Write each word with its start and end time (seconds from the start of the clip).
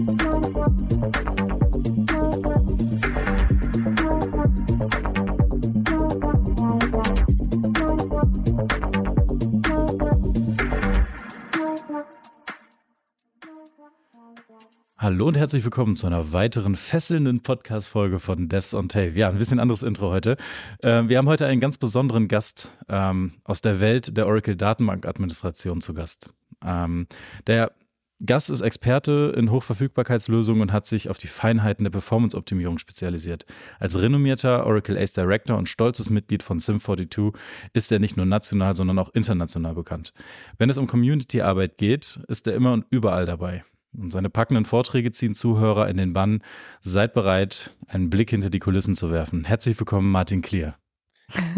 Hallo 0.00 0.06
und 15.26 15.36
herzlich 15.36 15.64
willkommen 15.64 15.96
zu 15.96 16.06
einer 16.06 16.32
weiteren 16.32 16.76
fesselnden 16.76 17.42
Podcast-Folge 17.42 18.20
von 18.20 18.48
Devs 18.48 18.72
on 18.72 18.88
Tape. 18.88 19.10
Ja, 19.10 19.28
ein 19.28 19.36
bisschen 19.36 19.60
anderes 19.60 19.82
Intro 19.82 20.10
heute. 20.10 20.38
Äh, 20.78 21.08
wir 21.08 21.18
haben 21.18 21.28
heute 21.28 21.46
einen 21.46 21.60
ganz 21.60 21.76
besonderen 21.76 22.26
Gast 22.26 22.70
ähm, 22.88 23.34
aus 23.44 23.60
der 23.60 23.80
Welt 23.80 24.16
der 24.16 24.26
Oracle 24.26 24.56
Datenbank-Administration 24.56 25.82
zu 25.82 25.92
Gast. 25.92 26.30
Ähm, 26.64 27.06
der 27.46 27.72
Gast 28.24 28.50
ist 28.50 28.60
Experte 28.60 29.32
in 29.34 29.50
Hochverfügbarkeitslösungen 29.50 30.60
und 30.60 30.72
hat 30.72 30.84
sich 30.84 31.08
auf 31.08 31.16
die 31.16 31.26
Feinheiten 31.26 31.84
der 31.84 31.90
Performance-Optimierung 31.90 32.76
spezialisiert. 32.76 33.46
Als 33.78 33.98
renommierter 33.98 34.66
Oracle 34.66 34.98
Ace 34.98 35.14
Director 35.14 35.56
und 35.56 35.70
stolzes 35.70 36.10
Mitglied 36.10 36.42
von 36.42 36.58
Sim42 36.58 37.34
ist 37.72 37.90
er 37.90 37.98
nicht 37.98 38.18
nur 38.18 38.26
national, 38.26 38.74
sondern 38.74 38.98
auch 38.98 39.08
international 39.14 39.74
bekannt. 39.74 40.12
Wenn 40.58 40.68
es 40.68 40.76
um 40.76 40.86
Community-Arbeit 40.86 41.78
geht, 41.78 42.20
ist 42.28 42.46
er 42.46 42.54
immer 42.54 42.74
und 42.74 42.84
überall 42.90 43.24
dabei. 43.24 43.64
Und 43.96 44.12
seine 44.12 44.28
packenden 44.28 44.66
Vorträge 44.66 45.10
ziehen 45.12 45.34
Zuhörer 45.34 45.88
in 45.88 45.96
den 45.96 46.12
Bann. 46.12 46.42
Seid 46.82 47.14
bereit, 47.14 47.74
einen 47.88 48.10
Blick 48.10 48.30
hinter 48.30 48.50
die 48.50 48.60
Kulissen 48.60 48.94
zu 48.94 49.10
werfen. 49.10 49.44
Herzlich 49.44 49.80
willkommen, 49.80 50.10
Martin 50.10 50.42
Klier. 50.42 50.76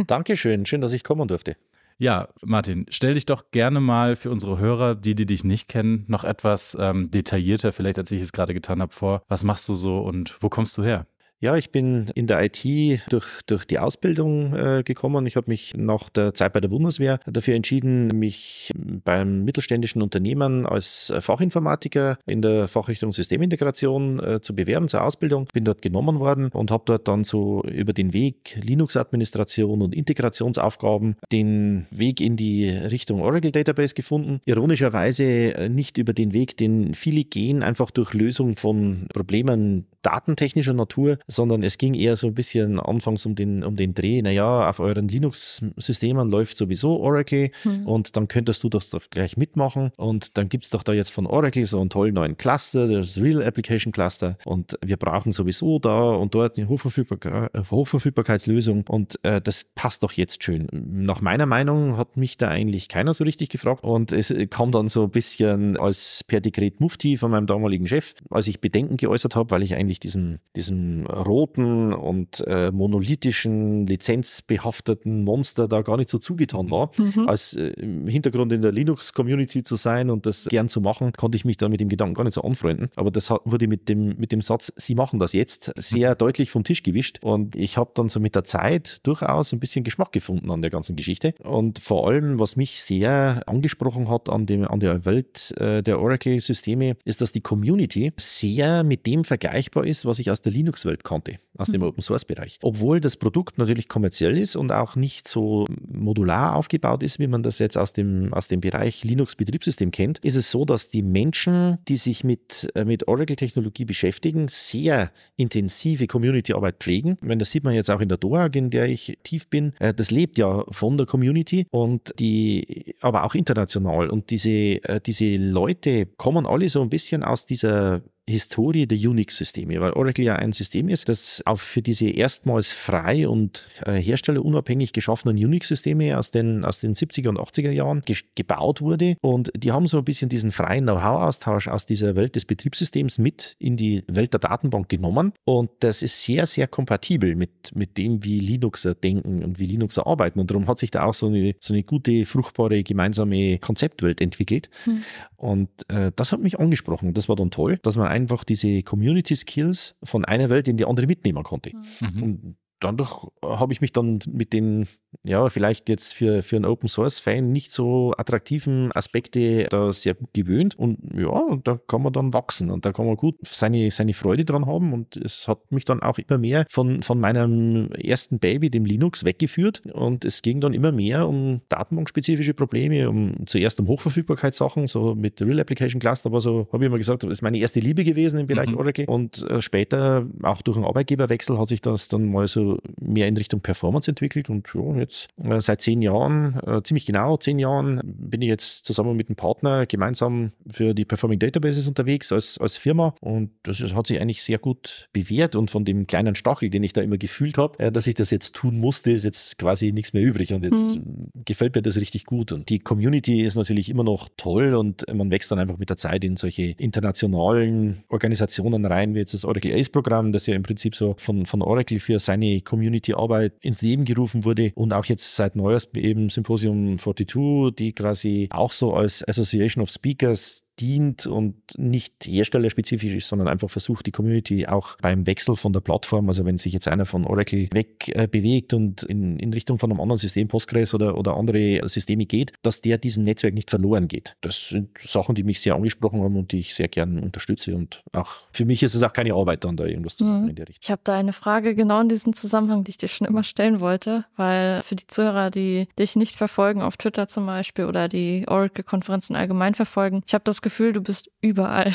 Dankeschön, 0.07 0.65
schön, 0.65 0.81
dass 0.81 0.93
ich 0.93 1.03
kommen 1.03 1.27
durfte. 1.27 1.57
Ja, 1.99 2.29
Martin, 2.43 2.87
stell 2.89 3.15
dich 3.15 3.27
doch 3.27 3.51
gerne 3.51 3.81
mal 3.81 4.17
für 4.17 4.31
unsere 4.31 4.59
Hörer, 4.59 4.95
die, 4.95 5.15
die 5.15 5.27
dich 5.27 5.45
nicht 5.45 5.69
kennen, 5.69 6.05
noch 6.09 6.25
etwas 6.25 6.77
ähm, 6.81 7.11
detaillierter, 7.11 7.73
vielleicht 7.73 7.99
als 7.99 8.11
ich 8.11 8.21
es 8.21 8.33
gerade 8.33 8.55
getan 8.55 8.81
habe, 8.81 8.93
vor. 8.93 9.23
Was 9.29 9.45
machst 9.45 9.69
du 9.69 9.75
so 9.75 10.01
und 10.01 10.37
wo 10.41 10.49
kommst 10.49 10.77
du 10.79 10.83
her? 10.83 11.07
Ja, 11.43 11.57
ich 11.57 11.71
bin 11.71 12.07
in 12.15 12.29
der 12.29 12.41
IT 12.45 12.65
durch, 13.11 13.43
durch 13.47 13.65
die 13.65 13.81
Ausbildung 13.81 14.55
äh, 14.55 14.85
gekommen. 14.85 15.27
Ich 15.27 15.35
habe 15.35 15.51
mich 15.51 15.75
nach 15.77 16.09
der 16.09 16.35
Zeit 16.35 16.53
bei 16.53 16.61
der 16.61 16.69
Bundeswehr 16.69 17.19
dafür 17.27 17.57
entschieden, 17.57 18.17
mich 18.17 18.73
beim 18.77 19.43
mittelständischen 19.45 20.03
Unternehmen 20.03 20.67
als 20.67 21.13
Fachinformatiker 21.19 22.17
in 22.27 22.43
der 22.43 22.69
Fachrichtung 22.69 23.11
Systemintegration 23.11 24.21
äh, 24.21 24.41
zu 24.41 24.55
bewerben 24.55 24.87
zur 24.87 25.03
Ausbildung. 25.03 25.49
Bin 25.53 25.65
dort 25.65 25.83
genommen 25.83 26.21
worden 26.21 26.49
und 26.53 26.71
habe 26.71 26.85
dort 26.87 27.09
dann 27.09 27.25
so 27.25 27.65
über 27.65 27.93
den 27.93 28.13
Weg 28.13 28.57
Linux-Administration 28.63 29.83
und 29.83 29.97
Integrationsaufgaben 29.97 31.17
den 31.33 31.87
Weg 31.91 32.21
in 32.21 32.37
die 32.37 32.69
Richtung 32.69 33.21
Oracle 33.21 33.51
Database 33.51 33.95
gefunden. 33.95 34.41
Ironischerweise 34.45 35.25
äh, 35.25 35.69
nicht 35.69 35.99
über 35.99 36.13
den 36.13 36.33
Weg, 36.35 36.57
den 36.57 36.95
viele 36.95 37.25
gehen, 37.25 37.65
einfach 37.65 37.91
durch 37.91 38.15
Lösung 38.15 38.55
von 38.55 39.09
Problemen 39.13 39.87
datentechnischer 40.03 40.75
Natur, 40.75 41.19
sondern 41.27 41.63
es 41.63 41.79
ging 41.79 41.95
eher 41.95 42.17
so 42.17 42.27
ein 42.27 42.35
bisschen 42.35 42.81
anfangs 42.81 43.27
um 43.27 43.35
den, 43.35 43.65
um 43.65 43.77
den 43.77 43.95
Dreh, 43.95 44.23
naja, 44.23 44.69
auf 44.69 44.81
euren 44.81 45.09
Linux-Systemen 45.09 46.31
läuft 46.31 46.57
sowieso 46.57 47.01
Oracle 47.01 47.51
hm. 47.63 47.87
und 47.87 48.17
dann 48.17 48.29
könntest 48.29 48.63
du 48.65 48.69
das 48.69 48.91
doch 48.91 49.09
gleich 49.11 49.37
mitmachen. 49.37 49.91
Und 49.97 50.37
dann 50.39 50.49
gibt's 50.49 50.71
doch 50.71 50.83
da 50.83 50.93
jetzt 50.93 51.11
von 51.11 51.27
Oracle 51.27 51.65
so 51.65 51.81
einen 51.81 51.91
tollen 51.91 52.15
neuen 52.15 52.37
Cluster, 52.37 52.89
das 52.89 53.21
Real 53.21 53.43
Application 53.43 53.93
Cluster. 53.93 54.37
Und 54.45 54.79
wir 54.85 54.97
brauchen 54.97 55.33
sowieso 55.33 55.79
da 55.79 56.11
und 56.11 56.35
dort 56.35 56.59
eine 56.59 56.69
Hochverfügbar 56.69 57.51
Hochverfügbarkeitslösung. 57.71 58.85
Und 58.89 59.19
äh, 59.23 59.41
das 59.41 59.65
passt 59.75 60.03
doch 60.03 60.13
jetzt 60.13 60.43
schön. 60.43 60.69
Nach 60.73 61.21
meiner 61.21 61.47
Meinung 61.47 61.97
hat 61.97 62.17
mich 62.17 62.37
da 62.37 62.49
eigentlich 62.49 62.89
keiner 62.89 63.15
so 63.15 63.25
richtig 63.25 63.49
gefragt. 63.49 63.85
Und 63.85 64.13
es 64.13 64.35
kam 64.51 64.73
dann 64.73 64.89
so 64.89 65.05
ein 65.05 65.11
bisschen 65.11 65.77
als 65.77 66.25
per 66.27 66.41
Dekret 66.41 66.81
Mufti 66.81 67.17
von 67.17 67.31
meinem 67.31 67.47
damaligen 67.47 67.87
Chef, 67.87 68.15
als 68.31 68.47
ich 68.47 68.61
Bedenken 68.61 68.97
geäußert 68.97 69.37
habe, 69.37 69.51
weil 69.51 69.63
ich 69.63 69.75
eigentlich 69.75 69.92
diesem, 70.01 70.39
diesem 70.57 71.07
roten 71.07 71.93
und 71.93 72.45
äh, 72.47 72.71
monolithischen, 72.71 73.87
lizenzbehafteten 73.87 75.25
Monster 75.25 75.69
da 75.69 75.83
gar 75.83 75.97
nicht 75.97 76.09
so 76.09 76.19
zugetan 76.19 76.71
war. 76.71 76.91
Mhm. 76.97 77.29
Als 77.29 77.55
äh, 77.55 77.69
im 77.71 78.07
Hintergrund 78.07 78.53
in 78.53 78.63
der 78.63 78.73
Linux-Community 78.73 79.63
zu 79.63 79.77
sein 79.77 80.11
und 80.11 80.27
das 80.27 80.47
gern 80.47 80.69
zu 80.69 80.81
machen, 80.81 81.13
konnte 81.13 81.37
ich 81.37 81.45
mich 81.45 81.57
da 81.57 81.69
mit 81.69 81.81
dem 81.81 81.89
Gedanken 81.89 82.15
gar 82.15 82.25
nicht 82.25 82.35
so 82.35 82.43
anfreunden. 82.43 82.91
Aber 82.97 83.11
das 83.11 83.31
hat, 83.31 83.41
wurde 83.45 83.69
mit 83.69 83.89
dem, 83.89 84.17
mit 84.19 84.33
dem 84.33 84.43
Satz, 84.43 84.73
Sie 84.77 84.95
machen 84.95 85.19
das 85.19 85.33
jetzt, 85.33 85.73
sehr 85.77 86.11
mhm. 86.11 86.19
deutlich 86.19 86.51
vom 86.51 86.65
Tisch 86.65 86.83
gewischt. 86.83 87.19
Und 87.23 87.57
ich 87.57 87.77
habe 87.77 87.91
dann 87.95 88.09
so 88.09 88.21
mit 88.21 88.35
der 88.35 88.45
Zeit 88.45 89.07
durchaus 89.07 89.53
ein 89.53 89.61
bisschen 89.61 89.85
Geschmack 89.85 90.13
gefunden 90.13 90.51
an 90.51 90.63
der 90.63 90.71
ganzen 90.71 90.97
Geschichte. 90.97 91.35
Und 91.43 91.79
vor 91.79 92.09
allem, 92.09 92.39
was 92.39 92.57
mich 92.57 92.83
sehr 92.83 93.43
angesprochen 93.47 94.09
hat 94.09 94.29
an, 94.29 94.47
dem, 94.47 94.67
an 94.67 94.81
der 94.81 95.05
Welt 95.05 95.55
äh, 95.59 95.83
der 95.83 96.01
Oracle-Systeme, 96.01 96.97
ist, 97.05 97.21
dass 97.21 97.33
die 97.33 97.41
Community 97.41 98.13
sehr 98.17 98.83
mit 98.85 99.07
dem 99.07 99.25
vergleichbar 99.25 99.82
ist, 99.83 100.07
was 100.07 100.19
ich 100.19 100.31
aus 100.31 100.41
der 100.41 100.53
Linux-Welt 100.53 101.05
kannte, 101.05 101.39
aus 101.57 101.71
dem 101.71 101.81
mhm. 101.81 101.89
Open-Source-Bereich. 101.89 102.59
Obwohl 102.63 103.01
das 103.01 103.17
Produkt 103.17 103.59
natürlich 103.59 103.89
kommerziell 103.89 104.39
ist 104.39 104.57
und 104.57 104.73
auch 104.73 104.97
nicht 104.97 105.29
so 105.29 105.67
modular 105.87 106.57
aufgebaut 106.57 107.03
ist, 107.03 107.19
wie 107.19 107.27
man 107.27 107.43
das 107.43 107.59
jetzt 107.59 107.77
aus 107.77 107.93
dem, 107.93 108.33
aus 108.33 108.49
dem 108.49 108.61
Bereich 108.61 109.05
Linux-Betriebssystem 109.05 109.91
kennt, 109.91 110.19
ist 110.21 110.37
es 110.37 110.51
so, 110.51 110.65
dass 110.65 110.89
die 110.89 111.03
Menschen, 111.03 111.79
die 111.89 111.97
sich 111.97 112.25
mit, 112.25 112.71
äh, 112.75 112.85
mit 112.85 113.09
Oracle-Technologie 113.09 113.85
beschäftigen, 113.85 114.49
sehr 114.49 115.11
intensive 115.37 116.07
Community-Arbeit 116.07 116.77
pflegen. 116.79 117.19
Ich 117.21 117.29
meine, 117.29 117.39
das 117.39 117.51
sieht 117.51 117.65
man 117.65 117.75
jetzt 117.75 117.91
auch 117.91 118.01
in 118.01 118.09
der 118.09 118.19
DOAG, 118.19 118.57
in 118.57 118.71
der 118.71 118.89
ich 118.89 119.19
tief 119.23 119.49
bin. 119.49 119.73
Äh, 119.79 119.95
das 119.95 120.11
lebt 120.11 120.39
ja 120.39 120.65
von 120.71 120.97
der 120.97 121.07
Community 121.07 121.67
und 121.71 122.15
die, 122.19 122.95
aber 123.01 123.25
auch 123.25 123.35
international. 123.35 124.11
Und 124.11 124.31
diese, 124.31 124.51
äh, 124.51 125.01
diese 125.05 125.37
Leute 125.37 126.07
kommen 126.17 126.47
alle 126.47 126.69
so 126.69 126.83
ein 126.83 126.91
bisschen 126.91 127.23
aus 127.23 127.47
dieser 127.47 128.03
Historie 128.33 128.87
der 128.87 128.99
Unix-Systeme, 128.99 129.81
weil 129.81 129.93
Oracle 129.93 130.25
ja 130.25 130.37
ein 130.37 130.53
System 130.53 130.89
ist, 130.89 131.09
das 131.09 131.43
auch 131.47 131.61
für 131.61 131.83
diese 131.83 132.09
erstmals 132.09 132.73
frei 132.73 133.29
und 133.29 133.67
äh, 133.85 133.95
herstellerunabhängig 133.95 134.93
geschaffenen 134.93 135.37
Unix-Systeme 135.37 136.19
aus 136.19 136.31
den, 136.31 136.65
aus 136.65 136.81
den 136.81 136.95
70er 136.95 137.29
und 137.29 137.39
80er 137.39 137.71
Jahren 137.71 138.03
ge 138.03 138.17
gebaut 138.35 138.81
wurde. 138.81 139.17
Und 139.21 139.53
die 139.57 139.73
haben 139.73 139.87
so 139.87 139.99
ein 139.99 140.05
bisschen 140.05 140.29
diesen 140.29 140.51
freien 140.51 140.85
Know-how-Austausch 140.85 141.69
aus 141.69 141.87
dieser 141.87 142.17
Welt 142.17 142.35
des 142.35 142.45
Betriebssystems 142.45 143.19
mit 143.19 143.57
in 143.59 143.77
die 143.77 144.05
Welt 144.09 144.33
der 144.33 144.41
Datenbank 144.41 144.89
genommen. 144.89 145.33
Und 145.45 145.71
das 145.81 146.03
ist 146.03 146.23
sehr, 146.25 146.47
sehr 146.47 146.67
kompatibel 146.67 147.37
mit, 147.37 147.75
mit 147.75 147.99
dem, 147.99 148.25
wie 148.25 148.39
Linuxer 148.39 148.95
denken 148.95 149.45
und 149.45 149.59
wie 149.59 149.67
Linuxer 149.67 150.07
arbeiten. 150.07 150.41
Und 150.41 150.51
darum 150.51 150.67
hat 150.67 150.79
sich 150.79 150.91
da 150.91 151.05
auch 151.05 151.15
so 151.15 151.27
eine, 151.27 151.55
so 151.61 151.75
eine 151.75 151.83
gute, 151.83 152.25
fruchtbare 152.25 152.83
gemeinsame 152.83 153.59
Konzeptwelt 153.59 154.21
entwickelt. 154.21 154.71
Hm. 154.85 155.03
Und 155.37 155.69
äh, 155.89 156.13
das 156.15 156.31
hat 156.33 156.41
mich 156.41 156.61
angesprochen. 156.61 157.15
Das 157.15 157.29
war 157.29 157.37
dann 157.37 157.51
toll, 157.51 157.79
dass 157.83 157.97
man 157.97 158.07
einfach 158.23 158.45
diese 158.45 158.83
Community 158.83 159.37
Skills 159.37 159.97
von 160.03 160.25
einer 160.25 160.49
Welt 160.51 160.69
in 160.69 160.77
die 160.77 160.85
andere 160.85 161.07
mitnehmen 161.07 161.43
konnte. 161.43 161.73
Mhm. 162.01 162.23
Und 162.23 162.57
dadurch 162.83 163.27
habe 163.43 163.73
ich 163.73 163.81
mich 163.81 163.93
dann 163.93 164.19
mit 164.29 164.53
den 164.53 164.87
ja, 165.25 165.49
vielleicht 165.51 165.89
jetzt 165.89 166.15
für, 166.15 166.43
für 166.43 166.57
einen 166.57 166.65
Open 166.65 166.89
Source 166.89 167.19
Fan 167.19 167.53
nicht 167.53 167.71
so 167.71 168.13
attraktiven 168.17 168.91
Aspekte 168.93 169.67
da 169.71 169.93
sehr 169.93 170.17
gewöhnt. 170.33 170.79
Und 170.79 170.99
ja, 171.15 171.59
da 171.63 171.79
kann 171.87 172.03
man 172.03 172.13
dann 172.13 172.33
wachsen 172.33 172.71
und 172.71 172.85
da 172.87 172.93
kann 172.93 173.07
man 173.07 173.17
gut 173.17 173.37
seine, 173.43 173.91
seine 173.91 174.15
Freude 174.15 174.45
dran 174.45 174.67
haben. 174.67 174.93
Und 174.93 175.17
es 175.17 175.47
hat 175.49 175.71
mich 175.71 175.85
dann 175.85 176.03
auch 176.03 176.19
immer 176.19 176.39
mehr 176.39 176.67
von, 176.69 177.03
von 177.03 177.21
meinem 177.21 177.93
ersten 177.93 178.39
Baby, 178.39 178.71
dem 178.71 178.85
Linux, 178.85 179.25
weggeführt. 179.25 179.83
Und 179.93 180.25
es 180.25 180.43
ging 180.43 180.61
dann 180.61 180.73
immer 180.73 180.93
mehr 180.93 181.29
um 181.29 181.61
datenbankspezifische 181.69 182.55
Probleme, 182.55 183.09
um 183.09 183.47
zuerst 183.47 183.79
um 183.81 183.89
Hochverfügbarkeitssachen, 183.89 184.89
so 184.89 185.15
mit 185.15 185.41
Real 185.43 185.61
Application 185.61 186.01
Cluster, 186.01 186.27
aber 186.31 186.41
so 186.41 186.69
habe 186.73 186.85
ich 186.85 186.89
immer 186.89 186.99
gesagt, 186.99 187.23
das 187.23 187.31
ist 187.31 187.43
meine 187.43 187.59
erste 187.59 187.81
Liebe 187.81 188.03
gewesen 188.03 188.41
im 188.41 188.47
Bereich 188.47 188.71
mhm. 188.71 188.79
Oracle. 188.79 189.05
Und 189.07 189.49
äh, 189.49 189.61
später, 189.61 190.27
auch 190.43 190.63
durch 190.63 190.77
einen 190.77 190.87
Arbeitgeberwechsel, 190.87 191.59
hat 191.59 191.69
sich 191.69 191.83
das 191.83 192.09
dann 192.09 192.31
mal 192.31 192.49
so 192.49 192.72
mehr 193.01 193.29
in 193.29 193.37
Richtung 193.37 193.61
Performance 193.61 194.11
entwickelt. 194.11 194.51
Und 194.51 194.69
ja, 194.75 194.97
jetzt 194.97 195.29
äh, 195.43 195.61
seit 195.61 195.81
zehn 195.81 196.03
Jahren, 196.03 196.59
äh, 196.67 196.83
ziemlich 196.83 197.07
genau 197.07 197.37
zehn 197.37 197.59
Jahren, 197.59 198.01
bin 198.05 198.43
ich 198.43 198.49
jetzt 198.49 198.85
zusammen 198.85 199.17
mit 199.17 199.29
einem 199.29 199.37
Partner 199.37 199.87
gemeinsam 199.87 200.53
für 200.71 200.95
die 200.95 201.05
Performing 201.05 201.39
Databases 201.39 201.87
unterwegs 201.87 202.33
als, 202.33 202.59
als 202.59 202.77
Firma. 202.77 203.15
Und 203.21 203.51
das 203.63 203.81
ist, 203.81 203.95
hat 203.95 204.07
sich 204.07 204.21
eigentlich 204.21 204.43
sehr 204.43 204.59
gut 204.59 205.09
bewährt. 205.13 205.57
Und 205.57 205.71
von 205.71 205.85
dem 205.85 206.07
kleinen 206.07 206.35
Stachel, 206.35 206.71
den 206.71 206.85
ich 206.85 206.93
da 206.93 207.01
immer 207.03 207.19
gefühlt 207.19 207.59
habe, 207.59 207.79
äh, 207.79 207.93
dass 207.93 208.07
ich 208.07 208.15
das 208.15 208.31
jetzt 208.31 208.55
tun 208.55 208.79
musste, 208.79 209.11
ist 209.11 209.25
jetzt 209.25 209.59
quasi 209.59 209.93
nichts 209.93 210.13
mehr 210.13 210.23
übrig. 210.23 210.53
Und 210.53 210.65
jetzt 210.65 210.97
mhm. 210.97 211.31
gefällt 211.45 211.75
mir 211.75 211.83
das 211.83 211.97
richtig 211.97 212.25
gut. 212.27 212.53
Und 212.53 212.69
die 212.69 212.79
Community 212.79 213.43
ist 213.43 213.57
natürlich 213.57 213.89
immer 213.89 214.05
noch 214.05 214.29
toll 214.37 214.75
und 214.75 215.05
man 215.13 215.31
wächst 215.31 215.51
dann 215.51 215.59
einfach 215.59 215.79
mit 215.79 215.91
der 215.91 215.97
Zeit 215.97 216.25
in 216.25 216.37
solche 216.37 216.63
internationalen 216.79 218.05
Organisationen 218.09 218.85
rein, 218.85 219.15
wie 219.15 219.19
jetzt 219.19 219.35
das 219.35 219.45
Oracle 219.45 219.73
Ace 219.75 219.89
Programm, 219.89 220.33
das 220.33 220.47
ja 220.47 220.55
im 220.55 220.63
Prinzip 220.63 220.95
so 220.95 221.15
von, 221.19 221.47
von 221.47 221.63
Oracle 221.63 222.01
für 222.01 222.19
seine 222.19 222.61
Community-Arbeit 222.65 223.55
ins 223.61 223.83
Leben 223.83 224.05
gerufen 224.05 224.45
wurde 224.45 224.73
und 224.75 224.93
auch 224.93 225.05
jetzt 225.05 225.37
seit 225.37 225.57
neuestem 225.57 226.03
eben 226.03 226.29
Symposium 226.31 226.99
42, 226.99 227.75
die 227.77 227.93
quasi 227.93 228.49
auch 228.51 228.73
so 228.73 228.95
als 228.95 229.27
Association 229.27 229.83
of 229.83 229.91
Speakers 229.91 230.65
dient 230.83 231.27
und 231.27 231.55
nicht 231.79 232.27
herstellerspezifisch 232.27 233.15
ist, 233.15 233.29
sondern 233.29 233.47
einfach 233.47 233.71
versucht, 233.71 234.05
die 234.07 234.11
Community 234.11 234.67
auch 234.67 234.97
beim 235.01 235.27
Wechsel 235.27 235.57
von 235.57 235.73
der 235.73 235.81
Plattform, 235.81 236.29
also 236.29 236.45
wenn 236.45 236.59
sich 236.59 236.73
jetzt 236.73 236.89
einer 236.89 237.07
von 237.07 237.25
Oracle 237.25 237.69
weg 237.73 238.11
äh, 238.15 238.27
bewegt 238.27 238.75
und 238.75 239.05
in, 239.05 239.39
in 239.39 239.53
Richtung 239.53 239.79
von 239.79 239.91
einem 239.91 240.01
anderen 240.01 240.19
System, 240.19 240.49
Postgres 240.49 240.93
oder, 240.93 241.17
oder 241.17 241.37
andere 241.37 241.89
Systeme 241.89 242.27
geht, 242.27 242.53
dass 242.63 242.81
der 242.81 242.99
diesem 242.99 243.23
Netzwerk 243.23 243.55
nicht 243.55 243.71
verloren 243.71 244.09
geht. 244.09 244.35
Das 244.41 244.71
sind 244.71 244.99
Sachen, 244.99 245.37
die 245.37 245.45
mich 245.45 245.61
sehr 245.61 245.77
angesprochen 245.77 246.21
haben 246.23 246.37
und 246.37 246.51
die 246.51 246.59
ich 246.59 246.75
sehr 246.75 246.89
gern 246.89 247.21
unterstütze 247.21 247.77
und 247.77 248.03
auch 248.13 248.31
für 248.53 248.65
mich 248.65 248.83
ist 248.83 248.95
es 248.95 249.05
auch 249.05 249.13
keine 249.13 249.35
Arbeit, 249.35 249.65
dann 249.65 249.77
da 249.77 249.85
irgendwas 249.85 250.17
zu 250.17 250.25
machen 250.25 250.43
mhm. 250.43 250.49
in 250.51 250.57
der 250.57 250.69
Richtung. 250.69 250.81
Ich 250.83 250.91
habe 250.91 251.03
da 251.05 251.17
eine 251.17 251.33
Frage 251.33 251.77
genau 251.77 252.01
in 252.01 252.09
diesem 252.09 252.35
Zusammenhang, 252.35 252.83
die 252.83 252.91
ich 252.91 252.99
dir 252.99 253.09
schon 253.09 253.29
immer 253.29 253.45
stellen 253.45 253.79
wollte, 253.79 254.25
weil 254.37 254.83
für 254.83 254.97
die 254.97 255.07
Zuhörer, 255.07 255.51
die 255.51 255.87
dich 255.97 256.17
nicht 256.17 256.35
verfolgen 256.35 256.83
auf 256.83 256.97
Twitter 256.97 257.29
zum 257.29 257.47
Beispiel 257.47 257.85
oder 257.85 258.09
die 258.09 258.47
Oracle-Konferenzen 258.49 259.37
allgemein 259.37 259.75
verfolgen, 259.75 260.23
ich 260.27 260.35
habe 260.35 260.43
das 260.45 260.61
Gefühl, 260.61 260.72
du 260.93 261.03
bist 261.03 261.31
überall. 261.41 261.93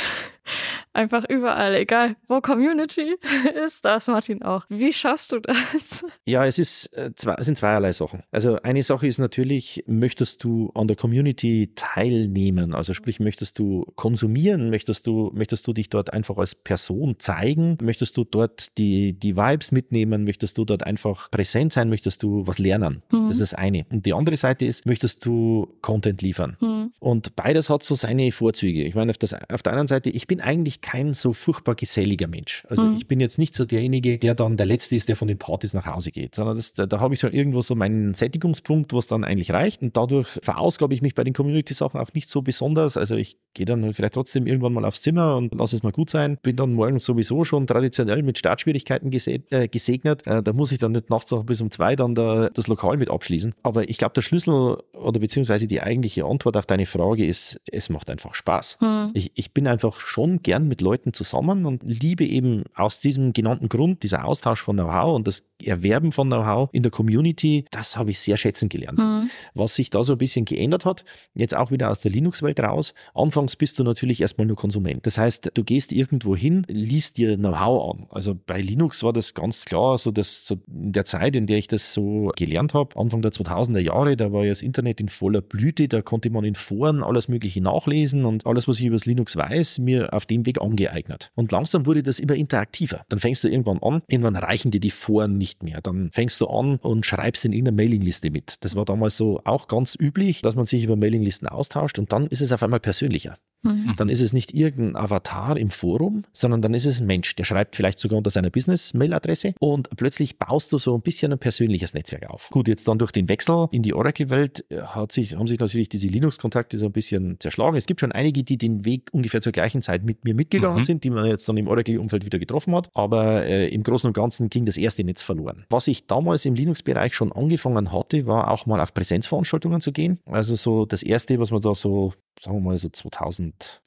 Einfach 0.93 1.25
überall, 1.29 1.75
egal 1.75 2.15
wo 2.27 2.41
Community 2.41 3.15
ist, 3.65 3.85
da 3.85 3.97
ist 3.97 4.07
Martin 4.07 4.41
auch. 4.43 4.65
Wie 4.69 4.91
schaffst 4.93 5.31
du 5.31 5.39
das? 5.39 6.03
Ja, 6.25 6.45
es 6.45 6.59
ist 6.59 6.91
äh, 6.93 7.11
zwei, 7.15 7.35
es 7.35 7.45
sind 7.45 7.55
zweierlei 7.55 7.91
Sachen. 7.91 8.23
Also 8.31 8.61
eine 8.61 8.83
Sache 8.83 9.07
ist 9.07 9.17
natürlich, 9.17 9.83
möchtest 9.87 10.43
du 10.43 10.71
an 10.73 10.87
der 10.87 10.97
Community 10.97 11.71
teilnehmen? 11.75 12.73
Also 12.73 12.93
sprich, 12.93 13.19
möchtest 13.19 13.59
du 13.59 13.85
konsumieren? 13.95 14.69
Möchtest 14.69 15.07
du, 15.07 15.31
möchtest 15.33 15.67
du 15.67 15.73
dich 15.73 15.89
dort 15.89 16.13
einfach 16.13 16.37
als 16.37 16.55
Person 16.55 17.15
zeigen? 17.19 17.77
Möchtest 17.81 18.17
du 18.17 18.23
dort 18.23 18.77
die, 18.77 19.13
die 19.13 19.35
Vibes 19.35 19.71
mitnehmen? 19.71 20.23
Möchtest 20.23 20.57
du 20.57 20.65
dort 20.65 20.83
einfach 20.83 21.29
präsent 21.31 21.73
sein? 21.73 21.89
Möchtest 21.89 22.23
du 22.23 22.45
was 22.47 22.57
lernen? 22.57 23.03
Mhm. 23.11 23.27
Das 23.27 23.39
ist 23.39 23.53
das 23.53 23.53
eine. 23.53 23.85
Und 23.91 24.05
die 24.05 24.13
andere 24.13 24.37
Seite 24.37 24.65
ist, 24.65 24.85
möchtest 24.85 25.25
du 25.25 25.67
Content 25.81 26.21
liefern? 26.21 26.57
Mhm. 26.59 26.93
Und 26.99 27.35
beides 27.35 27.69
hat 27.69 27.83
so 27.83 27.95
seine 27.95 28.31
Vorzüge. 28.31 28.83
Ich 28.83 28.95
meine, 28.95 29.11
auf, 29.11 29.17
das, 29.17 29.33
auf 29.33 29.63
der 29.63 29.73
anderen 29.73 29.87
Seite, 29.87 30.09
ich 30.09 30.27
bin 30.27 30.36
eigentlich 30.41 30.81
kein 30.81 31.13
so 31.13 31.33
furchtbar 31.33 31.75
geselliger 31.75 32.27
Mensch. 32.27 32.65
Also 32.69 32.83
mhm. 32.83 32.97
ich 32.97 33.07
bin 33.07 33.19
jetzt 33.19 33.37
nicht 33.37 33.53
so 33.53 33.65
derjenige, 33.65 34.17
der 34.17 34.35
dann 34.35 34.57
der 34.57 34.65
Letzte 34.65 34.95
ist, 34.95 35.09
der 35.09 35.15
von 35.15 35.27
den 35.27 35.37
Partys 35.37 35.73
nach 35.73 35.85
Hause 35.85 36.11
geht, 36.11 36.35
sondern 36.35 36.55
das, 36.55 36.73
da, 36.73 36.85
da 36.85 36.99
habe 36.99 37.13
ich 37.13 37.19
so 37.19 37.27
irgendwo 37.27 37.61
so 37.61 37.75
meinen 37.75 38.13
Sättigungspunkt, 38.13 38.93
was 38.93 39.07
dann 39.07 39.23
eigentlich 39.23 39.51
reicht. 39.51 39.81
Und 39.81 39.95
dadurch 39.97 40.27
verausgabe 40.41 40.93
ich 40.93 41.01
mich 41.01 41.15
bei 41.15 41.23
den 41.23 41.33
Community-Sachen 41.33 41.99
auch 41.99 42.13
nicht 42.13 42.29
so 42.29 42.41
besonders. 42.41 42.97
Also 42.97 43.15
ich 43.15 43.37
gehe 43.53 43.65
dann 43.65 43.93
vielleicht 43.93 44.13
trotzdem 44.13 44.47
irgendwann 44.47 44.73
mal 44.73 44.85
aufs 44.85 45.01
Zimmer 45.01 45.37
und 45.37 45.53
lasse 45.55 45.75
es 45.75 45.83
mal 45.83 45.91
gut 45.91 46.09
sein. 46.09 46.37
Bin 46.41 46.55
dann 46.55 46.73
morgens 46.73 47.05
sowieso 47.05 47.43
schon 47.43 47.67
traditionell 47.67 48.23
mit 48.23 48.37
Startschwierigkeiten 48.37 49.11
äh, 49.11 49.67
gesegnet. 49.67 50.25
Äh, 50.27 50.43
da 50.43 50.53
muss 50.53 50.71
ich 50.71 50.79
dann 50.79 50.91
nicht 50.91 51.09
nachts 51.09 51.31
noch 51.31 51.43
bis 51.43 51.61
um 51.61 51.71
zwei 51.71 51.95
dann 51.95 52.15
da, 52.15 52.49
das 52.49 52.67
Lokal 52.67 52.97
mit 52.97 53.09
abschließen. 53.09 53.53
Aber 53.63 53.89
ich 53.89 53.97
glaube, 53.97 54.13
der 54.13 54.21
Schlüssel 54.21 54.77
oder 54.93 55.19
beziehungsweise 55.19 55.67
die 55.67 55.81
eigentliche 55.81 56.25
Antwort 56.25 56.57
auf 56.57 56.65
deine 56.65 56.85
Frage 56.85 57.25
ist, 57.25 57.59
es 57.71 57.89
macht 57.89 58.09
einfach 58.09 58.33
Spaß. 58.33 58.77
Mhm. 58.81 59.11
Ich, 59.13 59.31
ich 59.35 59.53
bin 59.53 59.67
einfach 59.67 59.99
schon 59.99 60.26
gern 60.43 60.67
mit 60.67 60.81
Leuten 60.81 61.13
zusammen 61.13 61.65
und 61.65 61.81
liebe 61.83 62.25
eben 62.25 62.63
aus 62.75 62.99
diesem 62.99 63.33
genannten 63.33 63.69
Grund, 63.69 64.03
dieser 64.03 64.25
Austausch 64.25 64.61
von 64.61 64.75
Know-how 64.75 65.15
und 65.15 65.27
das 65.27 65.43
Erwerben 65.63 66.11
von 66.11 66.27
Know-how 66.27 66.69
in 66.71 66.83
der 66.83 66.91
Community, 66.91 67.65
das 67.71 67.97
habe 67.97 68.11
ich 68.11 68.19
sehr 68.19 68.37
schätzen 68.37 68.69
gelernt. 68.69 68.99
Mhm. 68.99 69.29
Was 69.55 69.75
sich 69.75 69.89
da 69.89 70.03
so 70.03 70.13
ein 70.13 70.17
bisschen 70.19 70.45
geändert 70.45 70.85
hat, 70.85 71.03
jetzt 71.33 71.55
auch 71.55 71.71
wieder 71.71 71.89
aus 71.89 71.99
der 71.99 72.11
Linux-Welt 72.11 72.59
raus. 72.59 72.93
Anfangs 73.15 73.55
bist 73.55 73.79
du 73.79 73.83
natürlich 73.83 74.21
erstmal 74.21 74.45
nur 74.45 74.55
Konsument. 74.55 75.05
Das 75.05 75.17
heißt, 75.17 75.51
du 75.53 75.63
gehst 75.63 75.91
irgendwo 75.91 76.35
hin, 76.35 76.65
liest 76.67 77.17
dir 77.17 77.37
Know-how 77.37 77.95
an. 77.95 78.07
Also 78.09 78.35
bei 78.35 78.61
Linux 78.61 79.03
war 79.03 79.13
das 79.13 79.33
ganz 79.33 79.65
klar, 79.65 79.97
so 79.97 80.11
dass 80.11 80.45
so 80.45 80.57
in 80.67 80.91
der 80.91 81.05
Zeit, 81.05 81.35
in 81.35 81.47
der 81.47 81.57
ich 81.57 81.67
das 81.67 81.93
so 81.93 82.31
gelernt 82.35 82.73
habe, 82.73 82.99
Anfang 82.99 83.21
der 83.21 83.31
2000er 83.31 83.79
Jahre, 83.79 84.15
da 84.15 84.31
war 84.31 84.43
ja 84.43 84.49
das 84.49 84.61
Internet 84.61 85.01
in 85.01 85.09
voller 85.09 85.41
Blüte, 85.41 85.87
da 85.87 86.01
konnte 86.01 86.29
man 86.29 86.43
in 86.43 86.55
Foren 86.55 87.03
alles 87.03 87.27
Mögliche 87.27 87.61
nachlesen 87.61 88.25
und 88.25 88.45
alles, 88.45 88.67
was 88.67 88.79
ich 88.79 88.85
über 88.85 88.95
das 88.95 89.05
Linux 89.05 89.35
weiß, 89.35 89.79
mir 89.79 90.06
auf 90.09 90.25
dem 90.25 90.45
Weg 90.45 90.61
angeeignet. 90.61 91.31
Und 91.35 91.51
langsam 91.51 91.85
wurde 91.85 92.03
das 92.03 92.19
immer 92.19 92.35
interaktiver. 92.35 93.03
Dann 93.09 93.19
fängst 93.19 93.43
du 93.43 93.47
irgendwann 93.47 93.79
an, 93.81 94.01
irgendwann 94.07 94.35
reichen 94.35 94.71
dir 94.71 94.79
die 94.79 94.91
Foren 94.91 95.37
nicht 95.37 95.63
mehr. 95.63 95.81
Dann 95.81 96.09
fängst 96.11 96.41
du 96.41 96.47
an 96.47 96.77
und 96.77 97.05
schreibst 97.05 97.45
in 97.45 97.53
irgendeiner 97.53 97.77
Mailingliste 97.77 98.31
mit. 98.31 98.55
Das 98.61 98.75
war 98.75 98.85
damals 98.85 99.17
so 99.17 99.41
auch 99.43 99.67
ganz 99.67 99.95
üblich, 99.99 100.41
dass 100.41 100.55
man 100.55 100.65
sich 100.65 100.83
über 100.83 100.95
Mailinglisten 100.95 101.47
austauscht 101.47 101.99
und 101.99 102.11
dann 102.11 102.27
ist 102.27 102.41
es 102.41 102.51
auf 102.51 102.63
einmal 102.63 102.79
persönlicher. 102.79 103.37
Mhm. 103.63 103.93
Dann 103.97 104.09
ist 104.09 104.21
es 104.21 104.33
nicht 104.33 104.53
irgendein 104.53 104.95
Avatar 104.95 105.57
im 105.57 105.69
Forum, 105.69 106.23
sondern 106.33 106.61
dann 106.61 106.73
ist 106.73 106.85
es 106.85 106.99
ein 106.99 107.07
Mensch, 107.07 107.35
der 107.35 107.43
schreibt 107.43 107.75
vielleicht 107.75 107.99
sogar 107.99 108.17
unter 108.17 108.29
seiner 108.29 108.49
Business-Mail-Adresse 108.49 109.53
und 109.59 109.89
plötzlich 109.95 110.37
baust 110.37 110.71
du 110.71 110.77
so 110.77 110.95
ein 110.95 111.01
bisschen 111.01 111.31
ein 111.31 111.39
persönliches 111.39 111.93
Netzwerk 111.93 112.29
auf. 112.29 112.49
Gut, 112.51 112.67
jetzt 112.67 112.87
dann 112.87 112.99
durch 112.99 113.11
den 113.11 113.29
Wechsel 113.29 113.67
in 113.71 113.83
die 113.83 113.93
Oracle-Welt 113.93 114.65
äh, 114.69 114.81
sich, 115.09 115.35
haben 115.35 115.47
sich 115.47 115.59
natürlich 115.59 115.89
diese 115.89 116.07
Linux-Kontakte 116.07 116.77
so 116.77 116.85
ein 116.85 116.91
bisschen 116.91 117.39
zerschlagen. 117.39 117.77
Es 117.77 117.85
gibt 117.85 117.99
schon 117.99 118.11
einige, 118.11 118.43
die 118.43 118.57
den 118.57 118.85
Weg 118.85 119.09
ungefähr 119.11 119.41
zur 119.41 119.51
gleichen 119.51 119.81
Zeit 119.81 120.03
mit 120.03 120.23
mir 120.23 120.33
mitgegangen 120.33 120.79
mhm. 120.79 120.83
sind, 120.83 121.03
die 121.03 121.09
man 121.09 121.25
jetzt 121.25 121.47
dann 121.49 121.57
im 121.57 121.67
Oracle-Umfeld 121.67 122.25
wieder 122.25 122.39
getroffen 122.39 122.75
hat. 122.75 122.89
Aber 122.93 123.45
äh, 123.45 123.69
im 123.69 123.83
Großen 123.83 124.07
und 124.07 124.13
Ganzen 124.13 124.49
ging 124.49 124.65
das 124.65 124.77
erste 124.77 125.03
Netz 125.03 125.21
verloren. 125.21 125.65
Was 125.69 125.87
ich 125.87 126.07
damals 126.07 126.45
im 126.45 126.55
Linux-Bereich 126.55 127.13
schon 127.13 127.31
angefangen 127.31 127.91
hatte, 127.91 128.25
war 128.27 128.51
auch 128.51 128.65
mal 128.65 128.79
auf 128.79 128.93
Präsenzveranstaltungen 128.93 129.81
zu 129.81 129.91
gehen. 129.91 130.19
Also 130.25 130.55
so 130.55 130.85
das 130.85 131.03
erste, 131.03 131.39
was 131.39 131.51
man 131.51 131.61
da 131.61 131.73
so 131.73 132.13
sagen 132.41 132.57
wir 132.57 132.61
mal 132.61 132.77
so 132.77 132.89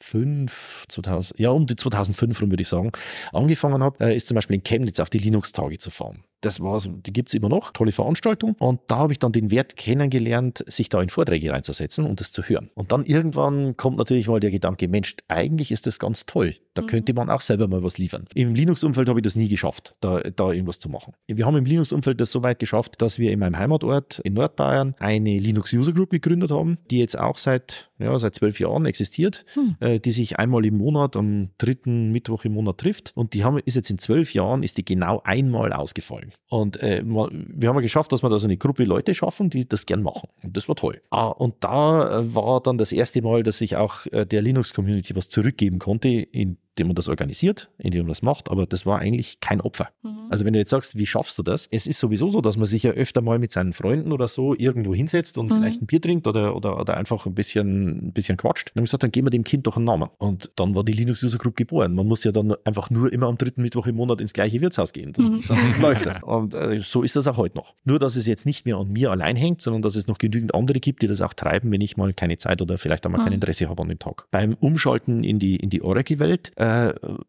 2005, 0.00 0.86
2000, 0.88 1.38
ja 1.40 1.50
um 1.50 1.66
die 1.66 1.76
2005 1.76 2.40
rum 2.40 2.50
würde 2.50 2.62
ich 2.62 2.68
sagen, 2.68 2.92
angefangen 3.32 3.82
habe, 3.82 4.04
äh, 4.04 4.16
ist 4.16 4.28
zum 4.28 4.34
Beispiel 4.34 4.56
in 4.56 4.64
Chemnitz 4.64 5.00
auf 5.00 5.10
die 5.10 5.18
Linux-Tage 5.18 5.78
zu 5.78 5.90
fahren. 5.90 6.24
Das 6.40 6.60
war 6.60 6.80
so, 6.80 6.90
die 6.90 7.12
gibt's 7.12 7.34
immer 7.34 7.48
noch, 7.48 7.72
tolle 7.72 7.92
Veranstaltung. 7.92 8.56
Und 8.58 8.80
da 8.88 8.96
habe 8.96 9.12
ich 9.12 9.18
dann 9.18 9.32
den 9.32 9.50
Wert 9.50 9.76
kennengelernt, 9.76 10.64
sich 10.66 10.88
da 10.88 11.02
in 11.02 11.08
Vorträge 11.08 11.52
reinzusetzen 11.52 12.06
und 12.06 12.20
das 12.20 12.32
zu 12.32 12.42
hören. 12.42 12.70
Und 12.74 12.92
dann 12.92 13.04
irgendwann 13.04 13.76
kommt 13.76 13.98
natürlich 13.98 14.28
mal 14.28 14.40
der 14.40 14.50
Gedanke, 14.50 14.88
Mensch, 14.88 15.16
eigentlich 15.28 15.70
ist 15.70 15.86
das 15.86 15.98
ganz 15.98 16.26
toll. 16.26 16.56
Da 16.74 16.82
mhm. 16.82 16.86
könnte 16.86 17.14
man 17.14 17.30
auch 17.30 17.40
selber 17.40 17.68
mal 17.68 17.82
was 17.82 17.98
liefern. 17.98 18.24
Im 18.34 18.54
Linux-Umfeld 18.54 19.08
habe 19.08 19.20
ich 19.20 19.24
das 19.24 19.36
nie 19.36 19.48
geschafft, 19.48 19.96
da, 20.00 20.20
da 20.20 20.52
irgendwas 20.52 20.78
zu 20.78 20.88
machen. 20.88 21.14
Wir 21.26 21.44
haben 21.44 21.56
im 21.56 21.64
Linux-Umfeld 21.64 22.20
das 22.20 22.30
so 22.30 22.42
weit 22.42 22.58
geschafft, 22.58 23.02
dass 23.02 23.18
wir 23.18 23.32
in 23.32 23.40
meinem 23.40 23.58
Heimatort 23.58 24.20
in 24.20 24.34
Nordbayern 24.34 24.94
eine 24.98 25.38
Linux-User 25.38 25.92
Group 25.92 26.10
gegründet 26.10 26.50
haben, 26.50 26.78
die 26.90 26.98
jetzt 26.98 27.18
auch 27.18 27.38
seit, 27.38 27.90
ja, 27.98 28.16
seit 28.18 28.34
zwölf 28.36 28.60
Jahren 28.60 28.86
existiert, 28.86 29.44
hm. 29.54 29.76
äh, 29.80 29.98
die 29.98 30.12
sich 30.12 30.38
einmal 30.38 30.64
im 30.64 30.78
Monat 30.78 31.16
am 31.16 31.50
dritten 31.58 32.12
Mittwoch 32.12 32.44
im 32.44 32.52
Monat 32.52 32.78
trifft. 32.78 33.12
Und 33.14 33.34
die 33.34 33.44
haben, 33.44 33.58
ist 33.58 33.74
jetzt 33.74 33.90
in 33.90 33.98
zwölf 33.98 34.32
Jahren, 34.32 34.62
ist 34.62 34.78
die 34.78 34.84
genau 34.84 35.20
einmal 35.24 35.72
ausgefallen. 35.72 36.29
Und 36.48 36.82
äh, 36.82 37.02
wir 37.04 37.68
haben 37.68 37.80
geschafft, 37.80 38.12
dass 38.12 38.22
wir 38.22 38.28
da 38.28 38.38
so 38.38 38.46
eine 38.46 38.56
Gruppe 38.56 38.84
Leute 38.84 39.14
schaffen, 39.14 39.50
die 39.50 39.68
das 39.68 39.86
gern 39.86 40.02
machen. 40.02 40.28
Und 40.42 40.56
das 40.56 40.68
war 40.68 40.76
toll. 40.76 41.00
Ah, 41.10 41.28
und 41.28 41.54
da 41.60 42.20
äh, 42.20 42.34
war 42.34 42.60
dann 42.60 42.78
das 42.78 42.92
erste 42.92 43.22
Mal, 43.22 43.42
dass 43.42 43.60
ich 43.60 43.76
auch 43.76 44.06
äh, 44.06 44.26
der 44.26 44.42
Linux-Community 44.42 45.14
was 45.16 45.28
zurückgeben 45.28 45.78
konnte, 45.78 46.08
in 46.08 46.58
indem 46.80 46.88
man 46.88 46.94
das 46.94 47.08
organisiert, 47.08 47.68
indem 47.76 48.02
man 48.02 48.08
das 48.08 48.22
macht, 48.22 48.50
aber 48.50 48.64
das 48.64 48.86
war 48.86 49.00
eigentlich 49.00 49.40
kein 49.40 49.60
Opfer. 49.60 49.90
Mhm. 50.02 50.20
Also 50.30 50.46
wenn 50.46 50.54
du 50.54 50.58
jetzt 50.58 50.70
sagst, 50.70 50.96
wie 50.96 51.04
schaffst 51.04 51.38
du 51.38 51.42
das? 51.42 51.68
Es 51.70 51.86
ist 51.86 51.98
sowieso 51.98 52.30
so, 52.30 52.40
dass 52.40 52.56
man 52.56 52.64
sich 52.64 52.84
ja 52.84 52.92
öfter 52.92 53.20
mal 53.20 53.38
mit 53.38 53.52
seinen 53.52 53.74
Freunden 53.74 54.12
oder 54.12 54.28
so 54.28 54.54
irgendwo 54.54 54.94
hinsetzt 54.94 55.36
und 55.36 55.50
mhm. 55.50 55.56
vielleicht 55.56 55.82
ein 55.82 55.86
Bier 55.86 56.00
trinkt 56.00 56.26
oder, 56.26 56.56
oder, 56.56 56.80
oder 56.80 56.96
einfach 56.96 57.26
ein 57.26 57.34
bisschen, 57.34 58.08
ein 58.08 58.12
bisschen 58.12 58.38
quatscht. 58.38 58.70
Dann 58.70 58.80
habe 58.80 58.84
ich 58.84 58.88
gesagt, 58.88 59.02
dann 59.02 59.12
geben 59.12 59.26
wir 59.26 59.30
dem 59.30 59.44
Kind 59.44 59.66
doch 59.66 59.76
einen 59.76 59.84
Namen. 59.84 60.08
Und 60.16 60.52
dann 60.56 60.74
war 60.74 60.84
die 60.84 60.92
Linux 60.92 61.22
User 61.22 61.36
Group 61.36 61.56
geboren. 61.56 61.94
Man 61.94 62.06
muss 62.06 62.24
ja 62.24 62.32
dann 62.32 62.54
einfach 62.64 62.88
nur 62.88 63.12
immer 63.12 63.26
am 63.26 63.36
dritten 63.36 63.60
Mittwoch 63.60 63.86
im 63.86 63.96
Monat 63.96 64.22
ins 64.22 64.32
gleiche 64.32 64.60
Wirtshaus 64.62 64.92
gehen. 64.92 65.12
Mhm. 65.18 65.42
Dann 65.48 65.58
läuft 65.80 66.06
das. 66.06 66.22
Und 66.22 66.54
äh, 66.54 66.78
so 66.80 67.02
ist 67.02 67.16
das 67.16 67.26
auch 67.26 67.36
heute 67.36 67.58
noch. 67.58 67.74
Nur, 67.84 67.98
dass 67.98 68.16
es 68.16 68.26
jetzt 68.26 68.46
nicht 68.46 68.64
mehr 68.64 68.76
an 68.76 68.88
mir 68.88 69.10
allein 69.10 69.36
hängt, 69.36 69.60
sondern 69.60 69.82
dass 69.82 69.96
es 69.96 70.06
noch 70.06 70.18
genügend 70.18 70.54
andere 70.54 70.80
gibt, 70.80 71.02
die 71.02 71.08
das 71.08 71.20
auch 71.20 71.34
treiben, 71.34 71.70
wenn 71.70 71.80
ich 71.80 71.96
mal 71.96 72.12
keine 72.14 72.38
Zeit 72.38 72.62
oder 72.62 72.78
vielleicht 72.78 73.04
einmal 73.04 73.20
kein 73.20 73.30
mhm. 73.30 73.34
Interesse 73.34 73.68
habe 73.68 73.82
an 73.82 73.88
dem 73.88 73.98
Tag. 73.98 74.26
Beim 74.30 74.54
Umschalten 74.54 75.24
in 75.24 75.38
die, 75.38 75.56
in 75.56 75.70
die 75.70 75.82
Oracle-Welt 75.82 76.52
äh, 76.56 76.64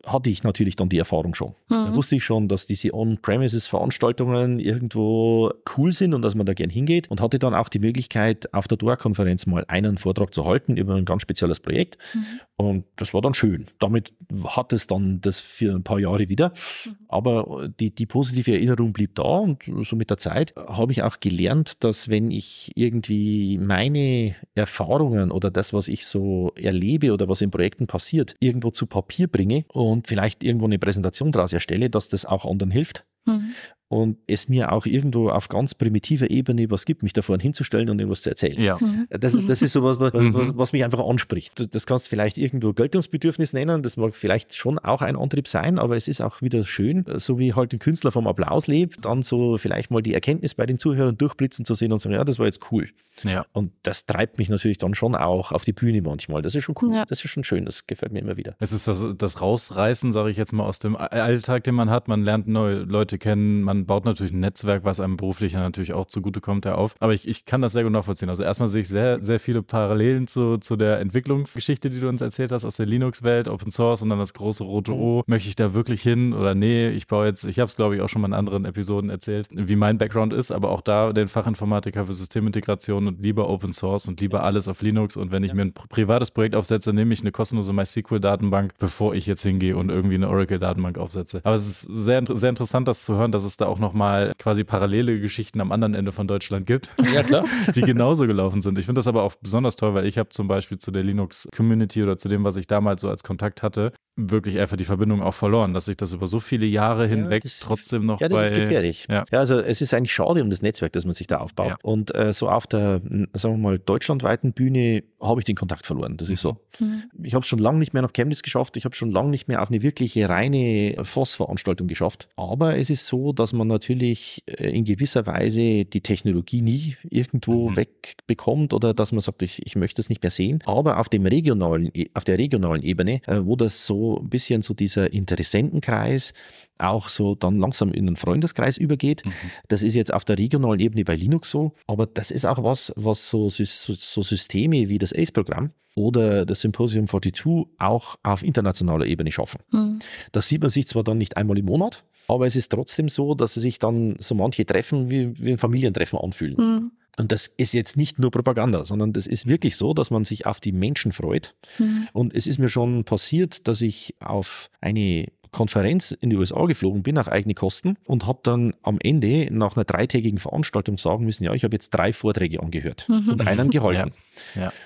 hatte 0.06 0.30
ich 0.30 0.44
natürlich 0.44 0.76
dann 0.76 0.90
die 0.90 0.98
Erfahrung 0.98 1.36
schon. 1.36 1.50
Mhm. 1.70 1.86
Da 1.86 1.96
wusste 1.96 2.16
ich 2.16 2.24
schon, 2.24 2.48
dass 2.48 2.66
diese 2.68 2.94
On-Premises-Veranstaltungen 2.94 4.60
irgendwo 4.60 5.52
cool 5.78 5.92
sind 5.92 6.14
und 6.14 6.22
dass 6.22 6.36
man 6.36 6.46
da 6.46 6.54
gern 6.54 6.70
hingeht 6.70 7.10
und 7.10 7.22
hatte 7.22 7.40
dann 7.40 7.54
auch 7.54 7.70
die 7.70 7.80
Möglichkeit, 7.80 8.54
auf 8.54 8.68
der 8.68 8.78
DOA-Konferenz 8.78 9.46
mal 9.46 9.66
einen 9.68 9.98
Vortrag 9.98 10.34
zu 10.34 10.46
halten 10.46 10.78
über 10.78 10.96
ein 10.96 11.06
ganz 11.06 11.22
spezielles 11.22 11.60
Projekt. 11.60 11.98
Mhm. 12.14 12.26
Und 12.58 12.86
das 12.96 13.14
war 13.14 13.22
dann 13.22 13.34
schön. 13.34 13.66
Damit 13.80 14.14
hat 14.46 14.72
es 14.72 14.86
dann 14.86 15.20
das 15.22 15.40
für 15.40 15.74
ein 15.74 15.84
paar 15.84 16.00
Jahre 16.00 16.30
wieder. 16.30 16.54
Mhm. 16.86 16.96
Aber 17.08 17.70
die, 17.80 17.94
die 17.94 18.06
positive 18.06 18.54
Erinnerung 18.54 18.94
blieb 18.94 19.16
da 19.16 19.24
und 19.24 19.64
so 19.82 19.96
mit 19.96 20.10
der 20.10 20.18
Zeit 20.18 20.54
habe 20.56 20.92
ich 20.92 21.04
auch 21.04 21.20
gelernt, 21.20 21.84
dass 21.84 22.10
wenn 22.10 22.32
ich 22.32 22.72
irgendwie 22.76 23.58
meine 23.58 24.36
Erfahrungen 24.56 25.32
oder 25.32 25.50
das, 25.50 25.74
was 25.74 25.88
ich 25.88 26.06
so 26.06 26.52
erlebe 26.56 27.14
oder 27.14 27.28
was 27.28 27.42
in 27.42 27.52
Projekten 27.52 27.88
passiert, 27.88 28.36
irgendwo 28.40 28.72
zu 28.72 28.86
Papier 28.86 29.21
bringe 29.28 29.66
und 29.70 30.08
vielleicht 30.08 30.44
irgendwo 30.44 30.66
eine 30.66 30.80
Präsentation 30.80 31.32
daraus 31.32 31.54
erstelle, 31.54 31.90
dass 31.90 32.10
das 32.10 32.26
auch 32.26 32.46
anderen 32.46 32.72
hilft. 32.72 33.06
Mhm. 33.26 33.54
Und 33.92 34.18
es 34.26 34.48
mir 34.48 34.72
auch 34.72 34.86
irgendwo 34.86 35.30
auf 35.30 35.50
ganz 35.50 35.76
primitiver 35.76 36.32
Ebene 36.32 36.72
was 36.72 36.86
gibt, 36.86 37.04
mich 37.04 37.12
da 37.12 37.22
vorne 37.22 37.44
hinzustellen 37.44 37.90
und 37.90 38.00
irgendwas 38.00 38.22
zu 38.22 38.30
erzählen. 38.30 38.60
Ja. 38.62 38.78
Mhm. 38.80 39.06
Das, 39.10 39.38
das 39.48 39.62
ist 39.62 39.74
so 39.74 39.84
was, 39.84 40.00
was, 40.00 40.14
Mhm. 40.14 40.34
was, 40.34 40.58
was 40.58 40.72
mich 40.72 40.86
einfach 40.86 41.06
anspricht. 41.06 41.76
Das 41.76 41.86
kannst 41.86 42.06
du 42.08 42.10
vielleicht 42.12 42.38
irgendwo 42.38 42.72
Geltungsbedürfnis 42.72 43.52
nennen, 43.52 43.84
das 43.84 43.98
mag 43.98 44.16
vielleicht 44.16 44.56
schon 44.56 44.80
auch 44.80 45.02
ein 45.02 45.18
Antrieb 45.18 45.48
sein, 45.50 45.78
aber 45.78 45.98
es 45.98 46.08
ist 46.08 46.22
auch 46.22 46.42
wieder 46.42 46.64
schön, 46.64 47.04
so 47.18 47.38
wie 47.38 47.54
halt 47.54 47.74
ein 47.74 47.80
Künstler 47.80 48.14
vom 48.14 48.28
Applaus 48.28 48.68
lebt, 48.68 49.04
dann 49.04 49.24
so 49.24 49.58
vielleicht 49.58 49.92
mal 49.92 50.02
die 50.02 50.14
Erkenntnis 50.14 50.56
bei 50.56 50.66
den 50.66 50.78
Zuhörern 50.78 51.18
durchblitzen 51.18 51.66
zu 51.66 51.74
sehen 51.74 51.92
und 51.92 52.00
sagen, 52.00 52.16
ja, 52.16 52.24
das 52.24 52.40
war 52.40 52.46
jetzt 52.46 52.72
cool. 52.72 52.88
Ja. 53.24 53.46
Und 53.52 53.74
das 53.84 54.06
treibt 54.06 54.38
mich 54.38 54.48
natürlich 54.48 54.78
dann 54.78 54.96
schon 54.96 55.16
auch 55.16 55.52
auf 55.52 55.66
die 55.66 55.74
Bühne 55.74 56.02
manchmal. 56.02 56.42
Das 56.42 56.56
ist 56.56 56.64
schon 56.64 56.76
cool, 56.82 56.94
Ja. 56.96 57.04
das 57.06 57.24
ist 57.26 57.30
schon 57.30 57.44
schön, 57.44 57.66
das 57.66 57.88
gefällt 57.88 58.14
mir 58.14 58.20
immer 58.20 58.38
wieder. 58.38 58.56
Es 58.60 58.72
ist 58.72 58.88
das, 58.88 59.04
das 59.18 59.42
Rausreißen, 59.42 60.14
sage 60.14 60.30
ich 60.32 60.38
jetzt 60.38 60.54
mal, 60.54 60.64
aus 60.64 60.80
dem 60.80 60.96
Alltag, 60.96 61.66
den 61.66 61.76
man 61.76 61.90
hat. 61.90 62.08
Man 62.08 62.22
lernt 62.24 62.48
neue 62.48 62.76
Leute 62.84 63.18
kennen, 63.18 63.64
man 63.64 63.81
baut 63.86 64.06
natürlich 64.06 64.32
ein 64.34 64.40
Netzwerk, 64.40 64.84
was 64.86 65.00
einem 65.00 65.18
beruflich 65.18 65.54
natürlich 65.54 65.94
auch 65.94 66.08
zugutekommt, 66.08 66.66
ja 66.66 66.76
auf. 66.76 66.96
Aber 67.00 67.14
ich, 67.14 67.28
ich 67.28 67.46
kann 67.46 67.62
das 67.62 67.74
sehr 67.74 67.84
gut 67.84 67.92
nachvollziehen. 67.92 68.30
Also 68.30 68.44
erstmal 68.44 68.70
sehe 68.70 68.82
ich 68.82 68.88
sehr, 68.88 69.24
sehr 69.24 69.40
viele 69.40 69.64
Parallelen 69.64 70.28
zu, 70.28 70.58
zu 70.58 70.76
der 70.76 71.00
Entwicklungsgeschichte, 71.00 71.90
die 71.90 72.00
du 72.00 72.08
uns 72.10 72.22
erzählt 72.22 72.52
hast 72.52 72.66
aus 72.66 72.76
der 72.78 72.86
Linux-Welt, 72.86 73.48
Open 73.48 73.72
Source 73.72 74.02
und 74.02 74.10
dann 74.10 74.20
das 74.20 74.34
große 74.34 74.64
rote 74.64 74.94
O. 74.94 75.24
Möchte 75.28 75.50
ich 75.50 75.56
da 75.56 75.74
wirklich 75.74 76.02
hin 76.02 76.34
oder 76.34 76.56
nee, 76.56 76.90
ich 76.90 77.08
baue 77.08 77.26
jetzt, 77.26 77.44
ich 77.44 77.60
habe 77.60 77.68
es 77.68 77.76
glaube 77.76 77.96
ich 77.96 78.02
auch 78.02 78.10
schon 78.10 78.22
mal 78.22 78.28
in 78.28 78.34
anderen 78.34 78.66
Episoden 78.66 79.10
erzählt, 79.10 79.48
wie 79.52 79.76
mein 79.76 79.98
Background 79.98 80.34
ist, 80.34 80.52
aber 80.52 80.70
auch 80.70 80.82
da 80.82 81.14
den 81.14 81.28
Fachinformatiker 81.28 82.06
für 82.06 82.14
Systemintegration 82.14 83.08
und 83.08 83.22
lieber 83.22 83.50
Open 83.50 83.74
Source 83.74 84.08
und 84.08 84.22
lieber 84.22 84.44
alles 84.44 84.68
auf 84.68 84.82
Linux 84.82 85.18
und 85.18 85.32
wenn 85.32 85.44
ich 85.44 85.54
mir 85.54 85.64
ein 85.64 85.74
pri- 85.74 85.88
privates 85.88 86.32
Projekt 86.32 86.56
aufsetze, 86.56 86.94
nehme 86.94 87.14
ich 87.14 87.22
eine 87.22 87.32
kostenlose 87.32 87.74
MySQL-Datenbank, 87.74 88.74
bevor 88.78 89.14
ich 89.16 89.26
jetzt 89.26 89.42
hingehe 89.42 89.76
und 89.78 89.90
irgendwie 89.90 90.16
eine 90.16 90.30
Oracle-Datenbank 90.30 90.98
aufsetze. 90.98 91.42
Aber 91.44 91.56
es 91.56 91.68
ist 91.68 91.82
sehr, 91.82 92.24
sehr 92.28 92.50
interessant, 92.50 92.88
das 92.88 93.04
zu 93.04 93.16
hören, 93.16 93.32
dass 93.32 93.44
es 93.44 93.58
da 93.58 93.68
auch 93.72 93.80
nochmal 93.80 94.34
quasi 94.38 94.64
parallele 94.64 95.20
Geschichten 95.20 95.62
am 95.62 95.72
anderen 95.72 95.94
Ende 95.94 96.12
von 96.12 96.28
Deutschland 96.28 96.68
gibt 96.68 96.92
Ja, 97.14 97.24
klar. 97.24 97.46
die 97.76 97.82
genauso 97.82 98.28
gelaufen 98.28 98.62
sind. 98.62 98.78
Ich 98.78 98.86
finde 98.86 99.00
das 99.00 99.08
aber 99.08 99.24
auch 99.24 99.36
besonders 99.42 99.76
toll, 99.76 99.94
weil 99.94 100.06
ich 100.06 100.18
habe 100.18 100.30
zum 100.30 100.48
Beispiel 100.48 100.78
zu 100.78 100.92
der 100.92 101.04
Linux-Community 101.04 102.04
oder 102.04 102.18
zu 102.18 102.30
dem, 102.30 102.44
was 102.44 102.58
ich 102.58 102.68
damals 102.68 103.02
so 103.02 103.10
als 103.10 103.24
Kontakt 103.24 103.64
hatte, 103.64 103.94
wirklich 104.18 104.60
einfach 104.60 104.78
die 104.78 104.84
Verbindung 104.84 105.22
auch 105.24 105.34
verloren, 105.34 105.74
dass 105.74 105.88
ich 105.88 105.96
das 105.98 106.14
über 106.14 106.28
so 106.28 106.40
viele 106.40 106.66
Jahre 106.66 107.08
hinweg 107.08 107.44
das- 107.44 107.60
trotzdem 107.60 108.06
noch 108.06 108.20
Ja, 108.20 108.28
das 108.30 108.38
bei... 108.38 108.46
ist 108.46 108.54
gefährlich. 108.56 109.08
Ja. 109.10 109.24
also 109.32 109.60
es 109.60 109.82
ist 109.82 109.94
eigentlich 109.94 110.14
schade 110.14 110.44
um 110.44 110.50
das 110.50 110.62
Netzwerk, 110.62 110.92
das 110.94 111.06
man 111.06 111.14
sich 111.14 111.28
da 111.28 111.38
aufbaut. 111.38 111.70
Ja. 111.70 111.78
Und 111.82 112.14
äh, 112.14 112.34
so 112.34 112.50
auf 112.50 112.68
der, 112.68 113.02
sagen 113.34 113.56
wir 113.56 113.58
mal, 113.58 113.80
deutschlandweiten 113.80 114.54
Bühne 114.54 115.04
habe 115.22 115.40
ich 115.40 115.46
den 115.46 115.56
Kontakt 115.56 115.86
verloren. 115.86 116.18
Das 116.18 116.30
ist 116.30 116.42
so. 116.42 116.58
Mhm. 116.80 117.04
Ich 117.24 117.34
habe 117.34 117.44
es 117.44 117.48
schon 117.48 117.60
lange 117.60 117.80
nicht 117.80 117.94
mehr 117.94 118.02
nach 118.02 118.12
Chemnitz 118.14 118.42
geschafft. 118.42 118.76
Ich 118.78 118.86
habe 118.86 118.96
schon 118.96 119.12
lange 119.12 119.30
nicht 119.30 119.48
mehr 119.48 119.62
auf 119.62 119.70
eine 119.70 119.82
wirkliche 119.82 120.28
reine 120.28 120.96
FOSS-Veranstaltung 121.04 121.88
geschafft. 121.88 122.28
Aber 122.36 122.78
es 122.78 122.90
ist 122.90 123.08
so, 123.08 123.32
dass 123.34 123.54
man 123.54 123.68
natürlich 123.68 124.44
äh, 124.46 124.70
in 124.76 124.84
gewisser 124.84 125.26
Weise 125.26 125.86
die 125.86 126.02
Technologie 126.02 126.62
nie 126.62 126.96
irgendwo 127.10 127.70
Mhm. 127.70 127.76
wegbekommt 127.78 128.74
oder 128.74 128.94
dass 128.94 129.12
man 129.12 129.22
sagt, 129.22 129.42
ich, 129.42 129.66
ich 129.66 129.76
möchte 129.76 130.02
es 130.02 130.10
nicht 130.10 130.22
mehr 130.22 130.32
sehen. 130.32 130.60
Aber 130.66 131.00
auf 131.00 131.08
dem 131.10 131.26
regionalen, 131.26 131.90
E- 131.94 132.10
auf 132.14 132.24
der 132.24 132.38
regionalen 132.38 132.82
Ebene, 132.84 133.22
äh, 133.28 133.40
wo 133.44 133.56
das 133.56 133.86
so 133.86 134.01
ein 134.02 134.30
bisschen 134.30 134.62
so 134.62 134.74
dieser 134.74 135.12
Interessentenkreis 135.12 136.34
auch 136.78 137.10
so 137.10 137.36
dann 137.36 137.60
langsam 137.60 137.92
in 137.92 138.08
einen 138.08 138.16
Freundeskreis 138.16 138.78
übergeht. 138.78 139.26
Mhm. 139.26 139.32
Das 139.68 139.84
ist 139.84 139.96
jetzt 139.96 140.14
auf 140.14 140.26
der 140.26 140.38
regionalen 140.38 140.80
Ebene 140.80 141.06
bei 141.06 141.16
Linux 141.16 141.52
so, 141.52 141.74
aber 141.88 142.08
das 142.08 142.32
ist 142.32 142.46
auch 142.46 142.64
was, 142.64 142.92
was 142.96 143.30
so, 143.30 143.50
so, 143.50 143.66
so 143.66 144.22
Systeme 144.22 144.90
wie 144.90 144.98
das 144.98 145.14
ACE-Programm 145.14 145.72
oder 145.96 146.46
das 146.46 146.62
Symposium 146.62 147.08
42 147.08 147.68
auch 147.78 148.16
auf 148.24 148.44
internationaler 148.44 149.06
Ebene 149.06 149.32
schaffen. 149.32 149.62
Mhm. 149.72 150.00
Das 150.32 150.48
sieht 150.48 150.62
man 150.62 150.70
sich 150.70 150.88
zwar 150.88 151.04
dann 151.04 151.18
nicht 151.18 151.38
einmal 151.38 151.58
im 151.58 151.66
Monat, 151.66 152.04
aber 152.28 152.48
es 152.48 152.56
ist 152.56 152.72
trotzdem 152.72 153.10
so, 153.10 153.36
dass 153.36 153.54
sich 153.54 153.80
dann 153.80 154.16
so 154.20 154.36
manche 154.36 154.66
Treffen 154.66 155.10
wie, 155.10 155.38
wie 155.40 155.52
ein 155.52 155.58
Familientreffen 155.58 156.18
anfühlen. 156.18 156.56
Mhm. 156.58 156.92
Und 157.18 157.32
das 157.32 157.48
ist 157.48 157.74
jetzt 157.74 157.98
nicht 157.98 158.20
nur 158.20 158.32
Propaganda, 158.32 158.86
sondern 158.86 159.14
das 159.14 159.28
ist 159.28 159.46
wirklich 159.46 159.76
so, 159.76 159.94
dass 159.94 160.12
man 160.12 160.24
sich 160.24 160.46
auf 160.46 160.60
die 160.60 160.72
Menschen 160.72 161.12
freut. 161.12 161.56
Mhm. 161.78 162.08
Und 162.14 162.34
es 162.34 162.48
ist 162.48 162.58
mir 162.58 162.70
schon 162.70 163.04
passiert, 163.04 163.68
dass 163.68 163.82
ich 163.82 164.16
auf 164.20 164.70
eine 164.80 165.28
Konferenz 165.52 166.12
in 166.12 166.30
die 166.30 166.38
USA 166.38 166.66
geflogen 166.66 167.04
bin, 167.04 167.18
auf 167.18 167.28
eigene 167.28 167.54
Kosten 167.54 167.98
und 168.06 168.26
habe 168.26 168.40
dann 168.44 168.74
am 168.84 168.98
Ende 169.04 169.50
nach 169.52 169.76
einer 169.76 169.84
dreitägigen 169.84 170.40
Veranstaltung 170.40 170.98
sagen 170.98 171.26
müssen, 171.26 171.44
ja, 171.44 171.54
ich 171.54 171.66
habe 171.66 171.76
jetzt 171.76 171.90
drei 171.90 172.14
Vorträge 172.14 172.62
angehört 172.62 173.06
Mhm. 173.10 173.30
und 173.30 173.48
einen 173.48 173.70
gehalten. 173.70 174.12
Ja. 174.12 174.16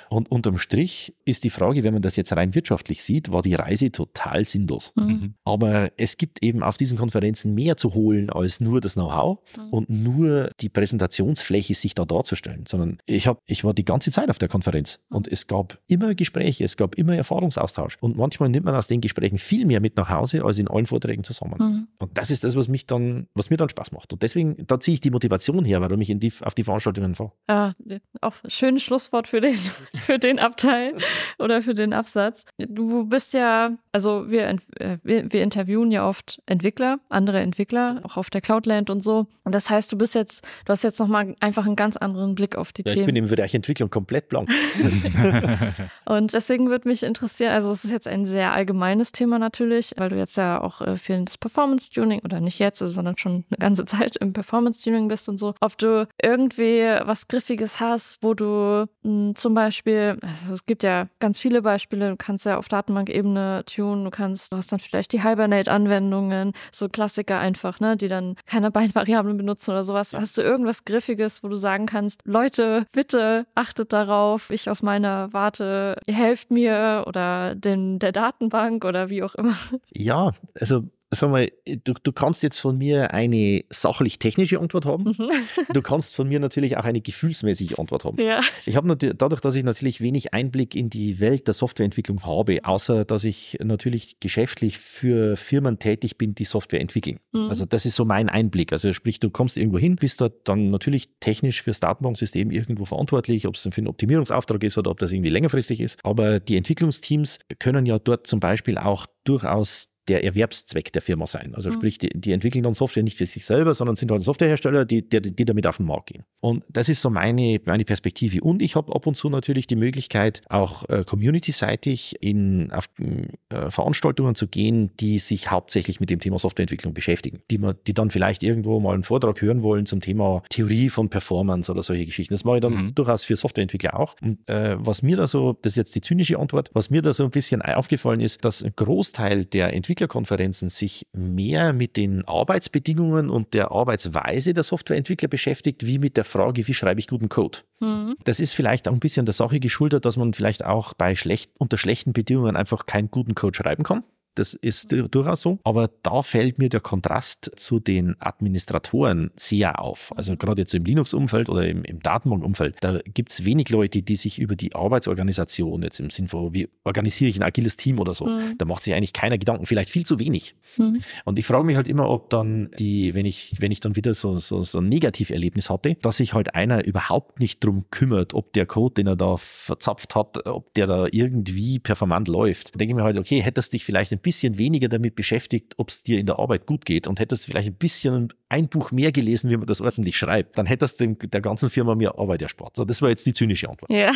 Und 0.09 0.31
unterm 0.31 0.57
Strich 0.57 1.13
ist 1.25 1.43
die 1.43 1.49
Frage, 1.49 1.83
wenn 1.83 1.93
man 1.93 2.01
das 2.01 2.15
jetzt 2.15 2.33
rein 2.33 2.55
wirtschaftlich 2.55 3.03
sieht, 3.03 3.31
war 3.31 3.41
die 3.41 3.55
Reise 3.55 3.91
total 3.91 4.45
sinnlos. 4.45 4.91
Mhm. 4.95 5.05
Mhm. 5.05 5.33
Aber 5.43 5.91
es 5.97 6.17
gibt 6.17 6.43
eben 6.43 6.63
auf 6.63 6.77
diesen 6.77 6.97
Konferenzen 6.97 7.53
mehr 7.53 7.77
zu 7.77 7.93
holen 7.93 8.29
als 8.29 8.59
nur 8.59 8.81
das 8.81 8.93
Know-how 8.93 9.39
Mhm. 9.57 9.69
und 9.69 9.89
nur 9.89 10.51
die 10.59 10.69
Präsentationsfläche 10.69 11.75
sich 11.75 11.95
da 11.95 12.05
darzustellen, 12.05 12.65
sondern 12.67 12.97
ich 13.05 13.27
habe, 13.27 13.39
ich 13.45 13.63
war 13.63 13.73
die 13.73 13.85
ganze 13.85 14.11
Zeit 14.11 14.29
auf 14.29 14.37
der 14.39 14.47
Konferenz 14.49 14.99
und 15.09 15.27
es 15.27 15.47
gab 15.47 15.79
immer 15.87 16.15
Gespräche, 16.15 16.63
es 16.63 16.77
gab 16.77 16.95
immer 16.95 17.15
Erfahrungsaustausch 17.15 17.97
und 18.01 18.17
manchmal 18.17 18.49
nimmt 18.49 18.65
man 18.65 18.75
aus 18.75 18.87
den 18.87 19.01
Gesprächen 19.01 19.37
viel 19.37 19.65
mehr 19.65 19.79
mit 19.81 19.97
nach 19.97 20.09
Hause 20.09 20.43
als 20.43 20.59
in 20.59 20.67
allen 20.67 20.85
Vorträgen 20.85 21.23
zusammen. 21.23 21.55
Mhm. 21.59 21.87
Und 21.99 22.17
das 22.17 22.31
ist 22.31 22.43
das, 22.43 22.55
was 22.55 22.67
mich 22.67 22.85
dann, 22.85 23.27
was 23.33 23.49
mir 23.49 23.57
dann 23.57 23.69
Spaß 23.69 23.91
macht. 23.91 24.13
Und 24.13 24.21
deswegen, 24.21 24.55
da 24.67 24.79
ziehe 24.79 24.95
ich 24.95 25.01
die 25.01 25.11
Motivation 25.11 25.65
her, 25.65 25.81
warum 25.81 26.01
ich 26.01 26.09
in 26.09 26.19
die, 26.19 26.31
auf 26.41 26.55
die 26.55 26.63
Veranstaltungen 26.63 27.15
fahre. 27.15 27.31
Ja, 27.49 27.75
auch 28.21 28.35
schönes 28.47 28.83
Schlusswort 28.83 29.27
für 29.27 29.41
den, 29.45 29.53
für 30.01 30.19
den 30.19 30.39
Abteil 30.39 30.93
oder 31.39 31.61
für 31.61 31.73
den 31.73 31.93
Absatz. 31.93 32.45
Du 32.57 33.05
bist 33.05 33.33
ja, 33.33 33.71
also 33.91 34.29
wir, 34.29 34.47
äh, 34.79 34.97
wir, 35.03 35.31
wir 35.31 35.43
interviewen 35.43 35.91
ja 35.91 36.07
oft 36.07 36.41
Entwickler, 36.45 36.99
andere 37.09 37.39
Entwickler, 37.39 38.01
auch 38.03 38.17
auf 38.17 38.29
der 38.29 38.41
Cloudland 38.41 38.89
und 38.89 39.03
so. 39.03 39.27
Und 39.43 39.53
das 39.55 39.69
heißt, 39.69 39.91
du 39.91 39.97
bist 39.97 40.15
jetzt, 40.15 40.43
du 40.65 40.71
hast 40.71 40.83
jetzt 40.83 40.99
nochmal 40.99 41.35
einfach 41.39 41.65
einen 41.65 41.75
ganz 41.75 41.97
anderen 41.97 42.35
Blick 42.35 42.55
auf 42.55 42.71
die 42.73 42.83
Ja, 42.85 42.91
ich 42.91 42.95
Themen. 42.95 43.05
bin 43.07 43.15
im 43.15 43.27
Bereich 43.27 43.53
Entwicklung 43.53 43.89
komplett 43.89 44.29
blank. 44.29 44.49
Und 46.05 46.33
deswegen 46.33 46.69
würde 46.69 46.87
mich 46.87 47.03
interessieren, 47.03 47.53
also 47.53 47.71
es 47.71 47.83
ist 47.85 47.91
jetzt 47.91 48.07
ein 48.07 48.25
sehr 48.25 48.53
allgemeines 48.53 49.11
Thema 49.11 49.39
natürlich, 49.39 49.93
weil 49.97 50.09
du 50.09 50.17
jetzt 50.17 50.37
ja 50.37 50.61
auch 50.61 50.81
äh, 50.81 50.97
viel 50.97 51.15
ins 51.15 51.37
Performance-Tuning 51.37 52.21
oder 52.23 52.39
nicht 52.41 52.59
jetzt, 52.59 52.81
also, 52.81 52.93
sondern 52.93 53.17
schon 53.17 53.45
eine 53.49 53.57
ganze 53.59 53.85
Zeit 53.85 54.17
im 54.17 54.33
Performance-Tuning 54.33 55.07
bist 55.07 55.29
und 55.29 55.37
so. 55.37 55.53
Ob 55.61 55.77
du 55.77 56.07
irgendwie 56.21 56.81
was 57.03 57.27
Griffiges 57.27 57.79
hast, 57.79 58.23
wo 58.23 58.33
du 58.33 58.85
mh, 59.03 59.24
zum 59.33 59.53
Beispiel, 59.55 60.19
also 60.21 60.53
es 60.53 60.65
gibt 60.65 60.83
ja 60.83 61.07
ganz 61.19 61.41
viele 61.41 61.61
Beispiele, 61.61 62.09
du 62.09 62.17
kannst 62.17 62.45
ja 62.45 62.57
auf 62.57 62.67
Datenbank-Ebene 62.67 63.63
tunen, 63.65 64.03
du 64.03 64.11
kannst, 64.11 64.51
du 64.51 64.57
hast 64.57 64.71
dann 64.71 64.79
vielleicht 64.79 65.13
die 65.13 65.23
Hibernate-Anwendungen, 65.23 66.53
so 66.71 66.89
Klassiker 66.89 67.39
einfach, 67.39 67.79
ne, 67.79 67.97
die 67.97 68.07
dann 68.07 68.35
keine 68.45 68.69
Beinvariablen 68.75 69.37
benutzen 69.37 69.71
oder 69.71 69.83
sowas. 69.83 70.13
Hast 70.13 70.37
du 70.37 70.41
irgendwas 70.41 70.85
Griffiges, 70.85 71.43
wo 71.43 71.47
du 71.47 71.55
sagen 71.55 71.85
kannst, 71.85 72.21
Leute, 72.25 72.85
bitte 72.91 73.47
achtet 73.55 73.93
darauf, 73.93 74.49
ich 74.51 74.69
aus 74.69 74.83
meiner 74.83 75.33
Warte, 75.33 75.95
ihr 76.05 76.13
helft 76.13 76.51
mir 76.51 77.05
oder 77.07 77.55
den, 77.55 77.97
der 77.99 78.11
Datenbank 78.11 78.85
oder 78.85 79.09
wie 79.09 79.23
auch 79.23 79.35
immer. 79.35 79.55
Ja, 79.93 80.31
also 80.59 80.83
sag 81.19 81.31
mal, 81.31 81.49
du, 81.65 81.93
du 82.01 82.11
kannst 82.11 82.43
jetzt 82.43 82.59
von 82.59 82.77
mir 82.77 83.13
eine 83.13 83.63
sachlich-technische 83.69 84.59
Antwort 84.59 84.85
haben. 84.85 85.15
Mhm. 85.17 85.29
Du 85.73 85.81
kannst 85.81 86.15
von 86.15 86.27
mir 86.29 86.39
natürlich 86.39 86.77
auch 86.77 86.85
eine 86.85 87.01
gefühlsmäßige 87.01 87.79
Antwort 87.79 88.05
haben. 88.05 88.21
ja. 88.21 88.39
Ich 88.65 88.75
habe 88.75 88.95
dadurch, 88.95 89.41
dass 89.41 89.55
ich 89.55 89.63
natürlich 89.63 89.99
wenig 89.99 90.33
Einblick 90.33 90.75
in 90.75 90.89
die 90.89 91.19
Welt 91.19 91.47
der 91.47 91.53
Softwareentwicklung 91.53 92.23
habe, 92.25 92.59
außer 92.63 93.03
dass 93.03 93.23
ich 93.23 93.57
natürlich 93.63 94.19
geschäftlich 94.19 94.77
für 94.77 95.35
Firmen 95.35 95.79
tätig 95.79 96.17
bin, 96.17 96.35
die 96.35 96.45
Software 96.45 96.81
entwickeln. 96.81 97.19
Mhm. 97.33 97.49
Also 97.49 97.65
das 97.65 97.85
ist 97.85 97.95
so 97.95 98.05
mein 98.05 98.29
Einblick. 98.29 98.71
Also 98.71 98.93
sprich, 98.93 99.19
du 99.19 99.29
kommst 99.29 99.57
irgendwo 99.57 99.79
hin, 99.79 99.95
bist 99.95 100.21
dort 100.21 100.47
dann 100.47 100.71
natürlich 100.71 101.09
technisch 101.19 101.61
fürs 101.61 101.79
Datenbanksystem 101.79 102.51
irgendwo 102.51 102.85
verantwortlich, 102.85 103.47
ob 103.47 103.55
es 103.55 103.61
für 103.61 103.69
einen 103.77 103.87
Optimierungsauftrag 103.87 104.63
ist 104.63 104.77
oder 104.77 104.91
ob 104.91 104.99
das 104.99 105.11
irgendwie 105.11 105.31
längerfristig 105.31 105.81
ist. 105.81 105.99
Aber 106.03 106.39
die 106.39 106.57
Entwicklungsteams 106.57 107.39
können 107.59 107.85
ja 107.85 107.99
dort 107.99 108.27
zum 108.27 108.39
Beispiel 108.39 108.77
auch 108.77 109.05
durchaus 109.23 109.89
der 110.07 110.23
Erwerbszweck 110.23 110.91
der 110.93 111.01
Firma 111.01 111.27
sein. 111.27 111.53
Also 111.55 111.69
Mhm. 111.69 111.73
sprich, 111.75 111.97
die, 111.97 112.09
die 112.09 112.31
entwickeln 112.31 112.63
dann 112.63 112.73
Software 112.73 113.03
nicht 113.03 113.17
für 113.17 113.25
sich 113.25 113.45
selber, 113.45 113.73
sondern 113.73 113.95
sind 113.95 114.11
halt 114.11 114.21
Softwarehersteller, 114.23 114.85
die, 114.85 115.07
die, 115.07 115.21
die 115.21 115.45
damit 115.45 115.65
auf 115.67 115.77
den 115.77 115.85
Markt 115.85 116.07
gehen. 116.07 116.23
Und 116.41 116.63
das 116.69 116.89
ist 116.89 117.01
so 117.01 117.09
meine, 117.09 117.59
meine 117.65 117.85
Perspektive. 117.85 118.41
Und 118.41 118.61
ich 118.61 118.75
habe 118.75 118.93
ab 118.95 119.07
und 119.07 119.15
zu 119.15 119.29
natürlich 119.29 119.67
die 119.67 119.75
Möglichkeit, 119.75 120.41
auch 120.49 120.87
äh, 120.89 121.03
community-seitig 121.49 122.15
in 122.21 122.71
auf, 122.71 122.85
äh, 122.99 123.69
Veranstaltungen 123.71 124.35
zu 124.35 124.47
gehen, 124.47 124.91
die 124.99 125.19
sich 125.19 125.51
hauptsächlich 125.51 125.99
mit 125.99 126.09
dem 126.09 126.19
Thema 126.19 126.39
Softwareentwicklung 126.39 126.93
beschäftigen, 126.93 127.39
die, 127.51 127.57
man, 127.57 127.75
die 127.87 127.93
dann 127.93 128.09
vielleicht 128.11 128.43
irgendwo 128.43 128.79
mal 128.79 128.93
einen 128.93 129.03
Vortrag 129.03 129.41
hören 129.41 129.63
wollen 129.63 129.85
zum 129.85 130.01
Thema 130.01 130.43
Theorie 130.49 130.89
von 130.89 131.09
Performance 131.09 131.71
oder 131.71 131.83
solche 131.83 132.05
Geschichten. 132.05 132.33
Das 132.33 132.43
mache 132.43 132.57
ich 132.57 132.61
dann 132.61 132.73
Mhm. 132.75 132.95
durchaus 132.95 133.23
für 133.23 133.35
Softwareentwickler 133.35 133.99
auch. 133.99 134.15
Und 134.21 134.47
äh, 134.49 134.75
was 134.79 135.01
mir 135.01 135.17
da 135.17 135.27
so, 135.27 135.53
das 135.61 135.73
ist 135.73 135.77
jetzt 135.77 135.95
die 135.95 136.01
zynische 136.01 136.37
Antwort, 136.39 136.69
was 136.73 136.89
mir 136.89 137.01
da 137.01 137.13
so 137.13 137.23
ein 137.23 137.29
bisschen 137.31 137.61
aufgefallen 137.61 138.19
ist, 138.19 138.43
dass 138.43 138.63
ein 138.63 138.73
Großteil 138.75 139.45
der 139.45 139.73
Entwicklerkonferenzen 139.95 140.67
sich 140.67 141.07
mehr 141.13 141.71
mit 141.71 141.95
den 141.95 142.27
Arbeitsbedingungen 142.27 143.29
und 143.29 143.53
der 143.53 143.71
Arbeitsweise 143.71 144.53
der 144.53 144.63
Softwareentwickler 144.63 145.29
beschäftigt, 145.29 145.85
wie 145.85 145.99
mit 145.99 146.17
der 146.17 146.25
Frage, 146.25 146.67
wie 146.67 146.73
schreibe 146.73 146.99
ich 146.99 147.07
guten 147.07 147.29
Code. 147.29 147.59
Mhm. 147.79 148.15
Das 148.25 148.41
ist 148.41 148.53
vielleicht 148.53 148.89
auch 148.89 148.93
ein 148.93 148.99
bisschen 148.99 149.25
der 149.25 149.33
Sache 149.33 149.61
geschuldet, 149.61 150.03
dass 150.03 150.17
man 150.17 150.33
vielleicht 150.33 150.65
auch 150.65 150.93
bei 150.93 151.15
schlecht, 151.15 151.49
unter 151.57 151.77
schlechten 151.77 152.11
Bedingungen 152.11 152.57
einfach 152.57 152.85
keinen 152.85 153.09
guten 153.09 153.35
Code 153.35 153.55
schreiben 153.55 153.83
kann. 153.83 154.03
Das 154.35 154.53
ist 154.53 154.91
durchaus 154.91 155.41
so. 155.41 155.59
Aber 155.63 155.89
da 156.03 156.21
fällt 156.21 156.59
mir 156.59 156.69
der 156.69 156.81
Kontrast 156.81 157.51
zu 157.55 157.79
den 157.79 158.15
Administratoren 158.19 159.31
sehr 159.35 159.81
auf. 159.81 160.13
Also 160.15 160.35
gerade 160.35 160.61
jetzt 160.61 160.73
im 160.73 160.85
Linux-Umfeld 160.85 161.49
oder 161.49 161.67
im, 161.67 161.83
im 161.83 161.99
Datenbank-Umfeld, 162.01 162.75
da 162.81 162.99
gibt 163.05 163.31
es 163.31 163.45
wenig 163.45 163.69
Leute, 163.69 164.01
die 164.01 164.15
sich 164.15 164.39
über 164.39 164.55
die 164.55 164.75
Arbeitsorganisation 164.75 165.81
jetzt 165.83 165.99
im 165.99 166.09
Sinn 166.09 166.27
von, 166.27 166.53
wie 166.53 166.69
organisiere 166.83 167.29
ich 167.29 167.37
ein 167.37 167.43
agiles 167.43 167.77
Team 167.77 167.99
oder 167.99 168.13
so, 168.13 168.25
mhm. 168.25 168.57
da 168.57 168.65
macht 168.65 168.83
sich 168.83 168.93
eigentlich 168.93 169.13
keiner 169.13 169.37
Gedanken, 169.37 169.65
vielleicht 169.65 169.89
viel 169.89 170.05
zu 170.05 170.19
wenig. 170.19 170.55
Mhm. 170.77 171.01
Und 171.23 171.39
ich 171.39 171.45
frage 171.45 171.63
mich 171.63 171.77
halt 171.77 171.87
immer, 171.87 172.09
ob 172.09 172.29
dann 172.29 172.69
die, 172.77 173.13
wenn 173.13 173.25
ich, 173.25 173.55
wenn 173.59 173.71
ich 173.71 173.79
dann 173.79 173.95
wieder 173.95 174.13
so, 174.13 174.35
so, 174.37 174.61
so 174.61 174.79
ein 174.79 174.89
Negativerlebnis 174.89 175.69
hatte, 175.69 175.95
dass 176.01 176.17
sich 176.17 176.33
halt 176.33 176.55
einer 176.55 176.85
überhaupt 176.85 177.39
nicht 177.39 177.63
drum 177.63 177.85
kümmert, 177.91 178.33
ob 178.33 178.53
der 178.53 178.65
Code, 178.65 178.95
den 178.95 179.07
er 179.07 179.15
da 179.15 179.37
verzapft 179.37 180.15
hat, 180.15 180.45
ob 180.45 180.73
der 180.73 180.87
da 180.87 181.07
irgendwie 181.11 181.79
performant 181.79 182.27
läuft. 182.27 182.79
denke 182.79 182.91
ich 182.91 182.95
mir 182.95 183.03
halt, 183.03 183.17
okay, 183.17 183.41
hättest 183.41 183.73
dich 183.73 183.85
vielleicht 183.85 184.11
ein 184.11 184.19
bisschen 184.25 184.57
weniger 184.57 184.89
damit 184.89 185.15
beschäftigt, 185.15 185.75
ob 185.77 185.89
es 185.89 186.01
dir 186.01 186.19
in 186.19 186.25
der 186.25 186.39
Arbeit 186.39 186.65
gut 186.65 186.83
geht 186.83 187.07
und 187.07 187.19
hättest 187.19 187.45
vielleicht 187.45 187.67
ein 187.67 187.75
bisschen 187.75 188.33
ein 188.49 188.67
Buch 188.67 188.91
mehr 188.91 189.11
gelesen, 189.11 189.51
wie 189.51 189.57
man 189.57 189.67
das 189.67 189.81
ordentlich 189.81 190.17
schreibt, 190.17 190.57
dann 190.57 190.65
hättest 190.65 190.99
du 190.99 191.13
der 191.13 191.41
ganzen 191.41 191.69
Firma 191.69 191.93
mehr 191.93 192.17
Arbeit 192.17 192.41
erspart. 192.41 192.75
So, 192.75 192.85
das 192.85 193.01
war 193.01 193.09
jetzt 193.09 193.25
die 193.25 193.33
zynische 193.33 193.69
Antwort. 193.69 193.91
Ja. 193.91 194.11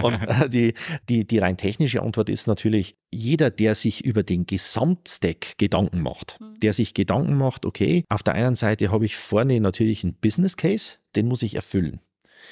Und 0.02 0.14
äh, 0.14 0.48
die, 0.48 0.74
die, 1.08 1.26
die 1.26 1.38
rein 1.38 1.58
technische 1.58 2.02
Antwort 2.02 2.30
ist 2.30 2.46
natürlich, 2.46 2.96
jeder, 3.12 3.50
der 3.50 3.74
sich 3.74 4.04
über 4.04 4.22
den 4.22 4.46
Gesamtstack 4.46 5.58
Gedanken 5.58 6.00
macht, 6.00 6.38
mhm. 6.40 6.58
der 6.60 6.72
sich 6.72 6.94
Gedanken 6.94 7.36
macht, 7.36 7.66
okay, 7.66 8.04
auf 8.08 8.22
der 8.22 8.34
einen 8.34 8.54
Seite 8.54 8.90
habe 8.90 9.04
ich 9.04 9.16
vorne 9.16 9.60
natürlich 9.60 10.04
einen 10.04 10.14
Business 10.14 10.56
Case, 10.56 10.94
den 11.16 11.28
muss 11.28 11.42
ich 11.42 11.54
erfüllen. 11.54 12.00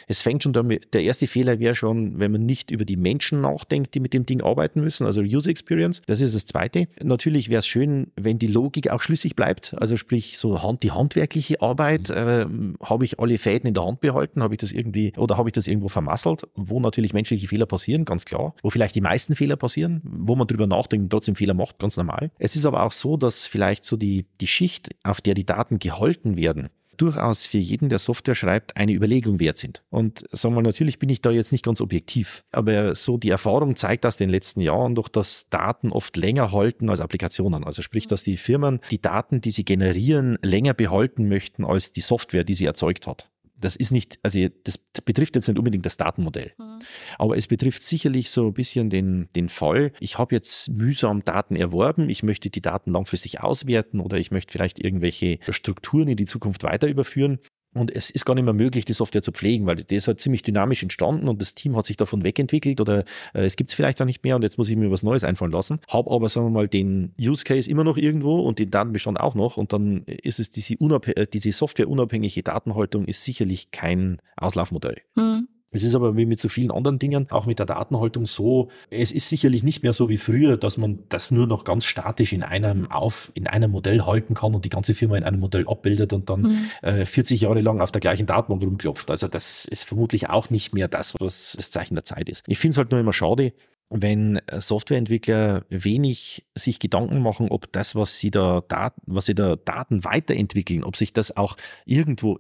Es 0.07 0.23
fängt 0.23 0.43
schon 0.43 0.52
damit, 0.52 0.95
der 0.95 1.02
erste 1.02 1.26
Fehler 1.26 1.59
wäre 1.59 1.75
schon, 1.75 2.19
wenn 2.19 2.33
man 2.33 2.47
nicht 2.47 2.71
über 2.71 2.85
die 2.85 2.97
Menschen 2.97 3.40
nachdenkt, 3.40 3.95
die 3.95 4.00
mit 4.00 4.14
dem 4.14 4.26
Ding 4.26 4.43
arbeiten 4.43 4.81
müssen, 4.81 5.07
also 5.07 5.21
User 5.21 5.50
Experience. 5.50 6.02
Das 6.07 6.21
ist 6.21 6.35
das 6.35 6.47
Zweite. 6.47 6.88
Natürlich 7.02 7.49
wäre 7.49 7.61
es 7.61 7.67
schön, 7.67 8.09
wenn 8.17 8.38
die 8.38 8.47
Logik 8.47 8.90
auch 8.90 9.02
schlüssig 9.02 9.37
bleibt. 9.37 9.75
Also 9.78 9.97
sprich, 9.97 10.38
so 10.38 10.62
Hand, 10.62 10.83
die 10.83 10.93
handwerkliche 10.93 11.61
Arbeit, 11.61 12.09
mhm. 12.11 12.76
äh, 12.81 12.85
habe 12.85 13.05
ich 13.05 13.19
alle 13.19 13.38
Fäden 13.38 13.69
in 13.69 13.75
der 13.75 13.85
Hand 13.85 14.00
behalten, 14.00 14.43
habe 14.43 14.55
ich 14.55 14.59
das 14.59 14.73
irgendwie 14.73 15.12
oder 15.17 15.37
habe 15.37 15.49
ich 15.49 15.52
das 15.52 15.67
irgendwo 15.67 15.88
vermasselt, 15.88 16.43
wo 16.55 16.81
natürlich 16.81 17.12
menschliche 17.12 17.49
Fehler 17.49 17.67
passieren, 17.67 18.05
ganz 18.05 18.25
klar, 18.25 18.55
wo 18.62 18.71
vielleicht 18.71 18.95
die 18.95 19.00
meisten 19.00 19.35
Fehler 19.35 19.57
passieren, 19.57 20.00
wo 20.05 20.37
man 20.37 20.47
drüber 20.47 20.67
nachdenkt 20.67 21.05
und 21.05 21.11
trotzdem 21.11 21.35
Fehler 21.35 21.55
macht, 21.55 21.78
ganz 21.78 21.97
normal. 21.97 22.31
Es 22.38 22.57
ist 22.57 22.67
aber 22.67 22.83
auch 22.83 22.93
so, 22.93 23.17
dass 23.17 23.47
vielleicht 23.47 23.85
so 23.85 23.97
die, 23.97 24.26
die 24.40 24.47
Schicht, 24.47 24.90
auf 25.02 25.21
der 25.21 25.35
die 25.35 25.47
Daten 25.47 25.78
gehalten 25.78 26.37
werden, 26.37 26.69
durchaus 27.00 27.47
für 27.47 27.59
jeden, 27.59 27.88
der 27.88 27.99
Software 27.99 28.35
schreibt, 28.35 28.76
eine 28.76 28.93
Überlegung 28.93 29.40
wert 29.40 29.59
sind. 29.59 29.83
Und 29.90 30.25
sagen 30.31 30.55
wir, 30.55 30.62
natürlich 30.62 30.99
bin 30.99 31.09
ich 31.09 31.23
da 31.23 31.31
jetzt 31.31 31.52
nicht 31.52 31.64
ganz 31.64 31.81
objektiv, 31.81 32.45
aber 32.52 32.95
so 32.95 33.17
die 33.17 33.31
Erfahrung 33.31 33.76
zeigt 33.76 34.05
aus 34.05 34.17
den 34.17 34.28
letzten 34.28 34.61
Jahren 34.61 34.95
doch, 34.95 35.09
dass 35.09 35.49
Daten 35.49 35.90
oft 35.90 36.17
länger 36.17 36.52
halten 36.52 36.90
als 36.90 37.00
Applikationen. 37.00 37.64
Also 37.64 37.83
sprich, 37.83 38.07
dass 38.07 38.23
die 38.23 38.37
Firmen 38.37 38.81
die 38.90 39.00
Daten, 39.00 39.40
die 39.40 39.50
sie 39.50 39.64
generieren, 39.64 40.38
länger 40.43 40.75
behalten 40.75 41.28
möchten 41.28 41.64
als 41.64 41.93
die 41.93 42.00
Software, 42.00 42.45
die 42.45 42.55
sie 42.55 42.67
erzeugt 42.67 43.07
hat 43.07 43.31
das 43.60 43.76
ist 43.76 43.90
nicht, 43.90 44.18
also 44.22 44.38
das 44.64 44.78
betrifft 45.04 45.34
jetzt 45.36 45.48
nicht 45.48 45.58
unbedingt 45.58 45.86
das 45.86 45.96
Datenmodell, 45.96 46.52
mhm. 46.58 46.80
aber 47.18 47.36
es 47.36 47.46
betrifft 47.46 47.82
sicherlich 47.82 48.30
so 48.30 48.46
ein 48.46 48.54
bisschen 48.54 48.90
den, 48.90 49.28
den 49.34 49.48
Fall, 49.48 49.92
ich 50.00 50.18
habe 50.18 50.34
jetzt 50.34 50.68
mühsam 50.70 51.24
Daten 51.24 51.56
erworben, 51.56 52.08
ich 52.08 52.22
möchte 52.22 52.50
die 52.50 52.62
Daten 52.62 52.92
langfristig 52.92 53.40
auswerten 53.40 54.00
oder 54.00 54.18
ich 54.18 54.30
möchte 54.30 54.52
vielleicht 54.52 54.82
irgendwelche 54.82 55.38
Strukturen 55.48 56.08
in 56.08 56.16
die 56.16 56.26
Zukunft 56.26 56.62
weiter 56.62 56.88
überführen 56.88 57.38
und 57.75 57.94
es 57.94 58.10
ist 58.10 58.25
gar 58.25 58.34
nicht 58.34 58.44
mehr 58.44 58.54
möglich, 58.54 58.84
die 58.84 58.92
Software 58.92 59.22
zu 59.22 59.32
pflegen, 59.32 59.66
weil 59.66 59.76
die 59.76 59.94
ist 59.94 60.08
halt 60.08 60.20
ziemlich 60.20 60.42
dynamisch 60.42 60.82
entstanden 60.82 61.28
und 61.28 61.40
das 61.40 61.54
Team 61.54 61.76
hat 61.76 61.87
sich 61.87 61.96
davon 61.96 62.25
wegentwickelt 62.25 62.80
oder 62.80 63.04
äh, 63.34 63.44
es 63.44 63.56
gibt 63.56 63.70
es 63.70 63.75
vielleicht 63.75 64.00
auch 64.00 64.06
nicht 64.06 64.25
mehr 64.25 64.37
und 64.37 64.42
jetzt 64.42 64.58
muss 64.58 64.68
ich 64.68 64.76
mir 64.76 64.90
was 64.90 65.02
Neues 65.02 65.25
einfallen 65.25 65.52
lassen. 65.52 65.80
Hab 65.88 66.10
aber, 66.10 66.28
sagen 66.28 66.46
wir 66.46 66.50
mal, 66.50 66.68
den 66.68 67.14
Use 67.20 67.44
Case 67.44 67.68
immer 67.68 67.84
noch 67.84 67.96
irgendwo 67.96 68.40
und 68.40 68.58
den 68.58 68.70
Datenbestand 68.70 69.20
auch 69.20 69.34
noch 69.34 69.56
und 69.56 69.72
dann 69.72 70.04
ist 70.04 70.38
es 70.38 70.50
diese, 70.50 70.75
äh, 70.75 71.26
diese 71.26 71.52
softwareunabhängige 71.52 72.42
Datenhaltung 72.42 73.04
ist 73.04 73.22
sicherlich 73.25 73.70
kein 73.70 74.20
Auslaufmodell. 74.37 75.02
Hm. 75.16 75.48
Es 75.70 75.84
ist 75.84 75.94
aber 75.94 76.16
wie 76.16 76.25
mit 76.25 76.40
so 76.40 76.48
vielen 76.48 76.70
anderen 76.70 76.98
Dingen, 76.98 77.30
auch 77.30 77.46
mit 77.46 77.58
der 77.58 77.66
Datenhaltung 77.66 78.26
so, 78.26 78.70
es 78.90 79.12
ist 79.12 79.28
sicherlich 79.28 79.62
nicht 79.62 79.82
mehr 79.82 79.92
so 79.92 80.08
wie 80.08 80.16
früher, 80.16 80.56
dass 80.56 80.78
man 80.78 81.00
das 81.08 81.30
nur 81.30 81.46
noch 81.46 81.64
ganz 81.64 81.84
statisch 81.84 82.32
in 82.32 82.42
einem 82.42 82.90
auf, 82.90 83.30
in 83.34 83.46
einem 83.46 83.70
Modell 83.70 84.02
halten 84.02 84.34
kann 84.34 84.54
und 84.54 84.64
die 84.64 84.70
ganze 84.70 84.94
Firma 84.94 85.16
in 85.18 85.25
einem 85.25 85.40
Modell 85.40 85.66
abbildet 85.68 86.12
und 86.14 86.30
dann 86.30 86.42
mhm. 86.42 86.70
äh, 86.82 87.04
40 87.04 87.42
Jahre 87.42 87.60
lang 87.60 87.80
auf 87.80 87.92
der 87.92 88.00
gleichen 88.00 88.26
Datenbank 88.26 88.62
rumklopft. 88.62 89.10
Also 89.10 89.28
das 89.28 89.66
ist 89.66 89.84
vermutlich 89.84 90.30
auch 90.30 90.48
nicht 90.48 90.72
mehr 90.72 90.88
das, 90.88 91.14
was 91.20 91.54
das 91.56 91.70
Zeichen 91.70 91.94
der 91.94 92.04
Zeit 92.04 92.28
ist. 92.30 92.44
Ich 92.46 92.58
finde 92.58 92.72
es 92.72 92.78
halt 92.78 92.90
nur 92.90 93.00
immer 93.00 93.12
schade, 93.12 93.52
wenn 93.90 94.40
Softwareentwickler 94.52 95.64
wenig 95.70 96.46
sich 96.54 96.78
Gedanken 96.78 97.22
machen, 97.22 97.48
ob 97.50 97.72
das, 97.72 97.94
was 97.94 98.18
sie 98.18 98.30
da 98.30 98.62
Daten, 98.66 99.00
was 99.06 99.26
sie 99.26 99.34
da 99.34 99.56
Daten 99.56 100.04
weiterentwickeln, 100.04 100.84
ob 100.84 100.96
sich 100.96 101.12
das 101.12 101.37
auch 101.37 101.56
irgendwo 101.87 102.38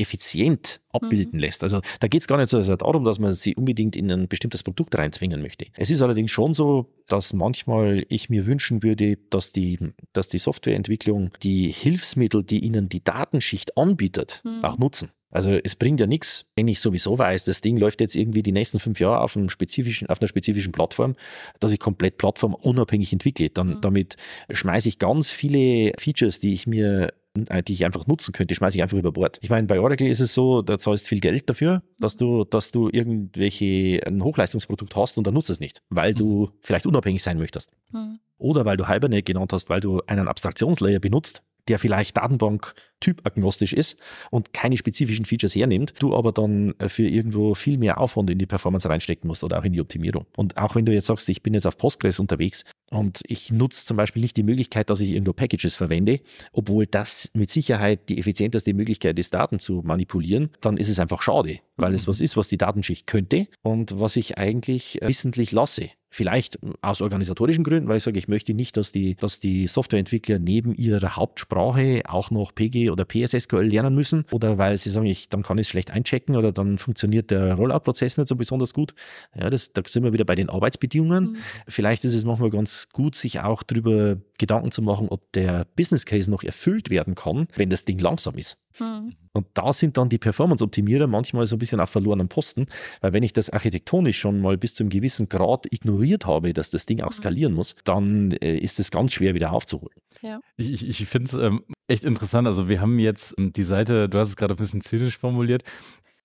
effizient 0.00 0.80
abbilden 0.90 1.34
mhm. 1.34 1.40
lässt. 1.40 1.62
Also 1.62 1.80
da 2.00 2.08
geht 2.08 2.22
es 2.22 2.28
gar 2.28 2.38
nicht 2.38 2.50
so 2.50 2.60
sehr 2.62 2.76
darum, 2.76 3.04
dass 3.04 3.18
man 3.18 3.32
sie 3.34 3.54
unbedingt 3.54 3.96
in 3.96 4.10
ein 4.10 4.28
bestimmtes 4.28 4.62
Produkt 4.62 4.96
reinzwingen 4.96 5.42
möchte. 5.42 5.66
Es 5.76 5.90
ist 5.90 6.02
allerdings 6.02 6.30
schon 6.30 6.54
so, 6.54 6.86
dass 7.06 7.32
manchmal 7.32 8.04
ich 8.08 8.30
mir 8.30 8.46
wünschen 8.46 8.82
würde, 8.82 9.16
dass 9.30 9.52
die, 9.52 9.78
dass 10.12 10.28
die 10.28 10.38
Softwareentwicklung 10.38 11.30
die 11.42 11.70
Hilfsmittel, 11.70 12.42
die 12.42 12.60
ihnen 12.60 12.88
die 12.88 13.04
Datenschicht 13.04 13.76
anbietet, 13.76 14.42
mhm. 14.44 14.64
auch 14.64 14.78
nutzen. 14.78 15.10
Also 15.30 15.52
es 15.52 15.76
bringt 15.76 16.00
ja 16.00 16.06
nichts, 16.06 16.46
wenn 16.56 16.66
ich 16.66 16.80
sowieso 16.80 17.18
weiß, 17.18 17.44
das 17.44 17.60
Ding 17.60 17.76
läuft 17.76 18.00
jetzt 18.00 18.16
irgendwie 18.16 18.42
die 18.42 18.52
nächsten 18.52 18.80
fünf 18.80 18.98
Jahre 18.98 19.20
auf, 19.20 19.36
einem 19.36 19.48
spezifischen, 19.48 20.08
auf 20.08 20.20
einer 20.20 20.28
spezifischen 20.28 20.72
Plattform, 20.72 21.14
dass 21.60 21.72
ich 21.72 21.78
komplett 21.78 22.18
plattformunabhängig 22.18 23.12
entwickle. 23.12 23.50
Dann, 23.50 23.76
mhm. 23.76 23.80
Damit 23.80 24.16
schmeiße 24.50 24.88
ich 24.88 24.98
ganz 24.98 25.30
viele 25.30 25.92
Features, 25.98 26.40
die 26.40 26.52
ich 26.52 26.66
mir 26.66 27.12
die 27.36 27.72
ich 27.72 27.84
einfach 27.84 28.06
nutzen 28.06 28.32
könnte, 28.32 28.54
schmeiße 28.54 28.76
ich 28.76 28.82
einfach 28.82 28.98
über 28.98 29.12
Bord. 29.12 29.38
Ich 29.40 29.50
meine, 29.50 29.66
bei 29.66 29.80
Oracle 29.80 30.08
ist 30.08 30.20
es 30.20 30.34
so, 30.34 30.62
da 30.62 30.78
zahlst 30.78 31.08
viel 31.08 31.20
Geld 31.20 31.48
dafür, 31.48 31.82
dass 31.98 32.16
du, 32.16 32.44
dass 32.44 32.72
du 32.72 32.88
irgendwelche 32.90 34.00
ein 34.06 34.22
Hochleistungsprodukt 34.22 34.96
hast 34.96 35.16
und 35.16 35.26
dann 35.26 35.34
nutzt 35.34 35.50
es 35.50 35.60
nicht, 35.60 35.82
weil 35.90 36.14
du 36.14 36.46
mhm. 36.46 36.52
vielleicht 36.60 36.86
unabhängig 36.86 37.22
sein 37.22 37.38
möchtest. 37.38 37.70
Mhm. 37.92 38.18
Oder 38.38 38.64
weil 38.64 38.76
du 38.76 38.88
Hibernate 38.88 39.22
genannt 39.22 39.52
hast, 39.52 39.68
weil 39.68 39.80
du 39.80 40.00
einen 40.06 40.26
Abstraktionslayer 40.26 40.98
benutzt, 40.98 41.42
der 41.68 41.78
vielleicht 41.78 42.16
Datenbank 42.16 42.74
typagnostisch 43.00 43.72
ist 43.72 43.96
und 44.30 44.52
keine 44.52 44.76
spezifischen 44.76 45.24
Features 45.24 45.54
hernimmt, 45.54 45.94
du 45.98 46.14
aber 46.14 46.32
dann 46.32 46.74
äh, 46.78 46.88
für 46.88 47.08
irgendwo 47.08 47.54
viel 47.54 47.78
mehr 47.78 47.98
Aufwand 47.98 48.30
in 48.30 48.38
die 48.38 48.46
Performance 48.46 48.88
reinstecken 48.88 49.26
musst 49.26 49.42
oder 49.42 49.58
auch 49.58 49.64
in 49.64 49.72
die 49.72 49.80
Optimierung. 49.80 50.26
Und 50.36 50.56
auch 50.56 50.74
wenn 50.74 50.84
du 50.84 50.92
jetzt 50.92 51.06
sagst, 51.06 51.28
ich 51.28 51.42
bin 51.42 51.54
jetzt 51.54 51.66
auf 51.66 51.78
Postgres 51.78 52.20
unterwegs 52.20 52.64
und 52.90 53.22
ich 53.26 53.50
nutze 53.50 53.86
zum 53.86 53.96
Beispiel 53.96 54.20
nicht 54.20 54.36
die 54.36 54.42
Möglichkeit, 54.42 54.90
dass 54.90 55.00
ich 55.00 55.10
irgendwo 55.10 55.32
Packages 55.32 55.74
verwende, 55.74 56.20
obwohl 56.52 56.86
das 56.86 57.30
mit 57.32 57.50
Sicherheit 57.50 58.08
die 58.08 58.18
effizienteste 58.18 58.74
Möglichkeit 58.74 59.18
ist, 59.18 59.32
Daten 59.32 59.58
zu 59.58 59.82
manipulieren, 59.84 60.50
dann 60.60 60.76
ist 60.76 60.88
es 60.88 60.98
einfach 60.98 61.22
schade, 61.22 61.60
weil 61.76 61.94
es 61.94 62.06
mhm. 62.06 62.10
was 62.10 62.20
ist, 62.20 62.36
was 62.36 62.48
die 62.48 62.58
Datenschicht 62.58 63.06
könnte 63.06 63.48
und 63.62 63.98
was 63.98 64.16
ich 64.16 64.36
eigentlich 64.36 65.00
äh, 65.00 65.08
wissentlich 65.08 65.52
lasse. 65.52 65.90
Vielleicht 66.12 66.58
aus 66.82 67.00
organisatorischen 67.00 67.62
Gründen, 67.62 67.88
weil 67.88 67.98
ich 67.98 68.02
sage, 68.02 68.18
ich 68.18 68.26
möchte 68.26 68.52
nicht, 68.52 68.76
dass 68.76 68.90
die, 68.90 69.14
dass 69.14 69.38
die 69.38 69.68
Softwareentwickler 69.68 70.40
neben 70.40 70.74
ihrer 70.74 71.14
Hauptsprache 71.14 72.02
auch 72.08 72.32
noch 72.32 72.52
PG 72.52 72.90
oder 72.90 73.04
PSSQL 73.04 73.64
lernen 73.64 73.94
müssen 73.94 74.24
oder 74.32 74.58
weil 74.58 74.76
sie 74.76 74.90
sagen, 74.90 75.06
ich, 75.06 75.28
dann 75.28 75.44
kann 75.44 75.58
ich 75.58 75.66
es 75.66 75.70
schlecht 75.70 75.92
einchecken 75.92 76.34
oder 76.34 76.50
dann 76.50 76.78
funktioniert 76.78 77.30
der 77.30 77.54
Rollout-Prozess 77.54 78.18
nicht 78.18 78.28
so 78.28 78.34
besonders 78.34 78.74
gut. 78.74 78.94
Ja, 79.38 79.50
das, 79.50 79.72
da 79.72 79.82
sind 79.86 80.02
wir 80.02 80.12
wieder 80.12 80.24
bei 80.24 80.34
den 80.34 80.48
Arbeitsbedingungen. 80.48 81.32
Mhm. 81.32 81.36
Vielleicht 81.68 82.04
ist 82.04 82.14
es 82.14 82.24
manchmal 82.24 82.50
ganz 82.50 82.88
gut, 82.92 83.14
sich 83.14 83.40
auch 83.40 83.62
darüber 83.62 84.16
Gedanken 84.38 84.72
zu 84.72 84.82
machen, 84.82 85.08
ob 85.10 85.30
der 85.32 85.66
Business 85.76 86.06
Case 86.06 86.28
noch 86.28 86.42
erfüllt 86.42 86.90
werden 86.90 87.14
kann, 87.14 87.46
wenn 87.54 87.70
das 87.70 87.84
Ding 87.84 88.00
langsam 88.00 88.36
ist. 88.36 88.56
Hm. 88.74 89.14
Und 89.32 89.46
da 89.54 89.72
sind 89.72 89.96
dann 89.96 90.08
die 90.08 90.18
Performance-Optimierer 90.18 91.06
manchmal 91.06 91.46
so 91.46 91.56
ein 91.56 91.58
bisschen 91.58 91.80
auf 91.80 91.90
verlorenen 91.90 92.28
Posten, 92.28 92.66
weil 93.00 93.12
wenn 93.12 93.22
ich 93.22 93.32
das 93.32 93.50
architektonisch 93.50 94.18
schon 94.18 94.40
mal 94.40 94.56
bis 94.56 94.74
zu 94.74 94.82
einem 94.82 94.90
gewissen 94.90 95.28
Grad 95.28 95.66
ignoriert 95.72 96.26
habe, 96.26 96.52
dass 96.52 96.70
das 96.70 96.86
Ding 96.86 97.00
auch 97.00 97.10
hm. 97.10 97.12
skalieren 97.14 97.52
muss, 97.54 97.74
dann 97.84 98.32
äh, 98.32 98.56
ist 98.56 98.80
es 98.80 98.90
ganz 98.90 99.12
schwer 99.12 99.34
wieder 99.34 99.52
aufzuholen. 99.52 99.96
Ja. 100.22 100.40
Ich, 100.56 100.70
ich, 100.70 100.88
ich 100.88 101.06
finde 101.06 101.28
es 101.28 101.34
ähm, 101.34 101.64
echt 101.88 102.04
interessant. 102.04 102.46
Also 102.46 102.68
wir 102.68 102.80
haben 102.80 102.98
jetzt 102.98 103.34
ähm, 103.38 103.52
die 103.52 103.64
Seite, 103.64 104.08
du 104.08 104.18
hast 104.18 104.28
es 104.28 104.36
gerade 104.36 104.54
ein 104.54 104.58
bisschen 104.58 104.80
zynisch 104.80 105.18
formuliert, 105.18 105.64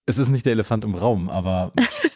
es 0.05 0.17
ist 0.17 0.29
nicht 0.29 0.45
der 0.45 0.53
Elefant 0.53 0.83
im 0.83 0.95
Raum, 0.95 1.29
aber 1.29 1.73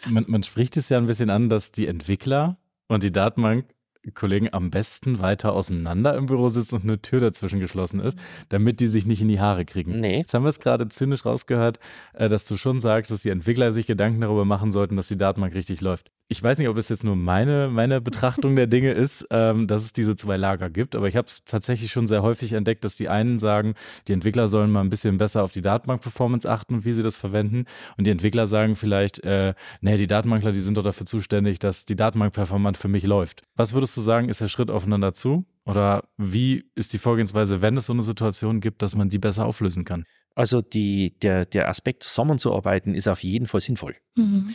man, 0.08 0.24
man, 0.28 0.42
spricht 0.42 0.76
es 0.76 0.88
ja 0.88 0.98
ein 0.98 1.06
bisschen 1.06 1.30
an, 1.30 1.48
dass 1.48 1.72
die 1.72 1.86
Entwickler 1.86 2.56
und 2.88 3.02
die 3.02 3.12
Datenbank 3.12 3.66
Kollegen 4.14 4.48
am 4.52 4.70
besten 4.70 5.18
weiter 5.18 5.52
auseinander 5.52 6.16
im 6.16 6.26
Büro 6.26 6.48
sitzen 6.48 6.76
und 6.76 6.82
eine 6.82 7.02
Tür 7.02 7.20
dazwischen 7.20 7.60
geschlossen 7.60 8.00
ist, 8.00 8.18
damit 8.48 8.80
die 8.80 8.86
sich 8.86 9.06
nicht 9.06 9.20
in 9.20 9.28
die 9.28 9.40
Haare 9.40 9.64
kriegen. 9.64 10.00
Nee. 10.00 10.18
Jetzt 10.18 10.34
haben 10.34 10.44
wir 10.44 10.48
es 10.48 10.58
gerade 10.58 10.88
zynisch 10.88 11.24
rausgehört, 11.24 11.78
äh, 12.14 12.28
dass 12.28 12.44
du 12.46 12.56
schon 12.56 12.80
sagst, 12.80 13.10
dass 13.10 13.22
die 13.22 13.30
Entwickler 13.30 13.72
sich 13.72 13.86
Gedanken 13.86 14.20
darüber 14.20 14.44
machen 14.44 14.72
sollten, 14.72 14.96
dass 14.96 15.08
die 15.08 15.16
Datenbank 15.16 15.54
richtig 15.54 15.80
läuft 15.80 16.10
ich 16.32 16.40
weiß 16.40 16.58
nicht, 16.58 16.68
ob 16.68 16.76
es 16.76 16.88
jetzt 16.88 17.02
nur 17.02 17.16
meine, 17.16 17.68
meine 17.72 18.00
Betrachtung 18.00 18.54
der 18.54 18.68
Dinge 18.68 18.92
ist, 18.92 19.26
ähm, 19.30 19.66
dass 19.66 19.82
es 19.82 19.92
diese 19.92 20.14
zwei 20.14 20.36
Lager 20.36 20.70
gibt, 20.70 20.94
aber 20.94 21.08
ich 21.08 21.16
habe 21.16 21.26
tatsächlich 21.44 21.90
schon 21.90 22.06
sehr 22.06 22.22
häufig 22.22 22.52
entdeckt, 22.52 22.84
dass 22.84 22.94
die 22.94 23.08
einen 23.08 23.40
sagen, 23.40 23.74
die 24.06 24.12
Entwickler 24.12 24.46
sollen 24.46 24.70
mal 24.70 24.80
ein 24.80 24.90
bisschen 24.90 25.16
besser 25.16 25.42
auf 25.42 25.50
die 25.50 25.60
Datenbank-Performance 25.60 26.48
achten 26.48 26.74
und 26.74 26.84
wie 26.84 26.92
sie 26.92 27.02
das 27.02 27.16
verwenden. 27.16 27.64
Und 27.96 28.06
die 28.06 28.12
Entwickler 28.12 28.46
sagen 28.46 28.76
vielleicht, 28.76 29.24
äh, 29.24 29.54
nee, 29.80 29.96
die 29.96 30.06
Datenbankler, 30.06 30.52
die 30.52 30.60
sind 30.60 30.76
doch 30.76 30.84
dafür 30.84 31.04
zuständig, 31.04 31.58
dass 31.58 31.84
die 31.84 31.96
Datenbank 31.96 32.32
performant 32.32 32.76
für 32.76 32.86
mich 32.88 33.02
läuft. 33.02 33.42
Was 33.56 33.74
würdest 33.74 33.96
du 33.96 34.00
sagen, 34.00 34.28
ist 34.28 34.40
der 34.40 34.46
Schritt 34.46 34.70
aufeinander 34.70 35.12
zu? 35.12 35.46
Oder 35.64 36.04
wie 36.16 36.64
ist 36.76 36.92
die 36.92 36.98
Vorgehensweise, 36.98 37.60
wenn 37.60 37.76
es 37.76 37.86
so 37.86 37.92
eine 37.92 38.02
Situation 38.02 38.60
gibt, 38.60 38.82
dass 38.82 38.94
man 38.94 39.08
die 39.08 39.18
besser 39.18 39.46
auflösen 39.46 39.84
kann? 39.84 40.04
Also 40.34 40.60
die, 40.62 41.18
der, 41.20 41.44
der 41.44 41.68
Aspekt 41.68 42.02
zusammenzuarbeiten 42.02 42.94
ist 42.94 43.08
auf 43.08 43.22
jeden 43.22 43.46
Fall 43.46 43.60
sinnvoll. 43.60 43.96
Mhm. 44.14 44.54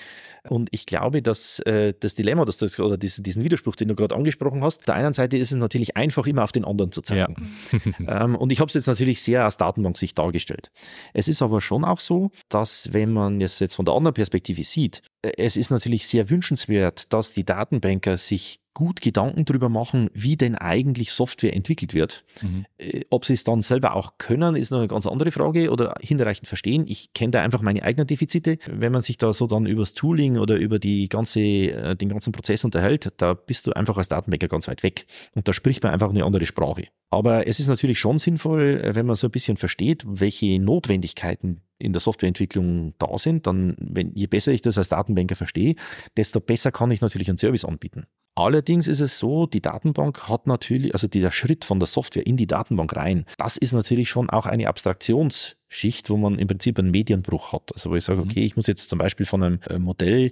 Und 0.49 0.69
ich 0.71 0.85
glaube, 0.85 1.21
dass 1.21 1.59
äh, 1.59 1.93
das 1.99 2.15
Dilemma, 2.15 2.45
das 2.45 2.57
du 2.57 2.83
oder 2.83 2.97
diesen, 2.97 3.23
diesen 3.23 3.43
Widerspruch, 3.43 3.75
den 3.75 3.87
du 3.87 3.95
gerade 3.95 4.15
angesprochen 4.15 4.63
hast, 4.63 4.79
auf 4.79 4.85
der 4.85 4.95
einen 4.95 5.13
Seite 5.13 5.37
ist 5.37 5.51
es 5.51 5.57
natürlich 5.57 5.97
einfach, 5.97 6.27
immer 6.27 6.43
auf 6.43 6.51
den 6.51 6.65
anderen 6.65 6.91
zu 6.91 7.01
zeigen. 7.01 7.51
Ja. 7.71 8.25
ähm, 8.25 8.35
und 8.35 8.51
ich 8.51 8.59
habe 8.59 8.67
es 8.67 8.75
jetzt 8.75 8.87
natürlich 8.87 9.21
sehr 9.21 9.47
aus 9.47 9.57
Datenbank-Sicht 9.57 10.17
dargestellt. 10.17 10.71
Es 11.13 11.27
ist 11.27 11.41
aber 11.41 11.61
schon 11.61 11.83
auch 11.83 11.99
so, 11.99 12.31
dass 12.49 12.93
wenn 12.93 13.11
man 13.11 13.41
es 13.41 13.59
jetzt 13.59 13.75
von 13.75 13.85
der 13.85 13.95
anderen 13.95 14.13
Perspektive 14.13 14.63
sieht, 14.63 15.01
äh, 15.23 15.31
es 15.37 15.57
ist 15.57 15.71
natürlich 15.71 16.07
sehr 16.07 16.29
wünschenswert, 16.29 17.11
dass 17.11 17.33
die 17.33 17.43
Datenbanker 17.45 18.17
sich 18.17 18.59
gut 18.75 19.01
Gedanken 19.01 19.45
darüber 19.45 19.69
machen, 19.69 20.11
wie 20.13 20.35
denn 20.37 20.53
eigentlich 20.53 21.11
Software 21.11 21.55
entwickelt 21.55 21.95
wird. 21.95 22.23
Mhm. 22.41 22.65
Äh, 22.77 23.01
ob 23.09 23.25
sie 23.25 23.33
es 23.33 23.43
dann 23.43 23.63
selber 23.63 23.95
auch 23.95 24.19
können, 24.19 24.55
ist 24.55 24.69
noch 24.69 24.77
eine 24.77 24.87
ganz 24.87 25.07
andere 25.07 25.31
Frage 25.31 25.71
oder 25.71 25.95
hinreichend 25.99 26.47
verstehen. 26.47 26.85
Ich 26.87 27.13
kenne 27.13 27.31
da 27.31 27.41
einfach 27.41 27.61
meine 27.61 27.81
eigenen 27.81 28.05
Defizite. 28.05 28.59
Wenn 28.67 28.91
man 28.91 29.01
sich 29.01 29.17
da 29.17 29.33
so 29.33 29.47
dann 29.47 29.65
übers 29.65 29.93
Tooling 29.93 30.37
oder 30.37 30.57
über 30.57 30.77
die 30.77 31.09
ganze, 31.09 31.39
äh, 31.39 31.95
den 31.95 32.09
ganzen 32.09 32.31
Prozess 32.31 32.63
unterhält, 32.63 33.11
da 33.17 33.33
bist 33.33 33.65
du 33.65 33.71
einfach 33.71 33.97
als 33.97 34.09
Datenbanker 34.09 34.47
ganz 34.47 34.67
weit 34.67 34.83
weg. 34.83 35.07
Und 35.33 35.47
da 35.47 35.53
spricht 35.53 35.81
man 35.81 35.91
einfach 35.91 36.09
eine 36.09 36.23
andere 36.23 36.45
Sprache. 36.45 36.83
Aber 37.09 37.47
es 37.47 37.59
ist 37.59 37.69
natürlich 37.69 37.97
schon 37.97 38.19
sinnvoll, 38.19 38.81
äh, 38.83 38.93
wenn 38.93 39.05
man 39.05 39.15
so 39.15 39.27
ein 39.27 39.31
bisschen 39.31 39.57
versteht, 39.57 40.03
welche 40.05 40.59
Notwendigkeiten 40.59 41.61
in 41.77 41.93
der 41.93 42.01
Softwareentwicklung 42.01 42.93
da 42.97 43.17
sind, 43.17 43.47
dann, 43.47 43.75
wenn, 43.79 44.13
je 44.15 44.27
besser 44.27 44.51
ich 44.51 44.61
das 44.61 44.77
als 44.77 44.89
Datenbanker 44.89 45.35
verstehe, 45.35 45.75
desto 46.17 46.39
besser 46.39 46.71
kann 46.71 46.91
ich 46.91 47.01
natürlich 47.01 47.29
einen 47.29 47.37
Service 47.37 47.65
anbieten. 47.65 48.05
Allerdings 48.37 48.87
ist 48.87 48.99
es 48.99 49.17
so, 49.17 49.45
die 49.45 49.61
Datenbank 49.61 50.27
hat 50.27 50.45
natürlich, 50.45 50.93
also 50.93 51.07
dieser 51.07 51.31
Schritt 51.31 51.63
von 51.63 51.79
der 51.79 51.87
Software 51.87 52.27
in 52.27 52.35
die 52.35 52.47
Datenbank 52.47 52.93
rein, 52.93 53.25
das 53.37 53.55
ist 53.55 53.71
natürlich 53.71 54.09
schon 54.09 54.29
auch 54.29 54.45
eine 54.45 54.67
Abstraktionsschicht, 54.67 56.09
wo 56.09 56.17
man 56.17 56.37
im 56.37 56.47
Prinzip 56.49 56.77
einen 56.77 56.91
Medienbruch 56.91 57.53
hat. 57.53 57.71
Also 57.73 57.91
wo 57.91 57.95
ich 57.95 58.03
sage, 58.03 58.21
mhm. 58.21 58.29
okay, 58.29 58.43
ich 58.43 58.57
muss 58.57 58.67
jetzt 58.67 58.89
zum 58.89 58.99
Beispiel 58.99 59.25
von 59.25 59.41
einem 59.41 59.59
äh, 59.69 59.79
Modell 59.79 60.31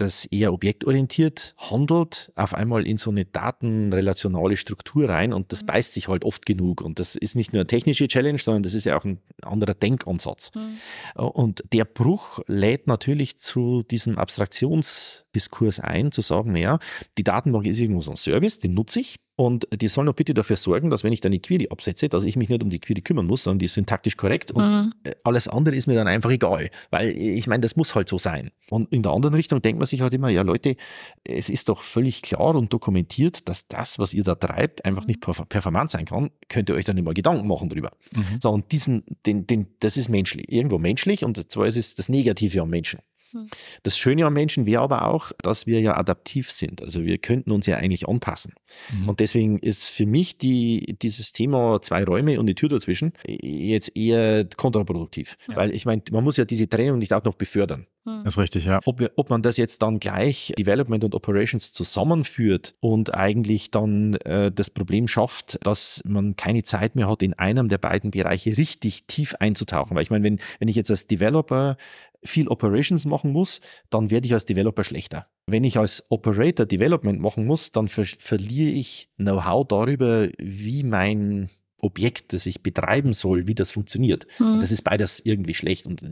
das 0.00 0.24
eher 0.26 0.52
objektorientiert 0.52 1.54
handelt, 1.58 2.32
auf 2.34 2.54
einmal 2.54 2.86
in 2.86 2.96
so 2.96 3.10
eine 3.10 3.24
datenrelationale 3.24 4.56
Struktur 4.56 5.08
rein 5.08 5.32
und 5.32 5.52
das 5.52 5.62
mhm. 5.62 5.66
beißt 5.66 5.94
sich 5.94 6.08
halt 6.08 6.24
oft 6.24 6.46
genug. 6.46 6.80
Und 6.80 6.98
das 6.98 7.16
ist 7.16 7.36
nicht 7.36 7.52
nur 7.52 7.60
eine 7.60 7.66
technische 7.66 8.08
Challenge, 8.08 8.38
sondern 8.38 8.62
das 8.62 8.74
ist 8.74 8.84
ja 8.84 8.96
auch 8.96 9.04
ein 9.04 9.20
anderer 9.42 9.74
Denkansatz. 9.74 10.50
Mhm. 10.54 10.78
Und 11.22 11.64
der 11.72 11.84
Bruch 11.84 12.40
lädt 12.46 12.86
natürlich 12.86 13.36
zu 13.36 13.82
diesem 13.82 14.18
Abstraktionsdiskurs 14.18 15.80
ein, 15.80 16.12
zu 16.12 16.22
sagen, 16.22 16.52
naja, 16.52 16.78
die 17.18 17.24
Datenbank 17.24 17.66
ist 17.66 17.78
irgendwo 17.78 18.00
so 18.00 18.12
ein 18.12 18.16
Service, 18.16 18.58
den 18.58 18.74
nutze 18.74 19.00
ich, 19.00 19.16
und 19.38 19.68
die 19.70 19.86
sollen 19.86 20.08
doch 20.08 20.14
bitte 20.14 20.34
dafür 20.34 20.56
sorgen, 20.56 20.90
dass 20.90 21.04
wenn 21.04 21.12
ich 21.12 21.20
dann 21.20 21.30
die 21.30 21.38
Query 21.38 21.68
absetze, 21.70 22.08
dass 22.08 22.24
ich 22.24 22.34
mich 22.34 22.48
nicht 22.48 22.60
um 22.60 22.70
die 22.70 22.80
Query 22.80 23.02
kümmern 23.02 23.24
muss, 23.24 23.44
sondern 23.44 23.60
die 23.60 23.66
ist 23.66 23.74
syntaktisch 23.74 24.16
korrekt 24.16 24.50
und 24.50 24.64
mhm. 24.64 24.92
Äh, 25.04 25.12
alles 25.22 25.46
andere 25.46 25.76
ist 25.76 25.86
mir 25.86 25.94
dann 25.94 26.08
einfach 26.08 26.30
egal. 26.30 26.70
Weil 26.90 27.10
ich 27.16 27.46
meine, 27.46 27.60
das 27.60 27.76
muss 27.76 27.94
halt 27.94 28.08
so 28.08 28.18
sein. 28.18 28.50
Und 28.68 28.92
in 28.92 29.04
der 29.04 29.12
anderen 29.12 29.36
Richtung 29.36 29.62
denkt 29.62 29.78
man 29.78 29.86
sich 29.86 30.00
halt 30.00 30.12
immer, 30.12 30.28
ja 30.28 30.42
Leute, 30.42 30.74
es 31.22 31.50
ist 31.50 31.68
doch 31.68 31.82
völlig 31.82 32.22
klar 32.22 32.56
und 32.56 32.72
dokumentiert, 32.72 33.48
dass 33.48 33.68
das, 33.68 34.00
was 34.00 34.12
ihr 34.12 34.24
da 34.24 34.34
treibt, 34.34 34.84
einfach 34.84 35.06
nicht 35.06 35.20
performant 35.20 35.92
sein 35.92 36.04
kann. 36.04 36.30
Könnt 36.48 36.68
ihr 36.68 36.74
euch 36.74 36.84
dann 36.84 36.98
immer 36.98 37.14
Gedanken 37.14 37.46
machen 37.46 37.68
drüber. 37.68 37.92
Mhm. 38.16 38.40
So, 38.40 38.50
und 38.50 38.72
diesen, 38.72 39.04
den, 39.24 39.46
den, 39.46 39.68
das 39.78 39.96
ist 39.96 40.08
menschlich, 40.08 40.50
irgendwo 40.50 40.78
menschlich 40.78 41.24
und 41.24 41.48
zwar 41.48 41.68
ist 41.68 41.76
es 41.76 41.94
das 41.94 42.08
Negative 42.08 42.60
am 42.60 42.70
Menschen. 42.70 42.98
Hm. 43.32 43.48
Das 43.82 43.98
Schöne 43.98 44.24
am 44.24 44.34
Menschen 44.34 44.66
wäre 44.66 44.82
aber 44.82 45.06
auch, 45.06 45.32
dass 45.42 45.66
wir 45.66 45.80
ja 45.80 45.96
adaptiv 45.96 46.50
sind. 46.50 46.82
Also 46.82 47.04
wir 47.04 47.18
könnten 47.18 47.50
uns 47.50 47.66
ja 47.66 47.76
eigentlich 47.76 48.08
anpassen. 48.08 48.54
Mhm. 48.92 49.08
Und 49.08 49.20
deswegen 49.20 49.58
ist 49.58 49.88
für 49.88 50.06
mich 50.06 50.38
die, 50.38 50.96
dieses 51.00 51.32
Thema 51.32 51.80
zwei 51.82 52.04
Räume 52.04 52.40
und 52.40 52.46
die 52.46 52.54
Tür 52.54 52.68
dazwischen 52.68 53.12
jetzt 53.26 53.96
eher 53.96 54.46
kontraproduktiv. 54.56 55.36
Ja. 55.48 55.56
Weil 55.56 55.74
ich 55.74 55.84
meine, 55.84 56.02
man 56.10 56.24
muss 56.24 56.36
ja 56.36 56.44
diese 56.44 56.68
Trennung 56.68 56.98
nicht 56.98 57.12
auch 57.12 57.24
noch 57.24 57.34
befördern. 57.34 57.86
Hm. 58.04 58.22
Das 58.24 58.34
ist 58.34 58.38
richtig, 58.38 58.64
ja. 58.64 58.80
Ob, 58.84 59.00
wir, 59.00 59.12
ob 59.16 59.30
man 59.30 59.42
das 59.42 59.56
jetzt 59.56 59.82
dann 59.82 60.00
gleich 60.00 60.52
Development 60.58 61.04
und 61.04 61.14
Operations 61.14 61.72
zusammenführt 61.72 62.74
und 62.80 63.14
eigentlich 63.14 63.70
dann 63.70 64.14
äh, 64.14 64.50
das 64.52 64.70
Problem 64.70 65.08
schafft, 65.08 65.58
dass 65.66 66.02
man 66.04 66.36
keine 66.36 66.62
Zeit 66.62 66.96
mehr 66.96 67.08
hat, 67.08 67.22
in 67.22 67.34
einem 67.34 67.68
der 67.68 67.78
beiden 67.78 68.10
Bereiche 68.10 68.56
richtig 68.56 69.06
tief 69.06 69.34
einzutauchen. 69.36 69.94
Weil 69.96 70.02
ich 70.02 70.10
meine, 70.10 70.24
wenn, 70.24 70.38
wenn 70.58 70.68
ich 70.68 70.76
jetzt 70.76 70.90
als 70.90 71.06
Developer 71.06 71.76
viel 72.24 72.48
Operations 72.48 73.04
machen 73.04 73.32
muss, 73.32 73.60
dann 73.90 74.10
werde 74.10 74.26
ich 74.26 74.34
als 74.34 74.44
Developer 74.44 74.84
schlechter. 74.84 75.26
Wenn 75.46 75.64
ich 75.64 75.78
als 75.78 76.04
Operator 76.10 76.66
Development 76.66 77.20
machen 77.20 77.46
muss, 77.46 77.72
dann 77.72 77.88
ver 77.88 78.04
verliere 78.04 78.70
ich 78.70 79.08
Know-how 79.16 79.66
darüber, 79.66 80.28
wie 80.38 80.82
mein 80.82 81.48
Objekt, 81.80 82.32
das 82.32 82.46
ich 82.46 82.62
betreiben 82.62 83.12
soll, 83.12 83.46
wie 83.46 83.54
das 83.54 83.70
funktioniert. 83.70 84.26
Hm. 84.38 84.60
Das 84.60 84.72
ist 84.72 84.82
beides 84.82 85.20
irgendwie 85.24 85.54
schlecht. 85.54 85.86
Und 85.86 86.02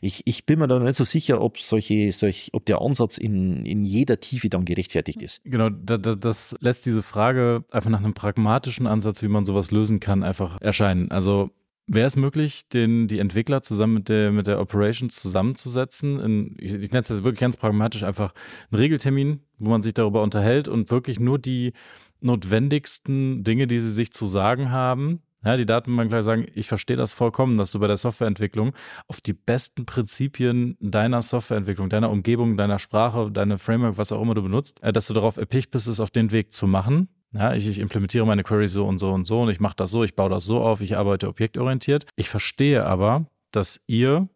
ich, 0.00 0.22
ich 0.24 0.46
bin 0.46 0.58
mir 0.58 0.68
da 0.68 0.78
nicht 0.78 0.96
so 0.96 1.04
sicher, 1.04 1.40
ob 1.40 1.58
solche, 1.58 2.12
solch, 2.12 2.50
ob 2.52 2.64
der 2.66 2.80
Ansatz 2.80 3.18
in, 3.18 3.66
in 3.66 3.84
jeder 3.84 4.20
Tiefe 4.20 4.48
dann 4.48 4.64
gerechtfertigt 4.64 5.22
ist. 5.22 5.40
Genau, 5.44 5.68
da, 5.70 5.98
da, 5.98 6.14
das 6.14 6.56
lässt 6.60 6.86
diese 6.86 7.02
Frage 7.02 7.64
einfach 7.70 7.90
nach 7.90 7.98
einem 7.98 8.14
pragmatischen 8.14 8.86
Ansatz, 8.86 9.22
wie 9.22 9.28
man 9.28 9.44
sowas 9.44 9.70
lösen 9.70 10.00
kann, 10.00 10.22
einfach 10.22 10.60
erscheinen. 10.60 11.10
Also 11.10 11.50
Wäre 11.90 12.06
es 12.06 12.16
möglich, 12.16 12.68
den, 12.68 13.08
die 13.08 13.18
Entwickler 13.18 13.62
zusammen 13.62 13.94
mit 13.94 14.10
der, 14.10 14.30
mit 14.30 14.46
der 14.46 14.60
Operations 14.60 15.16
zusammenzusetzen? 15.16 16.20
In, 16.20 16.56
ich, 16.60 16.74
ich 16.74 16.90
nenne 16.90 17.00
es 17.00 17.08
jetzt 17.08 17.24
wirklich 17.24 17.40
ganz 17.40 17.56
pragmatisch, 17.56 18.02
einfach 18.02 18.34
einen 18.70 18.78
Regeltermin, 18.78 19.40
wo 19.56 19.70
man 19.70 19.80
sich 19.80 19.94
darüber 19.94 20.22
unterhält 20.22 20.68
und 20.68 20.90
wirklich 20.90 21.18
nur 21.18 21.38
die 21.38 21.72
notwendigsten 22.20 23.44
Dinge, 23.44 23.66
die 23.66 23.80
sie 23.80 23.92
sich 23.92 24.12
zu 24.12 24.26
sagen 24.26 24.70
haben, 24.70 25.22
ja, 25.44 25.56
die 25.56 25.66
Datenbank 25.66 26.10
gleich 26.10 26.24
sagen, 26.24 26.46
ich 26.54 26.66
verstehe 26.66 26.96
das 26.96 27.12
vollkommen, 27.12 27.58
dass 27.58 27.70
du 27.70 27.78
bei 27.78 27.86
der 27.86 27.96
Softwareentwicklung 27.96 28.72
auf 29.06 29.20
die 29.20 29.34
besten 29.34 29.86
Prinzipien 29.86 30.76
deiner 30.80 31.22
Softwareentwicklung, 31.22 31.88
deiner 31.88 32.10
Umgebung, 32.10 32.56
deiner 32.56 32.80
Sprache, 32.80 33.30
deiner 33.30 33.58
Framework, 33.58 33.98
was 33.98 34.10
auch 34.10 34.20
immer 34.20 34.34
du 34.34 34.42
benutzt, 34.42 34.82
äh, 34.82 34.92
dass 34.92 35.06
du 35.06 35.14
darauf 35.14 35.36
erpicht 35.36 35.70
bist, 35.70 35.86
es 35.86 36.00
auf 36.00 36.10
den 36.10 36.32
Weg 36.32 36.52
zu 36.52 36.66
machen 36.66 37.08
ja, 37.32 37.54
ich, 37.54 37.68
ich 37.68 37.78
implementiere 37.78 38.26
meine 38.26 38.42
Queries 38.42 38.72
so 38.72 38.86
und 38.86 38.98
so 38.98 39.12
und 39.12 39.26
so 39.26 39.42
und 39.42 39.50
ich 39.50 39.60
mache 39.60 39.76
das 39.76 39.90
so, 39.90 40.02
ich 40.02 40.14
baue 40.14 40.30
das 40.30 40.44
so 40.44 40.60
auf, 40.60 40.80
ich 40.80 40.96
arbeite 40.96 41.28
objektorientiert. 41.28 42.06
Ich 42.16 42.28
verstehe 42.28 42.84
aber, 42.84 43.26
dass 43.50 43.80
ihr 43.86 44.28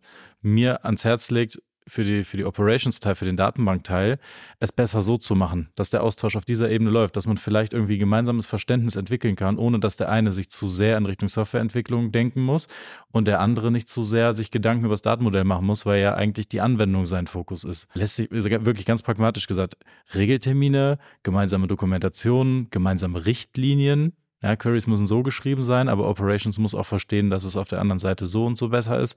mir 0.42 0.84
ans 0.84 1.04
Herz 1.04 1.30
legt, 1.30 1.62
für 1.86 2.04
die, 2.04 2.24
für 2.24 2.36
die 2.36 2.44
Operations-Teil, 2.44 3.14
für 3.14 3.24
den 3.24 3.36
Datenbank-Teil, 3.36 4.18
es 4.60 4.72
besser 4.72 5.02
so 5.02 5.18
zu 5.18 5.34
machen, 5.34 5.68
dass 5.74 5.90
der 5.90 6.02
Austausch 6.02 6.36
auf 6.36 6.44
dieser 6.44 6.70
Ebene 6.70 6.90
läuft, 6.90 7.16
dass 7.16 7.26
man 7.26 7.38
vielleicht 7.38 7.72
irgendwie 7.72 7.98
gemeinsames 7.98 8.46
Verständnis 8.46 8.96
entwickeln 8.96 9.36
kann, 9.36 9.58
ohne 9.58 9.80
dass 9.80 9.96
der 9.96 10.10
eine 10.10 10.32
sich 10.32 10.50
zu 10.50 10.66
sehr 10.66 10.96
in 10.96 11.06
Richtung 11.06 11.28
Softwareentwicklung 11.28 12.12
denken 12.12 12.42
muss 12.42 12.68
und 13.10 13.28
der 13.28 13.40
andere 13.40 13.70
nicht 13.70 13.88
zu 13.88 14.02
sehr 14.02 14.32
sich 14.32 14.50
Gedanken 14.50 14.84
über 14.84 14.94
das 14.94 15.02
Datenmodell 15.02 15.44
machen 15.44 15.66
muss, 15.66 15.86
weil 15.86 16.00
ja 16.00 16.14
eigentlich 16.14 16.48
die 16.48 16.60
Anwendung 16.60 17.06
sein 17.06 17.26
Fokus 17.26 17.64
ist. 17.64 17.88
Lässt 17.94 18.16
sich 18.16 18.30
wirklich 18.30 18.86
ganz 18.86 19.02
pragmatisch 19.02 19.46
gesagt, 19.46 19.76
Regeltermine, 20.14 20.98
gemeinsame 21.22 21.66
Dokumentation, 21.66 22.68
gemeinsame 22.70 23.26
Richtlinien, 23.26 24.12
ja, 24.42 24.56
Queries 24.56 24.88
müssen 24.88 25.06
so 25.06 25.22
geschrieben 25.22 25.62
sein, 25.62 25.88
aber 25.88 26.08
Operations 26.08 26.58
muss 26.58 26.74
auch 26.74 26.86
verstehen, 26.86 27.30
dass 27.30 27.44
es 27.44 27.56
auf 27.56 27.68
der 27.68 27.80
anderen 27.80 28.00
Seite 28.00 28.26
so 28.26 28.44
und 28.44 28.58
so 28.58 28.70
besser 28.70 28.98
ist. 28.98 29.16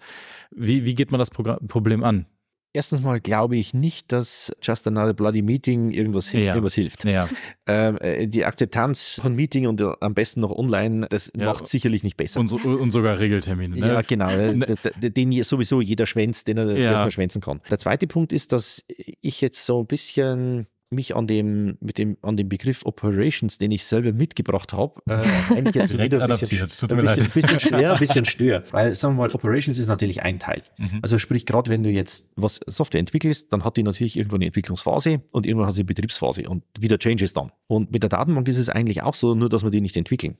Wie, 0.51 0.85
wie 0.85 0.93
geht 0.93 1.11
man 1.11 1.17
das 1.17 1.31
Problem 1.31 2.03
an? 2.03 2.27
Erstens 2.75 3.01
mal 3.01 3.21
glaube 3.21 3.55
ich 3.55 3.73
nicht, 3.73 4.11
dass 4.11 4.51
Just 4.61 4.85
Another 4.85 5.13
Bloody 5.13 5.41
Meeting 5.41 5.91
irgendwas, 5.91 6.31
ja. 6.33 6.39
irgendwas 6.39 6.73
hilft. 6.73 7.05
Ja. 7.05 7.29
Ähm, 7.67 7.97
äh, 7.97 8.27
die 8.27 8.45
Akzeptanz 8.45 9.19
von 9.19 9.33
Meeting 9.33 9.65
und 9.65 9.81
am 9.81 10.13
besten 10.13 10.41
noch 10.41 10.51
online, 10.51 11.07
das 11.09 11.31
ja. 11.35 11.45
macht 11.45 11.67
sicherlich 11.67 12.03
nicht 12.03 12.15
besser. 12.15 12.39
Und, 12.39 12.45
so, 12.45 12.57
und 12.57 12.91
sogar 12.91 13.17
Regeltermine. 13.17 13.75
Ne? 13.75 13.87
Ja, 13.87 14.01
genau. 14.01 14.29
Ne. 14.35 14.75
den 14.99 15.43
sowieso 15.43 15.81
jeder 15.81 16.05
schwänzt, 16.05 16.47
den 16.47 16.59
er, 16.59 16.77
ja. 16.77 17.09
schwänzen 17.09 17.41
kann. 17.41 17.61
Der 17.71 17.79
zweite 17.79 18.05
Punkt 18.05 18.31
ist, 18.33 18.51
dass 18.51 18.83
ich 18.87 19.41
jetzt 19.41 19.65
so 19.65 19.79
ein 19.79 19.87
bisschen 19.87 20.67
mich 20.89 21.15
an 21.15 21.27
dem, 21.27 21.77
mit 21.79 21.97
dem, 21.97 22.17
an 22.21 22.37
dem 22.37 22.47
Begriff 22.49 22.85
Operations, 22.85 23.57
den 23.57 23.71
ich 23.71 23.85
selber 23.85 24.13
mitgebracht 24.13 24.73
habe, 24.73 25.01
äh, 25.07 25.21
eigentlich 25.53 25.75
jetzt 25.75 25.97
wieder 25.97 26.21
ein 26.21 26.29
bisschen, 26.29 26.61
ein 26.61 26.67
bisschen, 26.67 27.29
bisschen, 27.31 27.59
schwer, 27.59 27.93
ein 27.93 27.99
bisschen 27.99 28.25
stör. 28.25 28.63
Weil, 28.71 28.95
sagen 28.95 29.15
wir 29.15 29.27
mal, 29.27 29.31
Operations 29.31 29.77
ist 29.79 29.87
natürlich 29.87 30.21
ein 30.21 30.39
Teil. 30.39 30.63
Mhm. 30.77 30.99
Also 31.01 31.17
sprich, 31.17 31.45
gerade 31.45 31.69
wenn 31.71 31.83
du 31.83 31.89
jetzt 31.89 32.31
was 32.35 32.59
Software 32.67 32.99
entwickelst, 32.99 33.51
dann 33.51 33.63
hat 33.63 33.77
die 33.77 33.83
natürlich 33.83 34.17
irgendwo 34.17 34.35
eine 34.35 34.45
Entwicklungsphase 34.45 35.21
und 35.31 35.45
irgendwann 35.45 35.67
hat 35.67 35.75
sie 35.75 35.81
eine 35.81 35.87
Betriebsphase 35.87 36.47
und 36.47 36.63
wieder 36.79 36.97
Changes 36.97 37.33
dann. 37.33 37.51
Und 37.67 37.91
mit 37.91 38.03
der 38.03 38.09
Datenbank 38.09 38.47
ist 38.47 38.57
es 38.57 38.69
eigentlich 38.69 39.01
auch 39.03 39.15
so, 39.15 39.35
nur 39.35 39.49
dass 39.49 39.63
wir 39.63 39.71
die 39.71 39.81
nicht 39.81 39.97
entwickeln, 39.97 40.37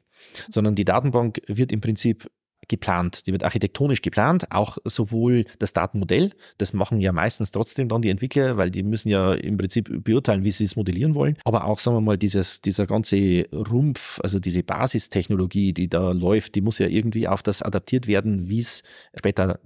sondern 0.50 0.76
die 0.76 0.86
Datenbank 0.86 1.42
wird 1.48 1.72
im 1.72 1.82
Prinzip 1.82 2.30
geplant. 2.68 3.28
Die 3.28 3.32
wird 3.32 3.44
architektonisch 3.44 4.02
geplant, 4.02 4.52
auch 4.52 4.78
sowohl 4.86 5.46
das 5.60 5.74
Datenmodell, 5.74 6.32
das 6.58 6.74
machen 6.74 7.00
ja 7.02 7.12
meistens 7.12 7.52
trotzdem 7.52 7.90
dann 7.90 8.02
die 8.02 8.10
Entwickler, 8.10 8.58
weil 8.58 8.72
die 8.72 8.84
müssen 8.84 9.10
ja 9.10 9.34
im 9.34 9.58
Prinzip 9.58 10.04
beurteilen, 10.04 10.44
wie 10.44 10.52
sie 10.52 10.64
es 10.64 10.76
modellieren 10.76 11.16
wollen. 11.16 11.38
Aber 11.44 11.66
auch, 11.66 11.80
sagen 11.80 11.98
wir 11.98 12.02
mal, 12.02 12.18
dieses, 12.18 12.62
dieser 12.62 12.86
ganze 12.86 13.46
Rumpf, 13.54 14.20
also 14.22 14.40
diese 14.40 14.64
Basistechnologie, 14.64 15.74
die 15.74 15.90
da 15.90 16.12
läuft, 16.12 16.56
die 16.56 16.62
muss 16.62 16.80
ja 16.80 16.88
irgendwie 16.88 17.28
auf 17.28 17.44
das 17.44 17.62
adaptiert 17.62 18.08
werden, 18.08 18.50
wie 18.50 18.60
es 18.60 18.84
später 19.18 19.60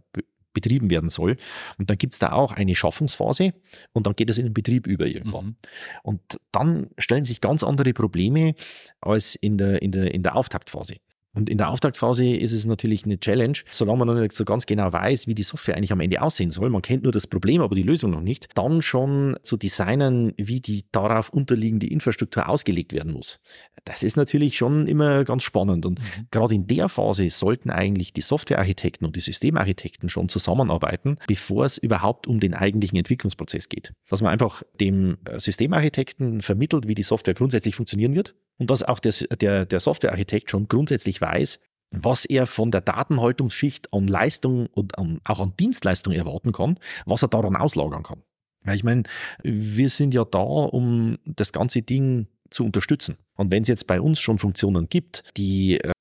betrieben 0.53 0.89
werden 0.89 1.09
soll. 1.09 1.37
Und 1.77 1.89
dann 1.89 1.97
gibt 1.97 2.13
es 2.13 2.19
da 2.19 2.31
auch 2.31 2.51
eine 2.51 2.75
Schaffungsphase 2.75 3.53
und 3.93 4.07
dann 4.07 4.15
geht 4.15 4.29
es 4.29 4.37
in 4.37 4.45
den 4.45 4.53
Betrieb 4.53 4.87
über 4.87 5.05
irgendwann. 5.05 5.45
Mhm. 5.45 5.55
Und 6.03 6.21
dann 6.51 6.89
stellen 6.97 7.25
sich 7.25 7.41
ganz 7.41 7.63
andere 7.63 7.93
Probleme 7.93 8.55
als 9.01 9.35
in 9.35 9.57
der, 9.57 9.81
in 9.81 9.91
der, 9.91 10.13
in 10.13 10.23
der 10.23 10.35
Auftaktphase. 10.35 10.97
Und 11.33 11.49
in 11.49 11.59
der 11.59 11.69
Auftaktphase 11.69 12.35
ist 12.35 12.51
es 12.51 12.65
natürlich 12.65 13.05
eine 13.05 13.19
Challenge, 13.19 13.57
solange 13.69 13.99
man 13.99 14.07
noch 14.07 14.21
nicht 14.21 14.33
so 14.33 14.45
ganz 14.45 14.65
genau 14.65 14.91
weiß, 14.91 15.27
wie 15.27 15.35
die 15.35 15.43
Software 15.43 15.77
eigentlich 15.77 15.91
am 15.91 15.99
Ende 15.99 16.21
aussehen 16.21 16.49
soll. 16.49 16.69
Man 16.69 16.81
kennt 16.81 17.03
nur 17.03 17.11
das 17.11 17.27
Problem, 17.27 17.61
aber 17.61 17.75
die 17.75 17.83
Lösung 17.83 18.11
noch 18.11 18.21
nicht. 18.21 18.47
Dann 18.55 18.81
schon 18.81 19.37
zu 19.43 19.55
designen, 19.55 20.33
wie 20.37 20.59
die 20.59 20.85
darauf 20.91 21.29
unterliegende 21.29 21.87
Infrastruktur 21.87 22.49
ausgelegt 22.49 22.93
werden 22.93 23.13
muss. 23.13 23.39
Das 23.85 24.01
ist 24.01 24.17
natürlich 24.17 24.57
schon 24.57 24.87
immer 24.87 25.23
ganz 25.23 25.43
spannend. 25.43 25.85
Und 25.85 25.99
mhm. 25.99 26.27
gerade 26.31 26.55
in 26.55 26.65
der 26.65 26.89
Phase 26.89 27.29
sollten 27.29 27.69
eigentlich 27.69 28.11
die 28.11 28.21
Softwarearchitekten 28.21 29.05
und 29.05 29.15
die 29.15 29.21
Systemarchitekten 29.21 30.09
schon 30.09 30.29
zusammenarbeiten, 30.29 31.17
bevor 31.27 31.65
es 31.65 31.77
überhaupt 31.77 32.25
um 32.25 32.39
den 32.39 32.55
eigentlichen 32.55 32.97
Entwicklungsprozess 32.97 33.69
geht. 33.69 33.93
Dass 34.09 34.21
man 34.21 34.31
einfach 34.31 34.63
dem 34.79 35.17
Systemarchitekten 35.37 36.41
vermittelt, 36.41 36.87
wie 36.87 36.95
die 36.95 37.03
Software 37.03 37.35
grundsätzlich 37.35 37.75
funktionieren 37.75 38.15
wird 38.15 38.33
und 38.59 38.69
dass 38.69 38.83
auch 38.83 38.99
der, 38.99 39.13
der, 39.39 39.65
der 39.65 39.79
Softwarearchitekt 39.79 40.51
schon 40.51 40.67
grundsätzlich 40.67 41.18
weiß, 41.21 41.59
was 41.91 42.25
er 42.25 42.45
von 42.45 42.71
der 42.71 42.81
Datenhaltungsschicht 42.81 43.93
an 43.93 44.07
Leistung 44.07 44.67
und 44.67 44.97
an, 44.97 45.19
auch 45.23 45.39
an 45.39 45.53
Dienstleistung 45.59 46.13
erwarten 46.13 46.51
kann, 46.51 46.79
was 47.05 47.23
er 47.23 47.29
daran 47.29 47.55
auslagern 47.55 48.03
kann. 48.03 48.23
Weil 48.63 48.75
ich 48.75 48.83
meine, 48.83 49.03
wir 49.43 49.89
sind 49.89 50.13
ja 50.13 50.25
da, 50.25 50.39
um 50.39 51.17
das 51.25 51.51
ganze 51.51 51.81
Ding 51.81 52.27
zu 52.49 52.65
unterstützen. 52.65 53.17
Und 53.35 53.51
wenn 53.51 53.63
es 53.63 53.69
jetzt 53.69 53.87
bei 53.87 54.01
uns 54.01 54.19
schon 54.19 54.37
Funktionen 54.37 54.89
gibt, 54.89 55.23
die 55.37 55.79
äh, 55.79 55.91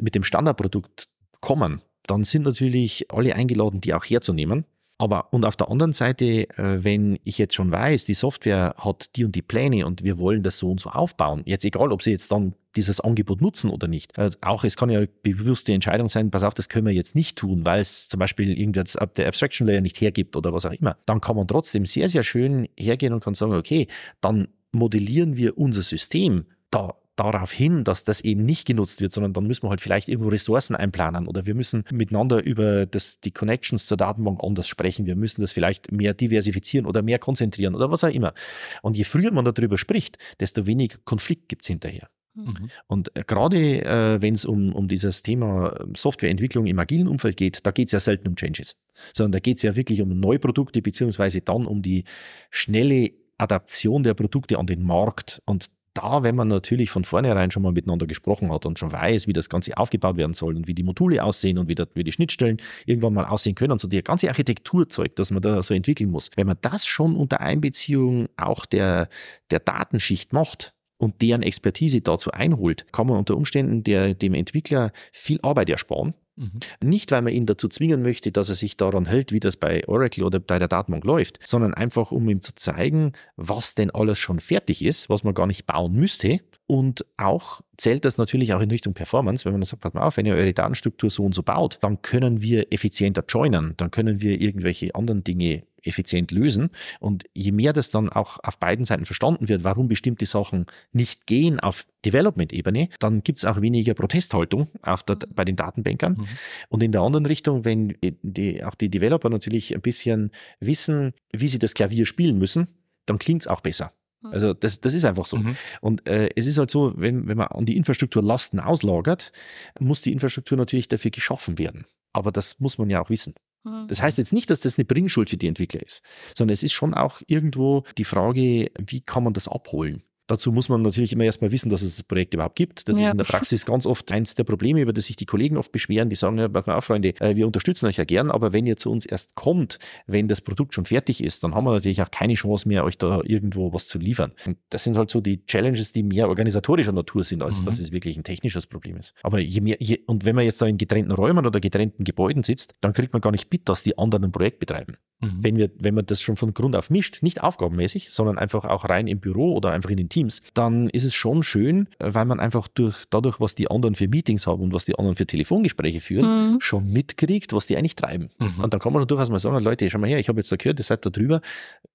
mit 0.00 0.14
dem 0.14 0.22
Standardprodukt 0.22 1.08
kommen, 1.40 1.82
dann 2.06 2.24
sind 2.24 2.42
natürlich 2.42 3.10
alle 3.10 3.34
eingeladen, 3.34 3.80
die 3.80 3.94
auch 3.94 4.04
herzunehmen. 4.04 4.64
Aber 4.96 5.32
und 5.32 5.44
auf 5.44 5.56
der 5.56 5.70
anderen 5.70 5.92
Seite, 5.92 6.48
äh, 6.56 6.84
wenn 6.84 7.18
ich 7.24 7.38
jetzt 7.38 7.54
schon 7.54 7.72
weiß, 7.72 8.04
die 8.04 8.14
Software 8.14 8.74
hat 8.78 9.16
die 9.16 9.24
und 9.24 9.34
die 9.34 9.42
Pläne 9.42 9.86
und 9.86 10.04
wir 10.04 10.18
wollen 10.18 10.42
das 10.42 10.58
so 10.58 10.70
und 10.70 10.80
so 10.80 10.90
aufbauen, 10.90 11.42
jetzt 11.46 11.64
egal, 11.64 11.90
ob 11.90 12.02
sie 12.02 12.12
jetzt 12.12 12.30
dann 12.30 12.54
dieses 12.76 13.00
Angebot 13.00 13.40
nutzen 13.40 13.70
oder 13.70 13.88
nicht. 13.88 14.16
Also 14.18 14.38
auch 14.40 14.64
es 14.64 14.76
kann 14.76 14.90
ja 14.90 15.04
bewusste 15.22 15.72
Entscheidung 15.72 16.08
sein, 16.08 16.30
pass 16.30 16.42
auf, 16.42 16.54
das 16.54 16.68
können 16.68 16.86
wir 16.86 16.92
jetzt 16.92 17.14
nicht 17.14 17.36
tun, 17.36 17.64
weil 17.64 17.80
es 17.80 18.08
zum 18.08 18.18
Beispiel 18.20 18.56
irgendwas 18.56 18.96
ab 18.96 19.14
der 19.14 19.26
Abstraction 19.26 19.66
Layer 19.66 19.80
nicht 19.80 20.00
hergibt 20.00 20.36
oder 20.36 20.52
was 20.52 20.66
auch 20.66 20.72
immer. 20.72 20.96
Dann 21.06 21.20
kann 21.20 21.36
man 21.36 21.48
trotzdem 21.48 21.86
sehr, 21.86 22.08
sehr 22.08 22.22
schön 22.22 22.68
hergehen 22.76 23.12
und 23.12 23.22
kann 23.22 23.34
sagen, 23.34 23.54
okay, 23.54 23.88
dann 24.20 24.48
modellieren 24.72 25.36
wir 25.36 25.58
unser 25.58 25.82
System 25.82 26.46
da 26.70 26.94
darauf 27.16 27.52
hin, 27.52 27.84
dass 27.84 28.04
das 28.04 28.20
eben 28.20 28.44
nicht 28.44 28.66
genutzt 28.66 29.00
wird, 29.00 29.12
sondern 29.12 29.32
dann 29.32 29.46
müssen 29.46 29.64
wir 29.64 29.70
halt 29.70 29.80
vielleicht 29.80 30.08
irgendwo 30.08 30.30
Ressourcen 30.30 30.74
einplanen 30.74 31.26
oder 31.26 31.46
wir 31.46 31.54
müssen 31.54 31.84
miteinander 31.92 32.42
über 32.42 32.86
das, 32.86 33.20
die 33.20 33.30
Connections 33.30 33.86
zur 33.86 33.96
Datenbank 33.96 34.40
anders 34.42 34.68
sprechen. 34.68 35.06
Wir 35.06 35.16
müssen 35.16 35.40
das 35.40 35.52
vielleicht 35.52 35.92
mehr 35.92 36.14
diversifizieren 36.14 36.86
oder 36.86 37.02
mehr 37.02 37.18
konzentrieren 37.18 37.74
oder 37.74 37.90
was 37.90 38.04
auch 38.04 38.12
immer. 38.12 38.34
Und 38.82 38.96
je 38.96 39.04
früher 39.04 39.32
man 39.32 39.44
darüber 39.44 39.78
spricht, 39.78 40.18
desto 40.40 40.66
weniger 40.66 40.98
Konflikt 41.04 41.48
gibt 41.48 41.62
es 41.62 41.68
hinterher. 41.68 42.08
Mhm. 42.34 42.70
Und 42.88 43.16
äh, 43.16 43.22
gerade 43.24 43.84
äh, 43.84 44.20
wenn 44.20 44.34
es 44.34 44.44
um, 44.44 44.72
um 44.72 44.88
dieses 44.88 45.22
Thema 45.22 45.86
Softwareentwicklung 45.96 46.66
im 46.66 46.78
agilen 46.78 47.06
Umfeld 47.06 47.36
geht, 47.36 47.64
da 47.64 47.70
geht 47.70 47.88
es 47.88 47.92
ja 47.92 48.00
selten 48.00 48.28
um 48.28 48.36
Changes, 48.36 48.76
sondern 49.14 49.32
da 49.32 49.38
geht 49.38 49.58
es 49.58 49.62
ja 49.62 49.76
wirklich 49.76 50.02
um 50.02 50.08
Neuprodukte 50.18 50.82
beziehungsweise 50.82 51.40
dann 51.42 51.66
um 51.66 51.80
die 51.80 52.04
schnelle 52.50 53.12
Adaption 53.38 54.02
der 54.02 54.14
Produkte 54.14 54.58
an 54.58 54.66
den 54.66 54.82
Markt. 54.82 55.42
Und 55.44 55.70
da, 55.94 56.22
wenn 56.22 56.34
man 56.34 56.48
natürlich 56.48 56.90
von 56.90 57.04
vornherein 57.04 57.50
schon 57.50 57.62
mal 57.62 57.72
miteinander 57.72 58.06
gesprochen 58.06 58.52
hat 58.52 58.66
und 58.66 58.78
schon 58.78 58.92
weiß, 58.92 59.26
wie 59.26 59.32
das 59.32 59.48
Ganze 59.48 59.76
aufgebaut 59.76 60.16
werden 60.16 60.34
soll 60.34 60.56
und 60.56 60.68
wie 60.68 60.74
die 60.74 60.82
Module 60.82 61.22
aussehen 61.22 61.58
und 61.58 61.68
wie, 61.68 61.74
das, 61.74 61.88
wie 61.94 62.04
die 62.04 62.12
Schnittstellen 62.12 62.58
irgendwann 62.86 63.14
mal 63.14 63.24
aussehen 63.24 63.54
können, 63.54 63.78
so 63.78 63.88
die 63.88 64.02
ganze 64.02 64.28
Architekturzeug, 64.28 65.16
das 65.16 65.30
man 65.30 65.40
da 65.40 65.62
so 65.62 65.72
entwickeln 65.72 66.10
muss, 66.10 66.30
wenn 66.36 66.46
man 66.46 66.58
das 66.60 66.84
schon 66.84 67.16
unter 67.16 67.40
Einbeziehung 67.40 68.28
auch 68.36 68.66
der, 68.66 69.08
der 69.50 69.60
Datenschicht 69.60 70.32
macht, 70.32 70.74
und 70.96 71.22
deren 71.22 71.42
Expertise 71.42 72.00
dazu 72.00 72.30
einholt, 72.30 72.86
kann 72.92 73.08
man 73.08 73.18
unter 73.18 73.36
Umständen 73.36 73.82
der, 73.82 74.14
dem 74.14 74.32
Entwickler 74.32 74.92
viel 75.12 75.40
Arbeit 75.42 75.68
ersparen 75.68 76.14
Mhm. 76.36 76.60
Nicht, 76.82 77.12
weil 77.12 77.22
man 77.22 77.32
ihn 77.32 77.46
dazu 77.46 77.68
zwingen 77.68 78.02
möchte, 78.02 78.32
dass 78.32 78.48
er 78.48 78.56
sich 78.56 78.76
daran 78.76 79.06
hält, 79.06 79.30
wie 79.32 79.40
das 79.40 79.56
bei 79.56 79.86
Oracle 79.86 80.24
oder 80.24 80.40
bei 80.40 80.58
der 80.58 80.68
Datenbank 80.68 81.04
läuft, 81.04 81.38
sondern 81.44 81.74
einfach, 81.74 82.10
um 82.10 82.28
ihm 82.28 82.42
zu 82.42 82.54
zeigen, 82.54 83.12
was 83.36 83.74
denn 83.74 83.90
alles 83.90 84.18
schon 84.18 84.40
fertig 84.40 84.84
ist, 84.84 85.08
was 85.08 85.22
man 85.22 85.34
gar 85.34 85.46
nicht 85.46 85.66
bauen 85.66 85.92
müsste. 85.94 86.40
Und 86.66 87.04
auch 87.18 87.60
zählt 87.76 88.04
das 88.04 88.16
natürlich 88.16 88.54
auch 88.54 88.60
in 88.60 88.70
Richtung 88.70 88.94
Performance, 88.94 89.44
wenn 89.44 89.52
man 89.52 89.62
sagt, 89.62 89.82
pass 89.82 89.92
mal 89.92 90.02
auf, 90.02 90.16
wenn 90.16 90.26
ihr 90.26 90.34
eure 90.34 90.54
Datenstruktur 90.54 91.10
so 91.10 91.24
und 91.24 91.34
so 91.34 91.42
baut, 91.42 91.78
dann 91.82 92.00
können 92.00 92.40
wir 92.40 92.72
effizienter 92.72 93.22
joinen, 93.28 93.74
dann 93.76 93.90
können 93.90 94.22
wir 94.22 94.40
irgendwelche 94.40 94.94
anderen 94.94 95.22
Dinge 95.24 95.64
effizient 95.86 96.30
lösen. 96.30 96.70
Und 97.00 97.24
je 97.34 97.52
mehr 97.52 97.72
das 97.72 97.90
dann 97.90 98.08
auch 98.08 98.38
auf 98.42 98.58
beiden 98.58 98.84
Seiten 98.84 99.04
verstanden 99.04 99.48
wird, 99.48 99.64
warum 99.64 99.88
bestimmte 99.88 100.24
Sachen 100.24 100.66
nicht 100.92 101.26
gehen 101.26 101.60
auf 101.60 101.86
Development-Ebene, 102.04 102.88
dann 102.98 103.22
gibt 103.22 103.38
es 103.38 103.44
auch 103.44 103.60
weniger 103.60 103.94
Protesthaltung 103.94 104.68
der, 104.84 104.96
mhm. 104.96 105.34
bei 105.34 105.44
den 105.44 105.56
Datenbankern. 105.56 106.14
Mhm. 106.14 106.26
Und 106.70 106.82
in 106.82 106.92
der 106.92 107.02
anderen 107.02 107.26
Richtung, 107.26 107.64
wenn 107.64 107.94
die, 108.02 108.64
auch 108.64 108.74
die 108.74 108.88
Developer 108.88 109.28
natürlich 109.28 109.74
ein 109.74 109.82
bisschen 109.82 110.30
wissen, 110.60 111.12
wie 111.32 111.48
sie 111.48 111.58
das 111.58 111.74
Klavier 111.74 112.06
spielen 112.06 112.38
müssen, 112.38 112.68
dann 113.06 113.18
klingt 113.18 113.42
es 113.42 113.46
auch 113.46 113.60
besser. 113.60 113.92
Mhm. 114.24 114.32
Also 114.32 114.54
das, 114.54 114.80
das 114.80 114.94
ist 114.94 115.04
einfach 115.04 115.26
so. 115.26 115.36
Mhm. 115.36 115.56
Und 115.80 116.08
äh, 116.08 116.30
es 116.34 116.46
ist 116.46 116.58
halt 116.58 116.70
so, 116.70 116.92
wenn, 116.96 117.28
wenn 117.28 117.36
man 117.36 117.48
an 117.48 117.66
die 117.66 117.76
Infrastruktur 117.76 118.22
Lasten 118.22 118.58
auslagert, 118.58 119.32
muss 119.78 120.02
die 120.02 120.12
Infrastruktur 120.12 120.58
natürlich 120.58 120.88
dafür 120.88 121.10
geschaffen 121.10 121.58
werden. 121.58 121.86
Aber 122.12 122.32
das 122.32 122.58
muss 122.58 122.78
man 122.78 122.90
ja 122.90 123.00
auch 123.00 123.10
wissen. 123.10 123.34
Mhm. 123.64 123.86
Das 123.88 124.02
heißt 124.02 124.18
jetzt 124.18 124.32
nicht, 124.32 124.50
dass 124.50 124.60
das 124.60 124.78
eine 124.78 124.84
Bringschuld 124.84 125.30
für 125.30 125.36
die 125.36 125.48
Entwickler 125.48 125.82
ist, 125.82 126.02
sondern 126.36 126.54
es 126.54 126.62
ist 126.62 126.72
schon 126.72 126.94
auch 126.94 127.20
irgendwo 127.26 127.84
die 127.98 128.04
Frage, 128.04 128.70
wie 128.78 129.00
kann 129.00 129.24
man 129.24 129.32
das 129.32 129.48
abholen? 129.48 130.02
Dazu 130.26 130.52
muss 130.52 130.68
man 130.68 130.80
natürlich 130.82 131.12
immer 131.12 131.24
erstmal 131.24 131.52
wissen, 131.52 131.68
dass 131.68 131.82
es 131.82 131.96
das 131.96 132.02
Projekt 132.02 132.32
überhaupt 132.32 132.56
gibt. 132.56 132.88
Das 132.88 132.98
ja. 132.98 133.06
ist 133.06 133.12
in 133.12 133.18
der 133.18 133.24
Praxis 133.24 133.66
ganz 133.66 133.84
oft 133.84 134.10
eins 134.10 134.34
der 134.34 134.44
Probleme, 134.44 134.80
über 134.80 134.92
das 134.92 135.04
sich 135.06 135.16
die 135.16 135.26
Kollegen 135.26 135.56
oft 135.58 135.70
beschweren. 135.70 136.08
Die 136.08 136.16
sagen, 136.16 136.38
ja, 136.38 136.48
pass 136.48 136.66
mal 136.66 136.76
auf, 136.76 136.84
Freunde, 136.84 137.10
äh, 137.20 137.36
wir 137.36 137.46
unterstützen 137.46 137.86
euch 137.86 137.98
ja 137.98 138.04
gern, 138.04 138.30
aber 138.30 138.52
wenn 138.52 138.66
ihr 138.66 138.76
zu 138.76 138.90
uns 138.90 139.04
erst 139.04 139.34
kommt, 139.34 139.78
wenn 140.06 140.28
das 140.28 140.40
Produkt 140.40 140.74
schon 140.74 140.86
fertig 140.86 141.22
ist, 141.22 141.44
dann 141.44 141.54
haben 141.54 141.64
wir 141.64 141.72
natürlich 141.72 142.00
auch 142.00 142.10
keine 142.10 142.34
Chance 142.34 142.66
mehr, 142.68 142.84
euch 142.84 142.96
da 142.96 143.20
irgendwo 143.22 143.72
was 143.72 143.86
zu 143.86 143.98
liefern. 143.98 144.32
Und 144.46 144.56
das 144.70 144.84
sind 144.84 144.96
halt 144.96 145.10
so 145.10 145.20
die 145.20 145.44
Challenges, 145.44 145.92
die 145.92 146.02
mehr 146.02 146.28
organisatorischer 146.28 146.92
Natur 146.92 147.22
sind, 147.22 147.42
als 147.42 147.60
mhm. 147.60 147.66
dass 147.66 147.78
es 147.78 147.92
wirklich 147.92 148.16
ein 148.16 148.24
technisches 148.24 148.66
Problem 148.66 148.96
ist. 148.96 149.14
Aber 149.22 149.40
je 149.40 149.60
mehr, 149.60 149.76
je, 149.80 150.00
und 150.06 150.24
wenn 150.24 150.34
man 150.34 150.44
jetzt 150.44 150.62
da 150.62 150.66
in 150.66 150.78
getrennten 150.78 151.12
Räumen 151.12 151.44
oder 151.44 151.60
getrennten 151.60 152.04
Gebäuden 152.04 152.42
sitzt, 152.42 152.74
dann 152.80 152.94
kriegt 152.94 153.12
man 153.12 153.20
gar 153.20 153.30
nicht 153.30 153.52
mit, 153.52 153.68
dass 153.68 153.82
die 153.82 153.98
anderen 153.98 154.24
ein 154.24 154.32
Projekt 154.32 154.58
betreiben. 154.58 154.96
Mhm. 155.24 155.38
Wenn, 155.40 155.56
wir, 155.56 155.70
wenn 155.78 155.94
man 155.94 156.06
das 156.06 156.20
schon 156.20 156.36
von 156.36 156.54
Grund 156.54 156.76
auf 156.76 156.90
mischt, 156.90 157.22
nicht 157.22 157.42
aufgabenmäßig, 157.42 158.10
sondern 158.10 158.38
einfach 158.38 158.64
auch 158.64 158.88
rein 158.88 159.06
im 159.06 159.20
Büro 159.20 159.54
oder 159.54 159.72
einfach 159.72 159.90
in 159.90 159.96
den 159.96 160.08
Teams, 160.08 160.42
dann 160.54 160.88
ist 160.90 161.04
es 161.04 161.14
schon 161.14 161.42
schön, 161.42 161.88
weil 161.98 162.24
man 162.24 162.40
einfach 162.40 162.68
durch, 162.68 163.04
dadurch, 163.10 163.40
was 163.40 163.54
die 163.54 163.70
anderen 163.70 163.94
für 163.94 164.08
Meetings 164.08 164.46
haben 164.46 164.62
und 164.62 164.72
was 164.72 164.84
die 164.84 164.98
anderen 164.98 165.16
für 165.16 165.26
Telefongespräche 165.26 166.00
führen, 166.00 166.54
mhm. 166.54 166.60
schon 166.60 166.90
mitkriegt, 166.92 167.52
was 167.52 167.66
die 167.66 167.76
eigentlich 167.76 167.96
treiben. 167.96 168.28
Mhm. 168.38 168.64
Und 168.64 168.72
dann 168.72 168.80
kann 168.80 168.92
man 168.92 169.06
durchaus 169.06 169.30
mal 169.30 169.38
sagen, 169.38 169.62
Leute, 169.62 169.88
schau 169.90 169.98
mal 169.98 170.08
her, 170.08 170.18
ich 170.18 170.28
habe 170.28 170.40
jetzt 170.40 170.50
da 170.52 170.56
gehört, 170.56 170.78
ihr 170.78 170.84
seid 170.84 171.04
da 171.04 171.10
drüber, 171.10 171.40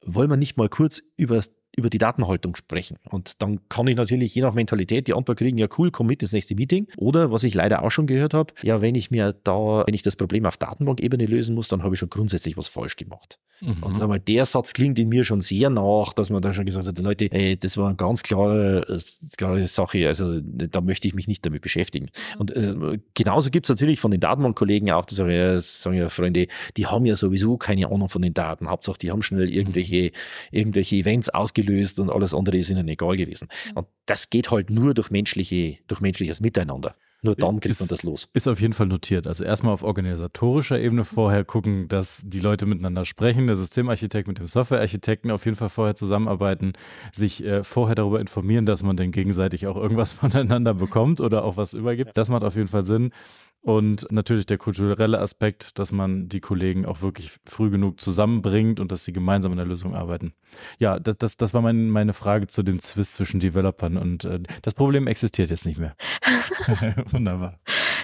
wollen 0.05 0.29
wir 0.29 0.37
nicht 0.37 0.57
mal 0.57 0.69
kurz 0.69 1.01
über 1.17 1.41
über 1.79 1.89
die 1.89 1.97
Datenhaltung 1.97 2.55
sprechen. 2.55 2.97
Und 3.09 3.41
dann 3.41 3.67
kann 3.69 3.87
ich 3.87 3.95
natürlich 3.95 4.35
je 4.35 4.41
nach 4.41 4.53
Mentalität 4.53 5.07
die 5.07 5.13
Antwort 5.13 5.39
kriegen, 5.39 5.57
ja 5.57 5.67
cool, 5.77 5.91
komm 5.91 6.07
mit 6.07 6.21
ins 6.21 6.33
nächste 6.33 6.55
Meeting. 6.55 6.87
Oder 6.97 7.31
was 7.31 7.43
ich 7.43 7.53
leider 7.53 7.83
auch 7.83 7.91
schon 7.91 8.05
gehört 8.05 8.33
habe, 8.33 8.53
ja, 8.61 8.81
wenn 8.81 8.95
ich 8.95 9.11
mir 9.11 9.33
da, 9.43 9.83
wenn 9.85 9.93
ich 9.95 10.03
das 10.03 10.15
Problem 10.15 10.45
auf 10.45 10.57
Datenbankebene 10.57 11.25
lösen 11.25 11.55
muss, 11.55 11.67
dann 11.67 11.83
habe 11.83 11.95
ich 11.95 11.99
schon 11.99 12.09
grundsätzlich 12.09 12.57
was 12.57 12.67
falsch 12.67 12.95
gemacht. 12.95 13.39
Mhm. 13.61 13.83
Und 13.83 14.01
einmal 14.01 14.19
der 14.19 14.45
Satz 14.45 14.73
klingt 14.73 14.97
in 14.99 15.09
mir 15.09 15.23
schon 15.23 15.41
sehr 15.41 15.69
nach, 15.69 16.13
dass 16.13 16.29
man 16.29 16.41
da 16.41 16.53
schon 16.53 16.65
gesagt 16.65 16.87
hat, 16.87 16.99
Leute, 16.99 17.31
ey, 17.31 17.57
das 17.57 17.77
war 17.77 17.87
eine 17.87 17.95
ganz 17.95 18.23
klare, 18.23 19.01
klare 19.37 19.67
Sache, 19.67 20.07
also 20.07 20.39
da 20.41 20.81
möchte 20.81 21.07
ich 21.07 21.13
mich 21.13 21.27
nicht 21.27 21.45
damit 21.45 21.61
beschäftigen. 21.61 22.07
Mhm. 22.35 22.39
Und 22.39 22.55
äh, 22.55 22.99
genauso 23.13 23.49
gibt 23.49 23.65
es 23.65 23.69
natürlich 23.69 23.99
von 23.99 24.11
den 24.11 24.19
Datenbankkollegen 24.19 24.91
auch, 24.91 25.05
die 25.05 25.15
sagen 25.15 25.31
ja, 25.31 25.59
sagen 25.59 25.97
ja, 25.97 26.09
Freunde, 26.09 26.47
die 26.77 26.87
haben 26.87 27.05
ja 27.05 27.15
sowieso 27.15 27.57
keine 27.57 27.87
Ahnung 27.87 28.09
von 28.09 28.21
den 28.21 28.33
Daten. 28.33 28.69
Hauptsache, 28.69 28.97
die 28.97 29.11
haben 29.11 29.21
schnell 29.21 29.49
irgendwelche, 29.49 30.11
irgendwelche 30.51 30.95
Events 30.95 31.29
ausgelöst 31.29 31.68
und 31.99 32.09
alles 32.09 32.33
andere 32.33 32.57
ist 32.57 32.69
ihnen 32.69 32.87
egal 32.87 33.15
gewesen. 33.15 33.47
Mhm. 33.71 33.77
Und 33.77 33.87
das 34.05 34.29
geht 34.29 34.51
halt 34.51 34.69
nur 34.69 34.93
durch 34.93 35.11
menschliche, 35.11 35.77
durch 35.87 36.01
menschliches 36.01 36.41
Miteinander. 36.41 36.95
Nur 37.21 37.35
dann 37.35 37.59
kriegt 37.59 37.71
ist, 37.71 37.81
man 37.81 37.89
das 37.89 38.03
los. 38.03 38.29
Ist 38.33 38.47
auf 38.47 38.61
jeden 38.61 38.71
Fall 38.71 38.87
notiert. 38.87 39.27
Also 39.27 39.43
erstmal 39.43 39.73
auf 39.73 39.83
organisatorischer 39.83 40.79
Ebene 40.79 41.03
vorher 41.03 41.43
gucken, 41.43 41.89
dass 41.89 42.21
die 42.23 42.39
Leute 42.39 42.65
miteinander 42.65 43.03
sprechen, 43.03 43.47
der 43.47 43.57
Systemarchitekt 43.57 44.27
mit 44.29 44.39
dem 44.39 44.47
Softwarearchitekten 44.47 45.29
auf 45.29 45.43
jeden 45.43 45.57
Fall 45.57 45.69
vorher 45.69 45.95
zusammenarbeiten, 45.95 46.73
sich 47.13 47.43
äh, 47.43 47.63
vorher 47.65 47.95
darüber 47.95 48.21
informieren, 48.21 48.65
dass 48.65 48.83
man 48.83 48.95
dann 48.95 49.11
gegenseitig 49.11 49.67
auch 49.67 49.75
irgendwas 49.75 50.13
voneinander 50.13 50.73
bekommt 50.73 51.19
oder 51.19 51.43
auch 51.43 51.57
was 51.57 51.73
übergibt. 51.73 52.17
Das 52.17 52.29
macht 52.29 52.45
auf 52.45 52.55
jeden 52.55 52.69
Fall 52.69 52.85
Sinn. 52.85 53.11
Und 53.61 54.07
natürlich 54.09 54.45
der 54.45 54.57
kulturelle 54.57 55.19
Aspekt, 55.19 55.79
dass 55.79 55.91
man 55.91 56.29
die 56.29 56.39
Kollegen 56.39 56.85
auch 56.85 57.01
wirklich 57.01 57.31
früh 57.45 57.69
genug 57.69 57.99
zusammenbringt 57.99 58.79
und 58.79 58.91
dass 58.91 59.03
sie 59.03 59.11
gemeinsam 59.11 59.51
an 59.51 59.57
der 59.57 59.67
Lösung 59.67 59.95
arbeiten. 59.95 60.33
Ja, 60.79 60.97
das, 60.97 61.17
das, 61.17 61.37
das 61.37 61.53
war 61.53 61.61
mein, 61.61 61.89
meine 61.89 62.13
Frage 62.13 62.47
zu 62.47 62.63
dem 62.63 62.79
Zwist 62.79 63.15
zwischen 63.15 63.41
Developern 63.41 63.97
und 63.97 64.23
äh, 64.23 64.39
das 64.61 64.73
Problem 64.73 65.07
existiert 65.07 65.49
jetzt 65.49 65.65
nicht 65.65 65.77
mehr. 65.77 65.95
Wunderbar. 67.11 67.59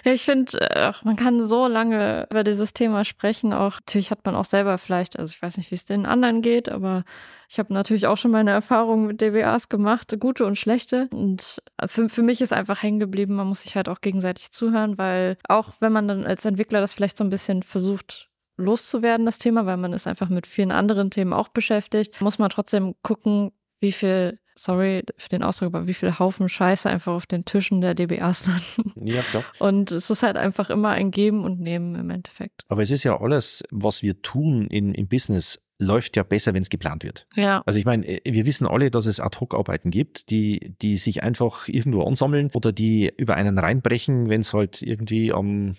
Ja, 0.05 0.13
ich 0.13 0.21
finde, 0.21 0.61
äh, 0.61 0.91
man 1.03 1.15
kann 1.15 1.41
so 1.43 1.65
lange 1.65 2.27
über 2.29 2.43
dieses 2.43 2.73
Thema 2.73 3.03
sprechen. 3.03 3.53
Auch 3.53 3.79
natürlich 3.79 4.11
hat 4.11 4.23
man 4.23 4.35
auch 4.35 4.45
selber 4.45 4.77
vielleicht, 4.77 5.17
also 5.17 5.31
ich 5.31 5.41
weiß 5.41 5.57
nicht, 5.57 5.71
wie 5.71 5.75
es 5.75 5.85
den 5.85 6.05
anderen 6.05 6.43
geht, 6.43 6.69
aber 6.69 7.03
ich 7.49 7.57
habe 7.57 7.73
natürlich 7.73 8.05
auch 8.05 8.15
schon 8.15 8.29
meine 8.29 8.51
Erfahrungen 8.51 9.07
mit 9.07 9.19
DBAs 9.19 9.67
gemacht, 9.67 10.15
gute 10.19 10.45
und 10.45 10.59
schlechte. 10.59 11.09
Und 11.11 11.59
für, 11.87 12.07
für 12.07 12.21
mich 12.21 12.41
ist 12.41 12.53
einfach 12.53 12.83
hängen 12.83 12.99
geblieben, 12.99 13.33
man 13.33 13.47
muss 13.47 13.63
sich 13.63 13.75
halt 13.75 13.89
auch 13.89 13.99
gegenseitig 13.99 14.51
zuhören, 14.51 14.99
weil 14.99 15.37
auch 15.49 15.73
wenn 15.79 15.91
man 15.91 16.07
dann 16.07 16.23
als 16.23 16.45
Entwickler 16.45 16.81
das 16.81 16.93
vielleicht 16.93 17.17
so 17.17 17.23
ein 17.23 17.31
bisschen 17.31 17.63
versucht, 17.63 18.29
loszuwerden, 18.57 19.25
das 19.25 19.39
Thema, 19.39 19.65
weil 19.65 19.77
man 19.77 19.91
ist 19.91 20.05
einfach 20.05 20.29
mit 20.29 20.45
vielen 20.45 20.71
anderen 20.71 21.09
Themen 21.09 21.33
auch 21.33 21.47
beschäftigt, 21.47 22.21
muss 22.21 22.37
man 22.37 22.51
trotzdem 22.51 22.93
gucken, 23.01 23.53
wie 23.79 23.91
viel 23.91 24.39
sorry 24.57 25.03
für 25.17 25.29
den 25.29 25.43
Ausdruck, 25.43 25.73
aber 25.73 25.87
wie 25.87 25.93
viele 25.93 26.17
Haufen 26.19 26.49
Scheiße 26.49 26.89
einfach 26.89 27.13
auf 27.13 27.25
den 27.25 27.45
Tischen 27.45 27.81
der 27.81 27.93
DBAs 27.93 28.47
landen. 28.47 29.07
Ja, 29.07 29.21
klar. 29.21 29.43
Und 29.59 29.91
es 29.91 30.09
ist 30.09 30.23
halt 30.23 30.37
einfach 30.37 30.69
immer 30.69 30.89
ein 30.89 31.11
Geben 31.11 31.43
und 31.43 31.59
Nehmen 31.59 31.95
im 31.95 32.09
Endeffekt. 32.09 32.63
Aber 32.69 32.81
es 32.81 32.91
ist 32.91 33.03
ja 33.03 33.19
alles, 33.19 33.63
was 33.71 34.01
wir 34.01 34.21
tun 34.21 34.67
in, 34.67 34.93
im 34.93 35.07
Business, 35.07 35.59
läuft 35.77 36.15
ja 36.15 36.23
besser, 36.23 36.53
wenn 36.53 36.61
es 36.61 36.69
geplant 36.69 37.03
wird. 37.03 37.27
Ja. 37.35 37.61
Also 37.65 37.77
ich 37.79 37.85
meine, 37.85 38.19
wir 38.23 38.45
wissen 38.45 38.65
alle, 38.65 38.91
dass 38.91 39.05
es 39.05 39.19
Ad-Hoc-Arbeiten 39.19 39.91
gibt, 39.91 40.29
die, 40.29 40.75
die 40.81 40.97
sich 40.97 41.21
einfach 41.21 41.67
irgendwo 41.67 42.03
ansammeln 42.03 42.49
oder 42.53 42.71
die 42.71 43.11
über 43.17 43.35
einen 43.35 43.59
reinbrechen, 43.59 44.29
wenn 44.29 44.41
es 44.41 44.53
halt 44.53 44.81
irgendwie 44.81 45.33
am 45.33 45.75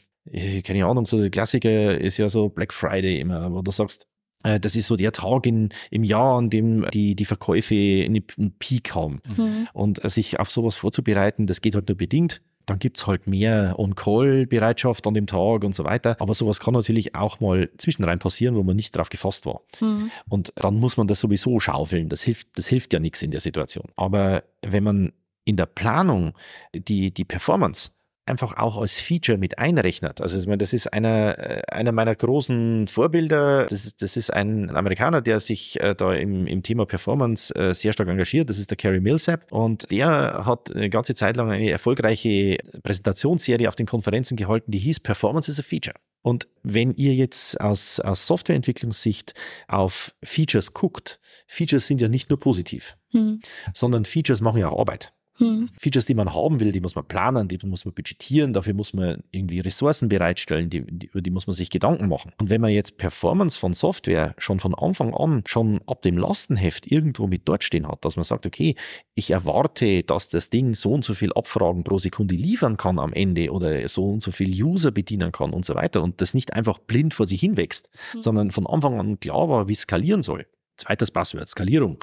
keine 0.65 0.87
Ahnung, 0.87 1.07
so 1.07 1.19
der 1.19 1.31
Klassiker 1.31 1.99
ist 1.99 2.17
ja 2.17 2.29
so 2.29 2.49
Black 2.49 2.73
Friday 2.73 3.21
immer, 3.21 3.53
wo 3.53 3.63
du 3.63 3.71
sagst, 3.71 4.03
äh, 4.03 4.16
das 4.61 4.77
ist 4.77 4.87
so 4.87 4.97
der 4.97 5.13
Tag 5.13 5.47
in, 5.47 5.71
im 5.91 6.05
Jahr, 6.05 6.39
an 6.39 6.51
dem 6.51 6.87
die, 6.93 7.15
die 7.15 7.25
Verkäufe 7.25 7.75
einen 7.75 8.25
Peak 8.59 8.95
haben. 8.95 9.21
Mhm. 9.37 9.69
Und 9.73 10.05
äh, 10.05 10.11
sich 10.11 10.39
auf 10.41 10.51
sowas 10.51 10.77
vorzubereiten, 10.77 11.47
das 11.47 11.61
geht 11.61 11.75
halt 11.75 11.89
nur 11.89 11.97
bedingt. 11.97 12.43
Dann 12.67 12.81
gibt's 12.81 13.07
halt 13.07 13.29
mehr 13.29 13.75
On-Call-Bereitschaft 13.79 15.07
an 15.07 15.15
dem 15.15 15.29
Tag 15.29 15.63
und 15.63 15.73
so 15.73 15.85
weiter. 15.85 16.17
Aber 16.19 16.35
sowas 16.35 16.59
kann 16.59 16.75
natürlich 16.75 17.15
auch 17.15 17.39
mal 17.39 17.71
zwischenrein 17.79 18.19
passieren, 18.19 18.57
wo 18.57 18.65
man 18.65 18.75
nicht 18.75 18.97
drauf 18.97 19.09
gefasst 19.09 19.47
war. 19.47 19.61
Mhm. 19.81 20.11
Und 20.29 20.53
dann 20.57 20.75
muss 20.75 20.97
man 20.97 21.07
das 21.07 21.21
sowieso 21.21 21.61
schaufeln. 21.61 22.09
Das 22.09 22.23
hilft, 22.23 22.49
das 22.59 22.67
hilft 22.67 22.93
ja 22.93 22.99
nichts 22.99 23.23
in 23.23 23.31
der 23.31 23.41
Situation. 23.41 23.87
Aber 23.95 24.43
wenn 24.63 24.83
man 24.83 25.13
in 25.45 25.57
der 25.57 25.67
Planung 25.67 26.35
die, 26.75 27.15
die 27.15 27.25
Performance 27.25 27.91
einfach 28.27 28.57
auch 28.57 28.77
als 28.77 28.99
Feature 28.99 29.39
mit 29.39 29.59
einrechnet. 29.59 30.21
Also 30.21 30.39
ich 30.39 30.47
meine, 30.47 30.59
das 30.59 30.73
ist 30.73 30.93
einer, 30.93 31.39
äh, 31.39 31.63
einer 31.69 31.93
meiner 31.93 32.15
großen 32.15 32.89
Vorbilder. 32.89 33.67
Das 33.67 33.87
ist, 33.87 34.03
das 34.03 34.17
ist 34.17 34.33
ein 34.33 34.75
Amerikaner, 34.75 35.23
der 35.23 35.41
sich 35.41 35.81
äh, 35.81 35.95
da 35.95 36.13
im, 36.15 36.47
im 36.47 36.63
Thema 36.63 36.87
Performance 36.87 37.55
äh, 37.55 37.75
sehr 37.75 37.93
stark 37.93 38.09
engagiert. 38.09 38.51
Das 38.51 38.59
ist 38.59 38.71
der 38.71 38.77
Carrie 38.77 39.01
Millsap. 39.01 39.51
Und 39.53 39.91
der 39.91 40.45
hat 40.45 40.75
eine 40.75 40.91
ganze 40.91 41.15
Zeit 41.15 41.37
lang 41.37 41.51
eine 41.51 41.71
erfolgreiche 41.71 42.59
Präsentationsserie 42.83 43.69
auf 43.69 43.77
den 43.77 43.87
Konferenzen 43.87 44.37
gehalten, 44.37 44.71
die 44.71 44.79
hieß 44.79 45.01
Performance 45.01 45.51
is 45.51 45.61
a 45.61 45.63
Feature. 45.63 45.97
Und 46.23 46.49
wenn 46.65 46.91
ihr 46.91 47.15
jetzt 47.15 47.61
aus, 47.61 48.01
aus 48.01 48.27
Softwareentwicklungssicht 48.27 49.35
auf 49.69 50.13
Features 50.25 50.73
guckt, 50.75 51.21
Features 51.47 51.87
sind 51.87 52.01
ja 52.01 52.09
nicht 52.09 52.31
nur 52.31 52.41
positiv, 52.41 52.97
hm. 53.13 53.41
sondern 53.73 54.05
Features 54.05 54.41
machen 54.41 54.59
ja 54.59 54.71
auch 54.71 54.81
Arbeit. 54.81 55.13
Hm. 55.39 55.69
Features, 55.79 56.07
die 56.07 56.15
man 56.15 56.33
haben 56.35 56.61
will, 56.61 56.73
die 56.73 56.81
muss 56.81 56.95
man 56.95 57.05
planen, 57.07 57.49
die 57.49 57.59
muss 57.67 57.85
man 57.85 57.93
budgetieren, 57.93 58.53
dafür 58.53 58.75
muss 58.75 58.95
man 58.95 59.23
irgendwie 59.33 59.61
Ressourcen 59.61 60.09
bereitstellen, 60.09 60.71
die, 60.71 60.83
die, 60.87 61.09
über 61.09 61.21
die 61.21 61.31
muss 61.31 61.47
man 61.47 61.55
sich 61.55 61.69
Gedanken 61.69 62.09
machen. 62.09 62.33
Und 62.41 62.49
wenn 62.49 62.61
man 62.61 62.71
jetzt 62.71 62.97
Performance 62.97 63.59
von 63.59 63.75
Software 63.75 64.35
schon 64.39 64.61
von 64.61 64.75
Anfang 64.75 65.15
an, 65.15 65.43
schon 65.47 65.81
ab 65.87 66.03
dem 66.03 66.17
Lastenheft 66.17 66.91
irgendwo 66.91 67.27
mit 67.27 67.43
dort 67.47 67.65
stehen 67.65 67.87
hat, 67.87 68.05
dass 68.05 68.17
man 68.17 68.25
sagt, 68.25 68.47
okay, 68.47 68.77
ich 69.15 69.31
erwarte, 69.31 70.03
dass 70.03 70.31
das 70.31 70.49
Ding 70.49 70.75
so 70.75 70.93
und 70.93 71.05
so 71.05 71.15
viel 71.15 71.33
Abfragen 71.35 71.85
pro 71.85 71.99
Sekunde 71.99 72.35
liefern 72.35 72.77
kann 72.77 72.99
am 72.99 73.13
Ende 73.13 73.51
oder 73.51 73.87
so 73.89 74.11
und 74.11 74.23
so 74.23 74.31
viel 74.31 74.51
User 74.63 74.91
bedienen 74.91 75.33
kann 75.33 75.53
und 75.53 75.65
so 75.65 75.75
weiter 75.75 76.03
und 76.03 76.21
das 76.21 76.33
nicht 76.33 76.55
einfach 76.55 76.79
blind 76.79 77.13
vor 77.13 77.27
sich 77.27 77.41
hinwächst, 77.41 77.91
hm. 78.13 78.23
sondern 78.23 78.51
von 78.51 78.67
Anfang 78.67 78.99
an 78.99 79.21
klar 79.21 79.49
war, 79.49 79.69
wie 79.69 79.73
es 79.73 79.81
skalieren 79.81 80.23
soll 80.23 80.47
Zweites 80.77 81.11
Passwort, 81.11 81.49
Skalierung. 81.49 82.03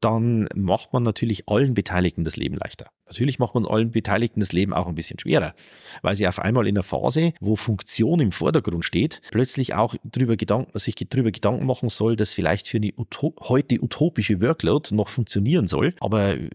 Dann 0.00 0.48
macht 0.54 0.92
man 0.92 1.02
natürlich 1.02 1.48
allen 1.48 1.74
Beteiligten 1.74 2.24
das 2.24 2.36
Leben 2.36 2.56
leichter. 2.56 2.86
Natürlich 3.06 3.38
macht 3.38 3.54
man 3.54 3.66
allen 3.66 3.90
Beteiligten 3.90 4.40
das 4.40 4.52
Leben 4.52 4.72
auch 4.72 4.86
ein 4.86 4.94
bisschen 4.94 5.18
schwerer, 5.18 5.54
weil 6.00 6.16
sie 6.16 6.26
auf 6.26 6.38
einmal 6.38 6.66
in 6.66 6.76
einer 6.76 6.82
Phase, 6.82 7.34
wo 7.38 7.54
Funktion 7.54 8.18
im 8.20 8.32
Vordergrund 8.32 8.84
steht, 8.84 9.20
plötzlich 9.30 9.74
auch 9.74 9.94
drüber 10.04 10.36
Gedanken, 10.36 10.78
sich 10.78 10.94
darüber 10.94 11.30
Gedanken 11.30 11.66
machen 11.66 11.90
soll, 11.90 12.16
dass 12.16 12.32
vielleicht 12.32 12.66
für 12.66 12.78
eine 12.78 12.92
Utop 12.96 13.48
heute 13.48 13.82
utopische 13.82 14.40
Workload 14.40 14.94
noch 14.94 15.08
funktionieren 15.08 15.66
soll. 15.66 15.94
Aber 16.00 16.34
äh, 16.34 16.48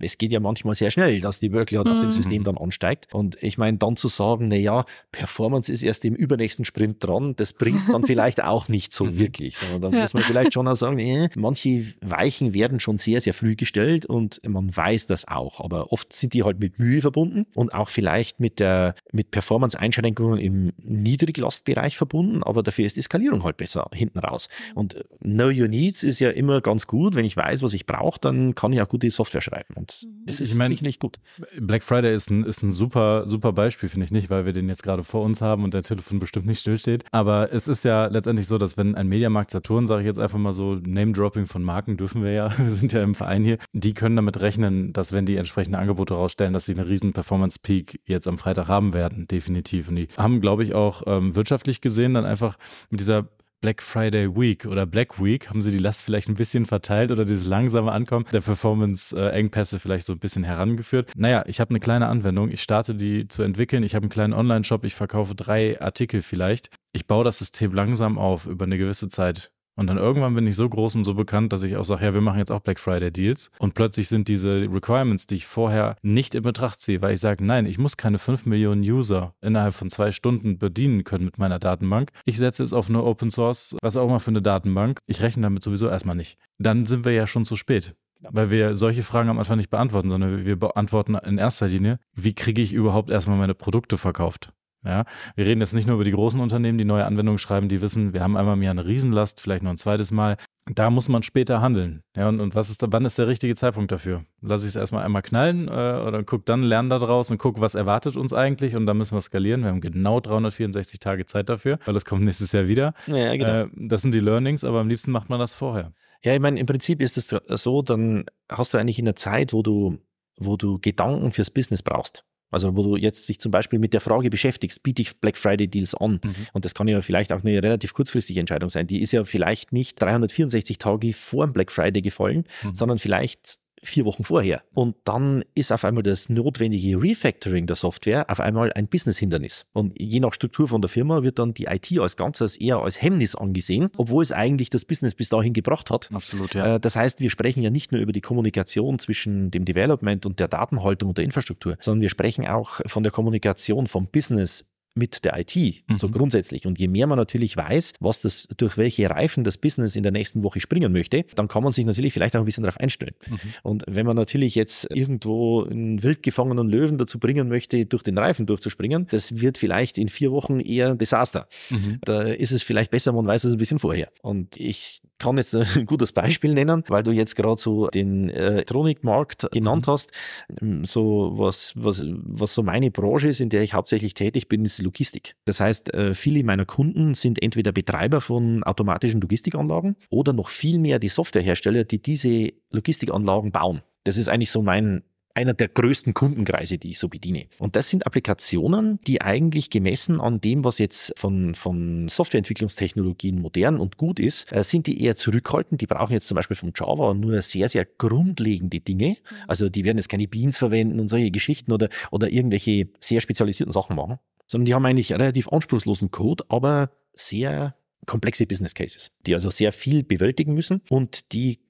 es 0.00 0.18
geht 0.18 0.32
ja 0.32 0.40
manchmal 0.40 0.74
sehr 0.74 0.90
schnell, 0.90 1.20
dass 1.20 1.38
die 1.38 1.52
Workload 1.52 1.88
mhm. 1.88 1.94
auf 1.94 2.00
dem 2.02 2.08
mhm. 2.08 2.14
System 2.14 2.44
dann 2.44 2.58
ansteigt. 2.58 3.14
Und 3.14 3.40
ich 3.42 3.56
meine, 3.56 3.78
dann 3.78 3.96
zu 3.96 4.08
sagen, 4.08 4.48
na 4.48 4.56
ja, 4.56 4.84
Performance 5.12 5.72
ist 5.72 5.84
erst 5.84 6.04
im 6.04 6.14
übernächsten 6.14 6.64
Sprint 6.64 7.04
dran, 7.04 7.36
das 7.36 7.52
bringt 7.52 7.80
es 7.80 7.86
dann 7.86 8.02
vielleicht 8.04 8.42
auch 8.42 8.68
nicht 8.68 8.92
so 8.92 9.16
wirklich, 9.16 9.56
sondern 9.56 9.92
dann 9.92 10.00
muss 10.00 10.12
man 10.12 10.24
vielleicht 10.24 10.54
schon 10.54 10.66
auch 10.66 10.76
sagen, 10.78 10.98
äh, 10.98 11.28
manche 11.36 11.84
Weichen 12.00 12.54
werden 12.54 12.80
schon 12.80 12.96
sehr, 12.96 13.20
sehr 13.20 13.34
früh 13.34 13.56
gestellt 13.56 14.06
und 14.06 14.40
man 14.46 14.74
weiß 14.74 15.06
das 15.06 15.26
auch. 15.28 15.60
Aber 15.60 15.92
oft 15.92 16.12
sind 16.12 16.34
die 16.34 16.42
halt 16.42 16.60
mit 16.60 16.78
Mühe 16.78 17.00
verbunden 17.00 17.46
und 17.54 17.72
auch 17.74 17.88
vielleicht 17.88 18.40
mit 18.40 18.58
der, 18.58 18.94
mit 19.12 19.30
Performance-Einschränkungen 19.30 20.38
im 20.38 20.72
Niedriglastbereich 20.82 21.96
verbunden, 21.96 22.42
aber 22.42 22.62
dafür 22.62 22.86
ist 22.86 22.96
die 22.96 23.02
Skalierung 23.02 23.44
halt 23.44 23.56
besser 23.56 23.88
hinten 23.92 24.18
raus. 24.18 24.48
Und 24.74 24.94
äh, 24.94 25.04
Know 25.20 25.48
Your 25.48 25.68
Needs 25.68 26.02
ist 26.02 26.20
ja 26.20 26.30
immer 26.30 26.60
ganz 26.60 26.86
gut. 26.86 27.14
Wenn 27.14 27.24
ich 27.24 27.36
weiß, 27.36 27.62
was 27.62 27.74
ich 27.74 27.86
brauche, 27.86 28.20
dann 28.20 28.54
kann 28.54 28.72
ich 28.72 28.80
auch 28.80 28.88
gute 28.88 29.10
Software 29.10 29.40
schreiben. 29.40 29.74
Und 29.74 30.02
mhm. 30.04 30.26
das 30.26 30.40
ist 30.40 30.52
ich 30.52 30.56
mein, 30.56 30.68
sicherlich 30.68 30.98
gut. 30.98 31.18
Black 31.60 31.82
Friday 31.82 32.14
ist 32.14 32.30
ein, 32.30 32.44
ist 32.44 32.62
ein 32.62 32.70
super, 32.70 33.26
super 33.26 33.52
Beispiel, 33.52 33.88
finde 33.88 34.04
ich 34.06 34.12
nicht, 34.12 34.30
weil 34.30 34.46
wir 34.46 34.52
den 34.52 34.68
jetzt 34.68 34.82
gerade 34.82 35.04
vor 35.04 35.22
uns 35.22 35.40
haben 35.40 35.64
und 35.64 35.74
der 35.74 35.82
Telefon 35.82 36.18
bestimmt 36.18 36.46
nicht 36.46 36.60
stillsteht. 36.60 37.04
Aber 37.12 37.52
es 37.52 37.68
ist 37.68 37.84
ja 37.84 38.06
letztendlich 38.06 38.46
so, 38.46 38.58
dass 38.58 38.76
wenn 38.76 38.94
ein 38.94 39.08
Mediamarkt 39.08 39.50
Saturn, 39.50 39.86
sage 39.86 40.02
ich 40.02 40.06
jetzt 40.06 40.18
einfach 40.18 40.38
mal 40.38 40.52
so, 40.52 40.67
Name-Dropping 40.76 41.46
von 41.46 41.62
Marken 41.62 41.96
dürfen 41.96 42.22
wir 42.22 42.32
ja, 42.32 42.52
wir 42.58 42.72
sind 42.72 42.92
ja 42.92 43.02
im 43.02 43.14
Verein 43.14 43.44
hier, 43.44 43.58
die 43.72 43.94
können 43.94 44.16
damit 44.16 44.40
rechnen, 44.40 44.92
dass 44.92 45.12
wenn 45.12 45.26
die 45.26 45.36
entsprechende 45.36 45.78
Angebote 45.78 46.14
rausstellen, 46.14 46.52
dass 46.52 46.66
sie 46.66 46.72
einen 46.72 46.86
riesen 46.86 47.12
Performance-Peak 47.12 48.00
jetzt 48.04 48.28
am 48.28 48.38
Freitag 48.38 48.68
haben 48.68 48.92
werden, 48.92 49.26
definitiv. 49.26 49.88
Und 49.88 49.96
die 49.96 50.08
haben, 50.16 50.40
glaube 50.40 50.62
ich, 50.62 50.74
auch 50.74 51.02
ähm, 51.06 51.34
wirtschaftlich 51.34 51.80
gesehen 51.80 52.14
dann 52.14 52.24
einfach 52.24 52.56
mit 52.90 53.00
dieser 53.00 53.28
Black 53.60 53.82
Friday 53.82 54.36
Week 54.36 54.66
oder 54.66 54.86
Black 54.86 55.22
Week 55.22 55.50
haben 55.50 55.62
sie 55.62 55.72
die 55.72 55.78
Last 55.78 56.02
vielleicht 56.02 56.28
ein 56.28 56.34
bisschen 56.34 56.64
verteilt 56.64 57.10
oder 57.10 57.24
dieses 57.24 57.44
langsame 57.44 57.90
Ankommen 57.90 58.24
der 58.32 58.40
Performance-Engpässe 58.40 59.80
vielleicht 59.80 60.06
so 60.06 60.12
ein 60.12 60.20
bisschen 60.20 60.44
herangeführt. 60.44 61.10
Naja, 61.16 61.42
ich 61.46 61.58
habe 61.58 61.70
eine 61.70 61.80
kleine 61.80 62.06
Anwendung, 62.06 62.50
ich 62.50 62.62
starte 62.62 62.94
die 62.94 63.26
zu 63.26 63.42
entwickeln, 63.42 63.82
ich 63.82 63.96
habe 63.96 64.04
einen 64.04 64.10
kleinen 64.10 64.32
Online-Shop, 64.32 64.84
ich 64.84 64.94
verkaufe 64.94 65.34
drei 65.34 65.80
Artikel 65.80 66.22
vielleicht. 66.22 66.70
Ich 66.92 67.06
baue 67.06 67.24
das 67.24 67.38
System 67.38 67.72
langsam 67.72 68.16
auf 68.16 68.46
über 68.46 68.64
eine 68.64 68.78
gewisse 68.78 69.08
Zeit. 69.08 69.50
Und 69.78 69.86
dann 69.86 69.96
irgendwann 69.96 70.34
bin 70.34 70.44
ich 70.48 70.56
so 70.56 70.68
groß 70.68 70.96
und 70.96 71.04
so 71.04 71.14
bekannt, 71.14 71.52
dass 71.52 71.62
ich 71.62 71.76
auch 71.76 71.84
sage, 71.84 72.04
ja, 72.04 72.12
wir 72.12 72.20
machen 72.20 72.40
jetzt 72.40 72.50
auch 72.50 72.58
Black 72.58 72.80
Friday 72.80 73.12
Deals. 73.12 73.52
Und 73.60 73.74
plötzlich 73.74 74.08
sind 74.08 74.26
diese 74.26 74.62
Requirements, 74.62 75.28
die 75.28 75.36
ich 75.36 75.46
vorher 75.46 75.94
nicht 76.02 76.34
in 76.34 76.42
Betracht 76.42 76.80
ziehe, 76.80 77.00
weil 77.00 77.14
ich 77.14 77.20
sage, 77.20 77.44
nein, 77.44 77.64
ich 77.64 77.78
muss 77.78 77.96
keine 77.96 78.18
5 78.18 78.44
Millionen 78.44 78.82
User 78.82 79.34
innerhalb 79.40 79.74
von 79.74 79.88
zwei 79.88 80.10
Stunden 80.10 80.58
bedienen 80.58 81.04
können 81.04 81.26
mit 81.26 81.38
meiner 81.38 81.60
Datenbank. 81.60 82.10
Ich 82.24 82.38
setze 82.38 82.64
jetzt 82.64 82.72
auf 82.72 82.88
eine 82.88 83.04
Open 83.04 83.30
Source, 83.30 83.76
was 83.80 83.96
auch 83.96 84.08
immer 84.08 84.18
für 84.18 84.32
eine 84.32 84.42
Datenbank. 84.42 84.98
Ich 85.06 85.22
rechne 85.22 85.44
damit 85.44 85.62
sowieso 85.62 85.88
erstmal 85.88 86.16
nicht. 86.16 86.38
Dann 86.58 86.84
sind 86.84 87.04
wir 87.04 87.12
ja 87.12 87.28
schon 87.28 87.44
zu 87.44 87.54
spät. 87.54 87.94
Weil 88.20 88.50
wir 88.50 88.74
solche 88.74 89.04
Fragen 89.04 89.28
am 89.28 89.38
Anfang 89.38 89.58
nicht 89.58 89.70
beantworten, 89.70 90.10
sondern 90.10 90.44
wir 90.44 90.56
beantworten 90.58 91.14
in 91.14 91.38
erster 91.38 91.68
Linie, 91.68 92.00
wie 92.16 92.34
kriege 92.34 92.60
ich 92.60 92.72
überhaupt 92.72 93.10
erstmal 93.10 93.38
meine 93.38 93.54
Produkte 93.54 93.96
verkauft? 93.96 94.52
Ja, 94.84 95.04
wir 95.34 95.44
reden 95.44 95.60
jetzt 95.60 95.74
nicht 95.74 95.86
nur 95.86 95.96
über 95.96 96.04
die 96.04 96.12
großen 96.12 96.40
Unternehmen, 96.40 96.78
die 96.78 96.84
neue 96.84 97.04
Anwendungen 97.04 97.38
schreiben, 97.38 97.68
die 97.68 97.82
wissen, 97.82 98.14
wir 98.14 98.22
haben 98.22 98.36
einmal 98.36 98.54
im 98.54 98.62
Jahr 98.62 98.70
eine 98.70 98.86
Riesenlast, 98.86 99.40
vielleicht 99.40 99.62
noch 99.62 99.70
ein 99.70 99.76
zweites 99.76 100.12
Mal. 100.12 100.36
Da 100.66 100.90
muss 100.90 101.08
man 101.08 101.22
später 101.22 101.60
handeln. 101.60 102.02
Ja, 102.14 102.28
und, 102.28 102.40
und 102.40 102.54
was 102.54 102.70
ist, 102.70 102.84
wann 102.86 103.04
ist 103.04 103.18
der 103.18 103.26
richtige 103.26 103.54
Zeitpunkt 103.54 103.90
dafür? 103.90 104.24
Lass 104.40 104.62
ich 104.62 104.68
es 104.68 104.76
erstmal 104.76 105.04
einmal 105.04 105.22
knallen 105.22 105.66
äh, 105.66 105.70
oder 105.70 106.22
guck 106.24 106.44
dann, 106.46 106.62
lern 106.62 106.90
da 106.90 106.98
draus 106.98 107.30
und 107.30 107.38
guck, 107.38 107.60
was 107.60 107.74
erwartet 107.74 108.16
uns 108.16 108.32
eigentlich 108.32 108.76
und 108.76 108.86
dann 108.86 108.98
müssen 108.98 109.16
wir 109.16 109.20
skalieren. 109.20 109.62
Wir 109.62 109.70
haben 109.70 109.80
genau 109.80 110.20
364 110.20 111.00
Tage 111.00 111.26
Zeit 111.26 111.48
dafür, 111.48 111.78
weil 111.84 111.94
das 111.94 112.04
kommt 112.04 112.22
nächstes 112.22 112.52
Jahr 112.52 112.68
wieder. 112.68 112.92
Ja, 113.06 113.34
genau. 113.34 113.62
Äh, 113.62 113.68
das 113.74 114.02
sind 114.02 114.14
die 114.14 114.20
Learnings, 114.20 114.62
aber 114.62 114.80
am 114.80 114.88
liebsten 114.88 115.10
macht 115.10 115.28
man 115.28 115.40
das 115.40 115.54
vorher. 115.54 115.92
Ja, 116.22 116.34
ich 116.34 116.40
meine, 116.40 116.60
im 116.60 116.66
Prinzip 116.66 117.00
ist 117.00 117.16
es 117.16 117.34
so, 117.62 117.82
dann 117.82 118.26
hast 118.48 118.74
du 118.74 118.78
eigentlich 118.78 118.98
in 118.98 119.04
der 119.06 119.16
Zeit, 119.16 119.52
wo 119.52 119.62
du, 119.62 119.98
wo 120.36 120.56
du 120.56 120.78
Gedanken 120.80 121.32
fürs 121.32 121.50
Business 121.50 121.82
brauchst. 121.82 122.24
Also 122.50 122.76
wo 122.76 122.82
du 122.82 122.96
jetzt 122.96 123.28
dich 123.28 123.40
zum 123.40 123.50
Beispiel 123.50 123.78
mit 123.78 123.92
der 123.92 124.00
Frage 124.00 124.30
beschäftigst, 124.30 124.82
biete 124.82 125.02
ich 125.02 125.20
Black 125.20 125.36
Friday 125.36 125.68
Deals 125.68 125.94
an? 125.94 126.20
Mhm. 126.22 126.34
Und 126.52 126.64
das 126.64 126.74
kann 126.74 126.88
ja 126.88 127.00
vielleicht 127.00 127.32
auch 127.32 127.44
eine 127.44 127.62
relativ 127.62 127.92
kurzfristige 127.92 128.40
Entscheidung 128.40 128.68
sein. 128.68 128.86
Die 128.86 129.02
ist 129.02 129.12
ja 129.12 129.24
vielleicht 129.24 129.72
nicht 129.72 130.00
364 130.00 130.78
Tage 130.78 131.12
vor 131.12 131.46
dem 131.46 131.52
Black 131.52 131.70
Friday 131.70 132.02
gefallen, 132.02 132.44
mhm. 132.62 132.74
sondern 132.74 132.98
vielleicht 132.98 133.58
vier 133.82 134.04
Wochen 134.04 134.24
vorher. 134.24 134.62
Und 134.74 134.96
dann 135.04 135.44
ist 135.54 135.72
auf 135.72 135.84
einmal 135.84 136.02
das 136.02 136.28
notwendige 136.28 137.00
Refactoring 137.00 137.66
der 137.66 137.76
Software 137.76 138.28
auf 138.28 138.40
einmal 138.40 138.72
ein 138.72 138.88
Business-Hindernis. 138.88 139.66
Und 139.72 139.94
je 139.98 140.20
nach 140.20 140.34
Struktur 140.34 140.68
von 140.68 140.80
der 140.80 140.88
Firma 140.88 141.22
wird 141.22 141.38
dann 141.38 141.54
die 141.54 141.64
IT 141.64 141.98
als 141.98 142.16
Ganzes 142.16 142.56
eher 142.56 142.78
als 142.78 143.00
Hemmnis 143.00 143.34
angesehen, 143.34 143.90
obwohl 143.96 144.22
es 144.22 144.32
eigentlich 144.32 144.70
das 144.70 144.84
Business 144.84 145.14
bis 145.14 145.28
dahin 145.28 145.52
gebracht 145.52 145.90
hat. 145.90 146.10
Absolut, 146.12 146.54
ja. 146.54 146.76
Äh, 146.76 146.80
das 146.80 146.96
heißt, 146.96 147.20
wir 147.20 147.30
sprechen 147.30 147.62
ja 147.62 147.70
nicht 147.70 147.92
nur 147.92 148.00
über 148.00 148.12
die 148.12 148.20
Kommunikation 148.20 148.98
zwischen 148.98 149.50
dem 149.50 149.64
Development 149.64 150.26
und 150.26 150.40
der 150.40 150.48
Datenhaltung 150.48 151.10
und 151.10 151.18
der 151.18 151.24
Infrastruktur, 151.24 151.76
sondern 151.80 152.02
wir 152.02 152.10
sprechen 152.10 152.46
auch 152.46 152.80
von 152.86 153.02
der 153.02 153.12
Kommunikation 153.12 153.86
vom 153.86 154.06
Business 154.08 154.64
mit 154.98 155.24
der 155.24 155.38
IT, 155.38 155.56
mhm. 155.56 155.98
so 155.98 156.08
grundsätzlich. 156.08 156.66
Und 156.66 156.78
je 156.78 156.88
mehr 156.88 157.06
man 157.06 157.16
natürlich 157.16 157.56
weiß, 157.56 157.94
was 158.00 158.20
das, 158.20 158.48
durch 158.56 158.76
welche 158.76 159.08
Reifen 159.08 159.44
das 159.44 159.56
Business 159.56 159.96
in 159.96 160.02
der 160.02 160.12
nächsten 160.12 160.42
Woche 160.42 160.60
springen 160.60 160.92
möchte, 160.92 161.24
dann 161.34 161.48
kann 161.48 161.62
man 161.62 161.72
sich 161.72 161.86
natürlich 161.86 162.12
vielleicht 162.12 162.36
auch 162.36 162.40
ein 162.40 162.44
bisschen 162.44 162.64
darauf 162.64 162.78
einstellen. 162.78 163.14
Mhm. 163.28 163.38
Und 163.62 163.84
wenn 163.86 164.06
man 164.06 164.16
natürlich 164.16 164.54
jetzt 164.54 164.90
irgendwo 164.90 165.64
einen 165.64 166.02
wild 166.02 166.22
gefangenen 166.22 166.68
Löwen 166.68 166.98
dazu 166.98 167.18
bringen 167.18 167.48
möchte, 167.48 167.86
durch 167.86 168.02
den 168.02 168.18
Reifen 168.18 168.46
durchzuspringen, 168.46 169.06
das 169.10 169.40
wird 169.40 169.58
vielleicht 169.58 169.98
in 169.98 170.08
vier 170.08 170.32
Wochen 170.32 170.60
eher 170.60 170.90
ein 170.90 170.98
Desaster. 170.98 171.48
Mhm. 171.70 171.98
Da 172.02 172.22
ist 172.22 172.50
es 172.50 172.62
vielleicht 172.62 172.90
besser, 172.90 173.12
man 173.12 173.26
weiß 173.26 173.44
es 173.44 173.52
ein 173.52 173.58
bisschen 173.58 173.78
vorher. 173.78 174.08
Und 174.22 174.56
ich 174.56 175.00
kann 175.18 175.36
jetzt 175.36 175.54
ein 175.54 175.66
gutes 175.86 176.12
Beispiel 176.12 176.54
nennen, 176.54 176.84
weil 176.88 177.02
du 177.02 177.10
jetzt 177.10 177.36
gerade 177.36 177.60
so 177.60 177.88
den 177.88 178.28
äh, 178.28 178.48
Elektronikmarkt 178.48 179.50
genannt 179.52 179.86
mhm. 179.86 179.90
hast. 179.90 180.12
Ähm, 180.60 180.84
so 180.84 181.32
was, 181.34 181.72
was, 181.76 182.04
was 182.06 182.54
so 182.54 182.62
meine 182.62 182.90
Branche 182.90 183.28
ist, 183.28 183.40
in 183.40 183.48
der 183.48 183.62
ich 183.62 183.74
hauptsächlich 183.74 184.14
tätig 184.14 184.48
bin, 184.48 184.64
ist 184.64 184.80
Logistik. 184.80 185.34
Das 185.44 185.60
heißt, 185.60 185.94
äh, 185.94 186.14
viele 186.14 186.44
meiner 186.44 186.66
Kunden 186.66 187.14
sind 187.14 187.42
entweder 187.42 187.72
Betreiber 187.72 188.20
von 188.20 188.62
automatischen 188.64 189.20
Logistikanlagen 189.20 189.96
oder 190.10 190.32
noch 190.32 190.48
viel 190.48 190.78
mehr 190.78 190.98
die 190.98 191.08
Softwarehersteller, 191.08 191.84
die 191.84 192.00
diese 192.00 192.52
Logistikanlagen 192.70 193.52
bauen. 193.52 193.82
Das 194.04 194.16
ist 194.16 194.28
eigentlich 194.28 194.50
so 194.50 194.62
mein 194.62 195.02
einer 195.38 195.54
der 195.54 195.68
größten 195.68 196.14
Kundenkreise, 196.14 196.78
die 196.78 196.90
ich 196.90 196.98
so 196.98 197.08
bediene. 197.08 197.46
Und 197.58 197.76
das 197.76 197.88
sind 197.88 198.06
Applikationen, 198.06 198.98
die 199.06 199.22
eigentlich 199.22 199.70
gemessen 199.70 200.20
an 200.20 200.40
dem, 200.40 200.64
was 200.64 200.78
jetzt 200.78 201.12
von, 201.16 201.54
von 201.54 202.08
Softwareentwicklungstechnologien 202.08 203.40
modern 203.40 203.78
und 203.78 203.98
gut 203.98 204.18
ist, 204.18 204.52
äh, 204.52 204.64
sind 204.64 204.88
die 204.88 205.00
eher 205.00 205.14
zurückhaltend. 205.14 205.80
Die 205.80 205.86
brauchen 205.86 206.12
jetzt 206.12 206.26
zum 206.26 206.34
Beispiel 206.34 206.56
von 206.56 206.72
Java 206.74 207.14
nur 207.14 207.40
sehr, 207.42 207.68
sehr 207.68 207.84
grundlegende 207.84 208.80
Dinge. 208.80 209.10
Mhm. 209.10 209.36
Also 209.46 209.68
die 209.68 209.84
werden 209.84 209.98
jetzt 209.98 210.08
keine 210.08 210.26
Beans 210.26 210.58
verwenden 210.58 210.98
und 210.98 211.06
solche 211.06 211.30
Geschichten 211.30 211.70
oder, 211.70 211.88
oder 212.10 212.32
irgendwelche 212.32 212.88
sehr 212.98 213.20
spezialisierten 213.20 213.72
Sachen 213.72 213.94
machen, 213.94 214.18
sondern 214.44 214.64
die 214.64 214.74
haben 214.74 214.86
eigentlich 214.86 215.12
relativ 215.12 215.48
anspruchslosen 215.48 216.10
Code, 216.10 216.44
aber 216.48 216.90
sehr 217.14 217.76
komplexe 218.06 218.46
Business 218.46 218.74
Cases, 218.74 219.12
die 219.26 219.34
also 219.34 219.50
sehr 219.50 219.70
viel 219.70 220.02
bewältigen 220.02 220.54
müssen 220.54 220.80
und 220.88 221.32
die 221.32 221.60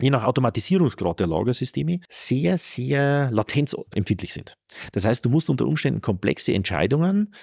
je 0.00 0.10
nach 0.10 0.24
Automatisierungsgrad 0.24 1.20
der 1.20 1.26
Lagersysteme 1.26 2.00
sehr, 2.08 2.58
sehr 2.58 3.30
latenzempfindlich 3.30 4.32
sind. 4.32 4.56
Das 4.92 5.04
heißt, 5.04 5.24
du 5.24 5.30
musst 5.30 5.50
unter 5.50 5.66
Umständen 5.66 6.00
komplexe 6.00 6.52
Entscheidungen 6.52 7.34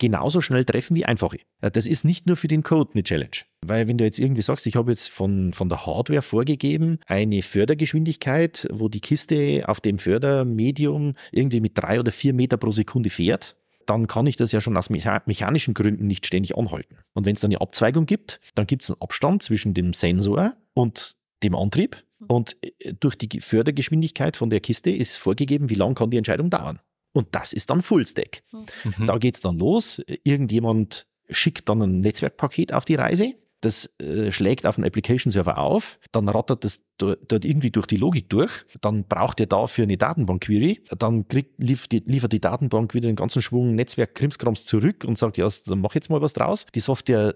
genauso 0.00 0.40
schnell 0.40 0.64
treffen 0.64 0.96
wie 0.96 1.04
einfache. 1.04 1.38
Das 1.60 1.86
ist 1.86 2.04
nicht 2.04 2.26
nur 2.26 2.36
für 2.36 2.48
den 2.48 2.62
Code 2.62 2.90
eine 2.94 3.04
Challenge. 3.04 3.36
Weil 3.64 3.86
wenn 3.86 3.98
du 3.98 4.04
jetzt 4.04 4.18
irgendwie 4.18 4.42
sagst, 4.42 4.66
ich 4.66 4.74
habe 4.74 4.90
jetzt 4.90 5.10
von, 5.10 5.52
von 5.52 5.68
der 5.68 5.86
Hardware 5.86 6.22
vorgegeben, 6.22 6.98
eine 7.06 7.42
Fördergeschwindigkeit, 7.42 8.66
wo 8.72 8.88
die 8.88 9.00
Kiste 9.00 9.64
auf 9.66 9.80
dem 9.80 9.98
Fördermedium 9.98 11.14
irgendwie 11.30 11.60
mit 11.60 11.78
drei 11.78 12.00
oder 12.00 12.10
vier 12.10 12.32
Meter 12.32 12.56
pro 12.56 12.70
Sekunde 12.70 13.10
fährt, 13.10 13.56
dann 13.86 14.06
kann 14.06 14.26
ich 14.26 14.36
das 14.36 14.52
ja 14.52 14.60
schon 14.60 14.76
aus 14.76 14.88
mechanischen 14.88 15.74
Gründen 15.74 16.06
nicht 16.06 16.26
ständig 16.26 16.56
anhalten. 16.56 16.96
Und 17.12 17.26
wenn 17.26 17.34
es 17.34 17.40
dann 17.40 17.50
eine 17.50 17.60
Abzweigung 17.60 18.06
gibt, 18.06 18.40
dann 18.54 18.66
gibt 18.66 18.82
es 18.82 18.90
einen 18.90 19.00
Abstand 19.00 19.42
zwischen 19.42 19.74
dem 19.74 19.92
Sensor 19.92 20.54
und 20.74 21.16
dem 21.42 21.54
Antrieb. 21.54 22.04
Mhm. 22.18 22.26
Und 22.26 22.56
äh, 22.62 22.94
durch 22.98 23.16
die 23.16 23.40
Fördergeschwindigkeit 23.40 24.36
von 24.36 24.50
der 24.50 24.60
Kiste 24.60 24.90
ist 24.90 25.16
vorgegeben, 25.16 25.70
wie 25.70 25.74
lange 25.74 25.94
kann 25.94 26.10
die 26.10 26.18
Entscheidung 26.18 26.50
dauern. 26.50 26.80
Und 27.12 27.28
das 27.32 27.52
ist 27.52 27.70
dann 27.70 27.82
Fullstack. 27.82 28.42
Mhm. 28.52 29.06
Da 29.06 29.18
geht 29.18 29.34
es 29.34 29.40
dann 29.40 29.58
los. 29.58 30.00
Irgendjemand 30.22 31.06
schickt 31.28 31.68
dann 31.68 31.82
ein 31.82 32.00
Netzwerkpaket 32.00 32.72
auf 32.72 32.84
die 32.84 32.94
Reise. 32.94 33.34
Das 33.60 33.90
äh, 33.98 34.32
schlägt 34.32 34.64
auf 34.64 34.76
den 34.76 34.84
Application 34.84 35.30
Server 35.30 35.58
auf, 35.58 35.98
dann 36.12 36.30
rattert 36.30 36.64
das 36.64 36.80
dort 36.96 37.44
irgendwie 37.44 37.70
durch 37.70 37.86
die 37.86 37.98
Logik 37.98 38.30
durch, 38.30 38.64
dann 38.80 39.04
braucht 39.04 39.38
ihr 39.40 39.46
dafür 39.46 39.84
eine 39.84 39.98
Datenbank-Query, 39.98 40.84
dann 40.98 41.28
kriegt, 41.28 41.62
liefert, 41.62 41.92
die, 41.92 41.98
liefert 41.98 42.32
die 42.32 42.40
Datenbank 42.40 42.94
wieder 42.94 43.08
den 43.08 43.16
ganzen 43.16 43.42
Schwung 43.42 43.74
Netzwerk-Krimskrams 43.74 44.64
zurück 44.64 45.04
und 45.06 45.18
sagt, 45.18 45.36
ja, 45.36 45.46
dann 45.66 45.80
mach 45.80 45.94
jetzt 45.94 46.08
mal 46.08 46.22
was 46.22 46.32
draus. 46.32 46.64
Die 46.74 46.80
Software 46.80 47.34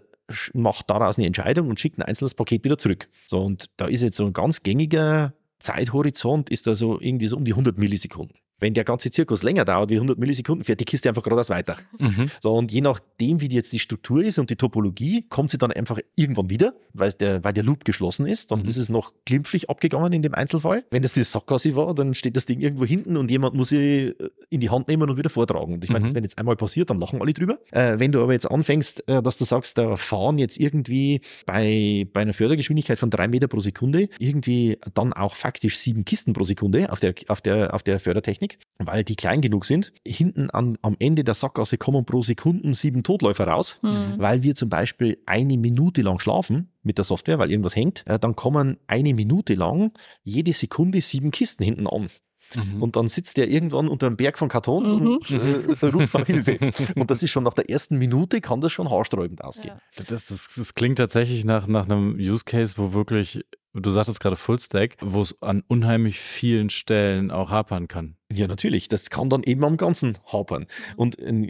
macht 0.52 0.90
daraus 0.90 1.18
eine 1.18 1.26
Entscheidung 1.26 1.68
und 1.68 1.80
schickt 1.80 1.98
ein 1.98 2.02
einzelnes 2.02 2.34
Paket 2.34 2.64
wieder 2.64 2.78
zurück. 2.78 3.08
So, 3.26 3.40
und 3.40 3.66
da 3.76 3.86
ist 3.86 4.02
jetzt 4.02 4.16
so 4.16 4.24
ein 4.24 4.32
ganz 4.32 4.62
gängiger 4.62 5.34
Zeithorizont, 5.58 6.50
ist 6.50 6.66
da 6.66 6.74
so 6.74 7.00
irgendwie 7.00 7.26
so 7.26 7.36
um 7.36 7.44
die 7.44 7.52
100 7.52 7.78
Millisekunden 7.78 8.36
wenn 8.60 8.74
der 8.74 8.84
ganze 8.84 9.10
Zirkus 9.10 9.42
länger 9.42 9.64
dauert 9.64 9.90
wie 9.90 9.96
100 9.96 10.18
Millisekunden, 10.18 10.64
fährt 10.64 10.80
die 10.80 10.84
Kiste 10.84 11.08
einfach 11.08 11.22
geradeaus 11.22 11.50
weiter. 11.50 11.76
Mhm. 11.98 12.30
So, 12.40 12.54
und 12.54 12.72
je 12.72 12.80
nachdem, 12.80 13.40
wie 13.40 13.48
jetzt 13.48 13.72
die 13.72 13.78
Struktur 13.78 14.22
ist 14.22 14.38
und 14.38 14.50
die 14.50 14.56
Topologie, 14.56 15.26
kommt 15.28 15.50
sie 15.50 15.58
dann 15.58 15.72
einfach 15.72 15.98
irgendwann 16.16 16.50
wieder, 16.50 16.74
weil 16.92 17.12
der, 17.12 17.44
weil 17.44 17.52
der 17.52 17.64
Loop 17.64 17.84
geschlossen 17.84 18.26
ist. 18.26 18.50
Dann 18.50 18.62
mhm. 18.62 18.68
ist 18.68 18.76
es 18.76 18.88
noch 18.88 19.12
glimpflich 19.24 19.70
abgegangen 19.70 20.12
in 20.12 20.22
dem 20.22 20.34
Einzelfall. 20.34 20.84
Wenn 20.90 21.02
das 21.02 21.14
die 21.14 21.22
Sackgasse 21.22 21.74
war, 21.74 21.94
dann 21.94 22.14
steht 22.14 22.36
das 22.36 22.46
Ding 22.46 22.60
irgendwo 22.60 22.84
hinten 22.84 23.16
und 23.16 23.30
jemand 23.30 23.54
muss 23.54 23.70
sie 23.70 23.76
äh, 23.78 24.30
in 24.50 24.60
die 24.60 24.70
Hand 24.70 24.88
nehmen 24.88 25.08
und 25.08 25.16
wieder 25.16 25.30
vortragen. 25.30 25.74
Und 25.74 25.84
ich 25.84 25.90
meine, 25.90 26.06
mhm. 26.06 26.14
wenn 26.14 26.24
jetzt 26.24 26.38
einmal 26.38 26.56
passiert, 26.56 26.90
dann 26.90 27.00
lachen 27.00 27.20
alle 27.20 27.32
drüber. 27.32 27.58
Äh, 27.72 27.98
wenn 27.98 28.12
du 28.12 28.22
aber 28.22 28.32
jetzt 28.32 28.50
anfängst, 28.50 29.08
äh, 29.08 29.22
dass 29.22 29.38
du 29.38 29.44
sagst, 29.44 29.78
da 29.78 29.96
fahren 29.96 30.38
jetzt 30.38 30.58
irgendwie 30.58 31.20
bei, 31.46 32.06
bei 32.12 32.20
einer 32.20 32.32
Fördergeschwindigkeit 32.32 32.98
von 32.98 33.10
drei 33.10 33.28
Meter 33.28 33.48
pro 33.48 33.60
Sekunde 33.60 34.08
irgendwie 34.18 34.78
dann 34.94 35.12
auch 35.12 35.34
faktisch 35.34 35.78
sieben 35.78 36.04
Kisten 36.04 36.32
pro 36.32 36.44
Sekunde 36.44 36.90
auf 36.92 37.00
der, 37.00 37.14
auf 37.28 37.40
der, 37.40 37.74
auf 37.74 37.82
der 37.82 37.98
Fördertechnik, 37.98 38.43
weil 38.78 39.04
die 39.04 39.16
klein 39.16 39.40
genug 39.40 39.64
sind. 39.64 39.92
Hinten 40.06 40.50
an, 40.50 40.78
am 40.82 40.96
Ende 40.98 41.24
der 41.24 41.34
Sackgasse 41.34 41.78
kommen 41.78 42.04
pro 42.04 42.22
Sekunde 42.22 42.74
sieben 42.74 43.02
Totläufer 43.02 43.46
raus, 43.46 43.78
mhm. 43.82 44.14
weil 44.18 44.42
wir 44.42 44.54
zum 44.54 44.68
Beispiel 44.68 45.18
eine 45.26 45.56
Minute 45.56 46.02
lang 46.02 46.18
schlafen 46.18 46.68
mit 46.82 46.98
der 46.98 47.04
Software, 47.04 47.38
weil 47.38 47.50
irgendwas 47.50 47.76
hängt. 47.76 48.06
Äh, 48.06 48.18
dann 48.18 48.36
kommen 48.36 48.78
eine 48.86 49.14
Minute 49.14 49.54
lang 49.54 49.92
jede 50.22 50.52
Sekunde 50.52 51.00
sieben 51.00 51.30
Kisten 51.30 51.64
hinten 51.64 51.86
an. 51.86 52.08
Mhm. 52.54 52.82
Und 52.82 52.96
dann 52.96 53.08
sitzt 53.08 53.36
der 53.36 53.48
irgendwann 53.48 53.88
unter 53.88 54.06
einem 54.06 54.16
Berg 54.16 54.38
von 54.38 54.48
Kartons 54.48 54.92
mhm. 54.92 55.06
und 55.06 55.30
äh, 55.30 55.86
ruft 55.86 56.14
nach 56.14 56.26
Hilfe. 56.26 56.58
Und 56.94 57.10
das 57.10 57.22
ist 57.22 57.30
schon 57.30 57.44
nach 57.44 57.54
der 57.54 57.70
ersten 57.70 57.98
Minute, 57.98 58.40
kann 58.40 58.60
das 58.60 58.72
schon 58.72 58.90
haarsträubend 58.90 59.42
ausgehen. 59.42 59.76
Ja. 59.96 60.04
Das, 60.06 60.26
das, 60.26 60.50
das, 60.56 60.74
klingt 60.74 60.98
tatsächlich 60.98 61.44
nach, 61.44 61.66
nach 61.66 61.86
einem 61.86 62.16
Use 62.16 62.44
Case, 62.44 62.74
wo 62.76 62.92
wirklich, 62.92 63.44
du 63.74 63.90
sagtest 63.90 64.20
gerade 64.20 64.36
Fullstack, 64.36 64.96
wo 65.00 65.20
es 65.20 65.40
an 65.42 65.62
unheimlich 65.66 66.18
vielen 66.18 66.70
Stellen 66.70 67.30
auch 67.30 67.50
hapern 67.50 67.88
kann. 67.88 68.16
Ja, 68.32 68.46
natürlich. 68.46 68.88
Das 68.88 69.10
kann 69.10 69.30
dann 69.30 69.42
eben 69.42 69.64
am 69.64 69.76
Ganzen 69.76 70.18
hapern. 70.32 70.66
Und 70.96 71.18
äh, 71.18 71.48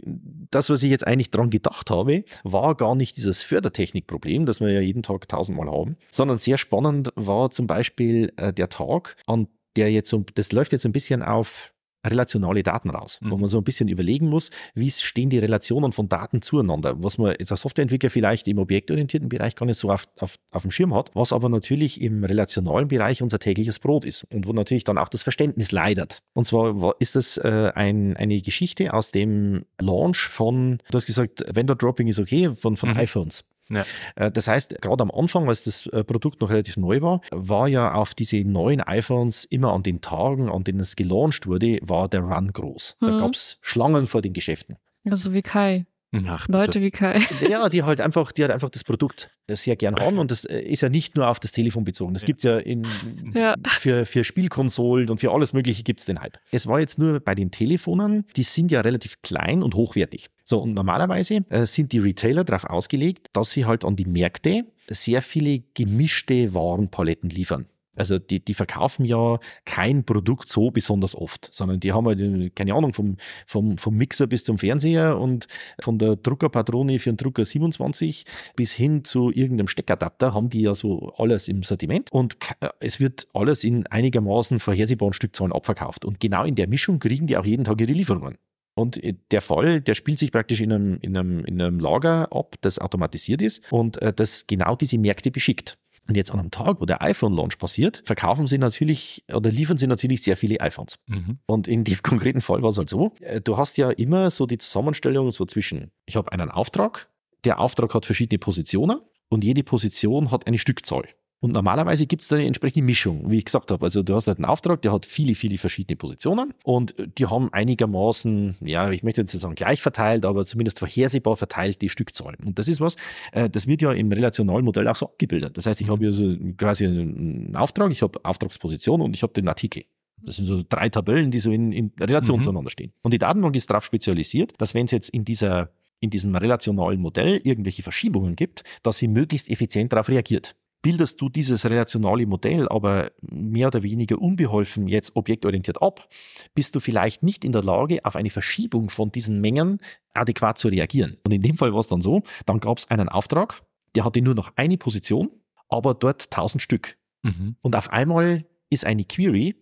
das, 0.51 0.69
was 0.69 0.83
ich 0.83 0.91
jetzt 0.91 1.07
eigentlich 1.07 1.31
dran 1.31 1.49
gedacht 1.49 1.89
habe, 1.89 2.23
war 2.43 2.75
gar 2.75 2.95
nicht 2.95 3.17
dieses 3.17 3.41
Fördertechnikproblem, 3.41 4.45
das 4.45 4.59
wir 4.59 4.71
ja 4.71 4.81
jeden 4.81 5.03
Tag 5.03 5.27
tausendmal 5.27 5.69
haben, 5.69 5.97
sondern 6.11 6.37
sehr 6.37 6.57
spannend 6.57 7.11
war 7.15 7.51
zum 7.51 7.67
Beispiel 7.67 8.33
äh, 8.37 8.53
der 8.53 8.69
Tag, 8.69 9.15
an 9.27 9.47
der 9.75 9.91
jetzt 9.91 10.09
so, 10.09 10.23
das 10.33 10.51
läuft 10.51 10.71
jetzt 10.71 10.85
ein 10.85 10.91
bisschen 10.91 11.21
auf 11.21 11.74
relationale 12.05 12.63
Daten 12.63 12.89
raus, 12.89 13.19
mhm. 13.21 13.31
wo 13.31 13.37
man 13.37 13.47
so 13.47 13.57
ein 13.57 13.63
bisschen 13.63 13.87
überlegen 13.87 14.29
muss, 14.29 14.51
wie 14.73 14.89
stehen 14.91 15.29
die 15.29 15.39
Relationen 15.39 15.91
von 15.91 16.09
Daten 16.09 16.41
zueinander, 16.41 16.95
was 16.97 17.17
man 17.17 17.35
jetzt 17.39 17.51
als 17.51 17.61
Softwareentwickler 17.61 18.09
vielleicht 18.09 18.47
im 18.47 18.59
objektorientierten 18.59 19.29
Bereich 19.29 19.55
gar 19.55 19.65
nicht 19.65 19.79
so 19.79 19.89
auf, 19.89 20.07
auf, 20.19 20.35
auf 20.51 20.61
dem 20.61 20.71
Schirm 20.71 20.93
hat, 20.93 21.11
was 21.13 21.33
aber 21.33 21.49
natürlich 21.49 22.01
im 22.01 22.23
relationalen 22.23 22.87
Bereich 22.87 23.21
unser 23.21 23.39
tägliches 23.39 23.79
Brot 23.79 24.05
ist 24.05 24.25
und 24.33 24.47
wo 24.47 24.53
natürlich 24.53 24.83
dann 24.83 24.97
auch 24.97 25.09
das 25.09 25.23
Verständnis 25.23 25.71
leidet. 25.71 26.19
Und 26.33 26.45
zwar 26.45 26.95
ist 26.99 27.15
das 27.15 27.37
äh, 27.37 27.71
ein, 27.75 28.15
eine 28.17 28.41
Geschichte 28.41 28.93
aus 28.93 29.11
dem 29.11 29.65
Launch 29.79 30.27
von, 30.27 30.79
du 30.89 30.95
hast 30.95 31.05
gesagt, 31.05 31.45
Vendor 31.47 31.75
Dropping 31.75 32.07
ist 32.07 32.19
okay, 32.19 32.51
von, 32.53 32.77
von 32.77 32.89
mhm. 32.89 32.97
iPhones. 32.97 33.43
Ja. 33.69 33.85
Äh, 34.15 34.31
das 34.31 34.47
heißt, 34.47 34.81
gerade 34.81 35.01
am 35.01 35.11
Anfang, 35.11 35.47
als 35.47 35.63
das 35.63 35.87
äh, 35.87 36.03
Produkt 36.03 36.41
noch 36.41 36.49
relativ 36.49 36.77
neu 36.77 37.01
war, 37.01 37.21
war 37.31 37.67
ja 37.67 37.93
auf 37.93 38.13
diese 38.13 38.43
neuen 38.43 38.81
iPhones 38.81 39.45
immer 39.45 39.73
an 39.73 39.83
den 39.83 40.01
Tagen, 40.01 40.49
an 40.49 40.63
denen 40.63 40.79
es 40.79 40.95
gelauncht 40.95 41.47
wurde, 41.47 41.79
war 41.81 42.07
der 42.07 42.21
Run 42.21 42.51
groß. 42.51 42.97
Mhm. 42.99 43.07
Da 43.07 43.19
gab 43.19 43.33
es 43.33 43.57
Schlangen 43.61 44.05
vor 44.07 44.21
den 44.21 44.33
Geschäften. 44.33 44.77
Also 45.05 45.33
wie 45.33 45.41
Kai. 45.41 45.85
Ach, 46.27 46.47
Leute 46.47 46.81
wie 46.81 46.91
Kai. 46.91 47.19
Ja, 47.49 47.69
die 47.69 47.83
halt 47.83 48.01
einfach, 48.01 48.31
die 48.31 48.41
halt 48.43 48.51
einfach 48.51 48.69
das 48.69 48.83
Produkt 48.83 49.29
sehr 49.47 49.75
gern 49.75 49.95
haben 49.95 50.17
und 50.17 50.31
das 50.31 50.45
äh, 50.45 50.59
ist 50.59 50.81
ja 50.81 50.89
nicht 50.89 51.15
nur 51.15 51.27
auf 51.27 51.39
das 51.39 51.51
Telefon 51.51 51.83
bezogen. 51.83 52.13
Das 52.13 52.23
gibt 52.23 52.39
es 52.39 52.43
ja, 52.43 52.57
in, 52.57 52.87
ja. 53.33 53.55
Für, 53.65 54.05
für 54.05 54.23
Spielkonsolen 54.23 55.09
und 55.09 55.19
für 55.19 55.31
alles 55.31 55.53
Mögliche 55.53 55.83
gibt 55.83 55.99
es 55.99 56.05
den 56.05 56.21
Hype. 56.21 56.37
Es 56.51 56.67
war 56.67 56.79
jetzt 56.79 56.97
nur 56.97 57.19
bei 57.19 57.35
den 57.35 57.51
Telefonen, 57.51 58.25
die 58.35 58.43
sind 58.43 58.71
ja 58.71 58.81
relativ 58.81 59.21
klein 59.21 59.61
und 59.61 59.75
hochwertig. 59.75 60.29
So, 60.43 60.61
und 60.61 60.73
normalerweise 60.73 61.41
äh, 61.49 61.65
sind 61.65 61.91
die 61.91 61.99
Retailer 61.99 62.43
darauf 62.43 62.65
ausgelegt, 62.65 63.27
dass 63.33 63.51
sie 63.51 63.65
halt 63.65 63.85
an 63.85 63.95
die 63.95 64.05
Märkte 64.05 64.65
sehr 64.87 65.21
viele 65.21 65.63
gemischte 65.73 66.53
Warenpaletten 66.53 67.29
liefern. 67.29 67.65
Also 67.95 68.19
die, 68.19 68.43
die 68.43 68.53
verkaufen 68.53 69.05
ja 69.05 69.39
kein 69.65 70.03
Produkt 70.03 70.49
so 70.49 70.71
besonders 70.71 71.15
oft, 71.15 71.49
sondern 71.51 71.79
die 71.79 71.93
haben 71.93 72.05
halt, 72.07 72.55
keine 72.55 72.73
Ahnung, 72.73 72.93
vom, 72.93 73.17
vom, 73.45 73.77
vom 73.77 73.95
Mixer 73.95 74.27
bis 74.27 74.43
zum 74.43 74.57
Fernseher 74.57 75.19
und 75.19 75.47
von 75.79 75.97
der 75.97 76.15
Druckerpatrone 76.15 76.99
für 76.99 77.11
den 77.11 77.17
Drucker 77.17 77.45
27 77.45 78.25
bis 78.55 78.73
hin 78.73 79.03
zu 79.03 79.31
irgendeinem 79.31 79.67
Steckadapter 79.67 80.33
haben 80.33 80.49
die 80.49 80.61
ja 80.61 80.73
so 80.73 81.13
alles 81.17 81.47
im 81.47 81.63
Sortiment 81.63 82.11
und 82.11 82.37
es 82.79 82.99
wird 82.99 83.27
alles 83.33 83.63
in 83.63 83.87
einigermaßen 83.87 84.59
vorhersehbaren 84.59 85.13
Stückzahlen 85.13 85.53
abverkauft. 85.53 86.05
Und 86.05 86.19
genau 86.19 86.43
in 86.43 86.55
der 86.55 86.67
Mischung 86.67 86.99
kriegen 86.99 87.27
die 87.27 87.37
auch 87.37 87.45
jeden 87.45 87.63
Tag 87.63 87.79
ihre 87.81 87.93
Lieferungen. 87.93 88.37
Und 88.75 89.01
äh, 89.03 89.15
der 89.31 89.41
Fall, 89.41 89.81
der 89.81 89.95
spielt 89.95 90.19
sich 90.19 90.31
praktisch 90.31 90.61
in 90.61 90.71
einem, 90.71 90.97
in 91.01 91.17
einem, 91.17 91.45
in 91.45 91.61
einem 91.61 91.79
Lager 91.79 92.31
ab, 92.31 92.55
das 92.61 92.77
automatisiert 92.77 93.41
ist 93.41 93.61
und 93.71 94.01
äh, 94.01 94.13
das 94.13 94.47
genau 94.47 94.75
diese 94.75 94.97
Märkte 94.97 95.31
beschickt. 95.31 95.77
Und 96.07 96.15
jetzt 96.15 96.31
an 96.31 96.39
einem 96.39 96.51
Tag, 96.51 96.81
wo 96.81 96.85
der 96.85 97.01
iPhone-Launch 97.01 97.57
passiert, 97.57 98.03
verkaufen 98.05 98.45
sie 98.45 98.57
natürlich 98.57 99.23
oder 99.33 99.49
liefern 99.49 99.77
sie 99.77 99.87
natürlich 99.87 100.21
sehr 100.21 100.37
viele 100.37 100.59
iPhones. 100.61 100.99
Mhm. 101.07 101.39
Und 101.47 101.67
in 101.67 101.83
dem 101.83 101.97
konkreten 102.03 102.41
Fall 102.41 102.61
war 102.61 102.69
es 102.69 102.77
halt 102.77 102.89
so, 102.89 103.13
äh, 103.21 103.41
du 103.41 103.57
hast 103.57 103.77
ja 103.77 103.89
immer 103.89 104.29
so 104.29 104.45
die 104.45 104.57
Zusammenstellung 104.57 105.31
so 105.31 105.45
zwischen, 105.45 105.91
ich 106.05 106.15
habe 106.15 106.31
einen 106.31 106.51
Auftrag, 106.51 107.09
der 107.43 107.59
Auftrag 107.59 107.93
hat 107.93 108.05
verschiedene 108.05 108.39
Positionen 108.39 108.99
und 109.29 109.43
jede 109.43 109.63
Position 109.63 110.31
hat 110.31 110.47
eine 110.47 110.57
Stückzahl. 110.57 111.05
Und 111.41 111.51
normalerweise 111.51 112.07
gibt 112.07 112.23
es 112.23 112.27
da 112.29 112.37
eine 112.37 112.45
entsprechende 112.45 112.85
Mischung, 112.85 113.29
wie 113.29 113.37
ich 113.37 113.45
gesagt 113.45 113.69
habe. 113.69 113.83
Also 113.85 114.01
du 114.01 114.15
hast 114.15 114.27
halt 114.27 114.39
einen 114.39 114.45
Auftrag, 114.45 114.81
der 114.81 114.91
hat 114.91 115.05
viele, 115.05 115.35
viele 115.35 115.57
verschiedene 115.57 115.95
Positionen 115.95 116.53
und 116.63 116.95
die 117.19 117.27
haben 117.27 117.51
einigermaßen, 117.53 118.55
ja, 118.61 118.89
ich 118.89 119.03
möchte 119.03 119.21
jetzt 119.21 119.33
nicht 119.33 119.41
sagen 119.41 119.55
gleich 119.55 119.81
verteilt, 119.81 120.25
aber 120.25 120.45
zumindest 120.45 120.79
vorhersehbar 120.79 121.35
verteilt 121.35 121.81
die 121.81 121.89
Stückzahlen. 121.89 122.37
Und 122.45 122.57
das 122.57 122.67
ist 122.67 122.81
was, 122.81 122.95
äh, 123.31 123.49
das 123.49 123.67
wird 123.67 123.81
ja 123.81 123.91
im 123.91 124.11
relationalen 124.11 124.65
Modell 124.65 124.87
auch 124.87 124.95
so 124.95 125.07
abgebildet. 125.07 125.57
Das 125.57 125.65
heißt, 125.65 125.81
ich 125.81 125.89
habe 125.89 126.05
also 126.05 126.35
quasi 126.57 126.87
einen 126.87 127.55
Auftrag, 127.55 127.91
ich 127.91 128.01
habe 128.01 128.19
Auftragsposition 128.23 129.01
und 129.01 129.15
ich 129.15 129.21
habe 129.21 129.33
den 129.33 129.47
Artikel. 129.47 129.83
Das 130.23 130.37
sind 130.37 130.45
so 130.45 130.63
drei 130.67 130.89
Tabellen, 130.89 131.29
die 131.29 131.39
so 131.39 131.51
in, 131.51 131.71
in 131.71 131.91
Relation 131.99 132.39
mhm. 132.39 132.43
zueinander 132.43 132.71
stehen. 132.71 132.93
Und 133.03 133.13
die 133.13 133.19
Datenbank 133.19 133.55
ist 133.55 133.69
darauf 133.69 133.85
spezialisiert, 133.85 134.53
dass 134.57 134.73
wenn 134.73 134.85
es 134.85 134.91
jetzt 134.91 135.09
in 135.09 135.25
dieser 135.25 135.69
in 136.01 136.09
diesem 136.09 136.35
relationalen 136.35 136.99
Modell 136.99 137.39
irgendwelche 137.43 137.81
Verschiebungen 137.81 138.35
gibt, 138.35 138.63
dass 138.83 138.97
sie 138.97 139.07
möglichst 139.07 139.49
effizient 139.49 139.93
darauf 139.93 140.09
reagiert 140.09 140.55
bildest 140.85 141.19
du 141.19 141.29
dieses 141.29 141.65
relationale 141.65 142.27
Modell 142.27 142.69
aber 142.69 143.11
mehr 143.21 143.69
oder 143.69 143.81
weniger 143.81 144.21
unbeholfen 144.21 144.87
jetzt 144.87 145.15
objektorientiert 145.15 145.81
ab, 145.81 146.07
bist 146.53 146.75
du 146.75 146.79
vielleicht 146.79 147.23
nicht 147.23 147.43
in 147.43 147.53
der 147.53 147.63
Lage, 147.63 148.05
auf 148.05 148.15
eine 148.15 148.29
Verschiebung 148.29 148.91
von 148.91 149.11
diesen 149.11 149.41
Mengen 149.41 149.79
adäquat 150.13 150.59
zu 150.59 150.67
reagieren. 150.67 151.17
Und 151.25 151.31
in 151.31 151.41
dem 151.41 151.57
Fall 151.57 151.73
war 151.73 151.79
es 151.79 151.87
dann 151.87 152.01
so, 152.01 152.21
dann 152.45 152.59
gab 152.59 152.77
es 152.77 152.91
einen 152.91 153.09
Auftrag, 153.09 153.63
der 153.95 154.05
hatte 154.05 154.21
nur 154.21 154.35
noch 154.35 154.51
eine 154.57 154.77
Position, 154.77 155.31
aber 155.69 155.95
dort 155.95 156.25
1000 156.25 156.61
Stück. 156.61 156.97
Mhm. 157.23 157.55
Und 157.63 157.75
auf 157.75 157.91
einmal 157.91 158.45
ist 158.69 158.85
eine 158.85 159.05
Query, 159.05 159.55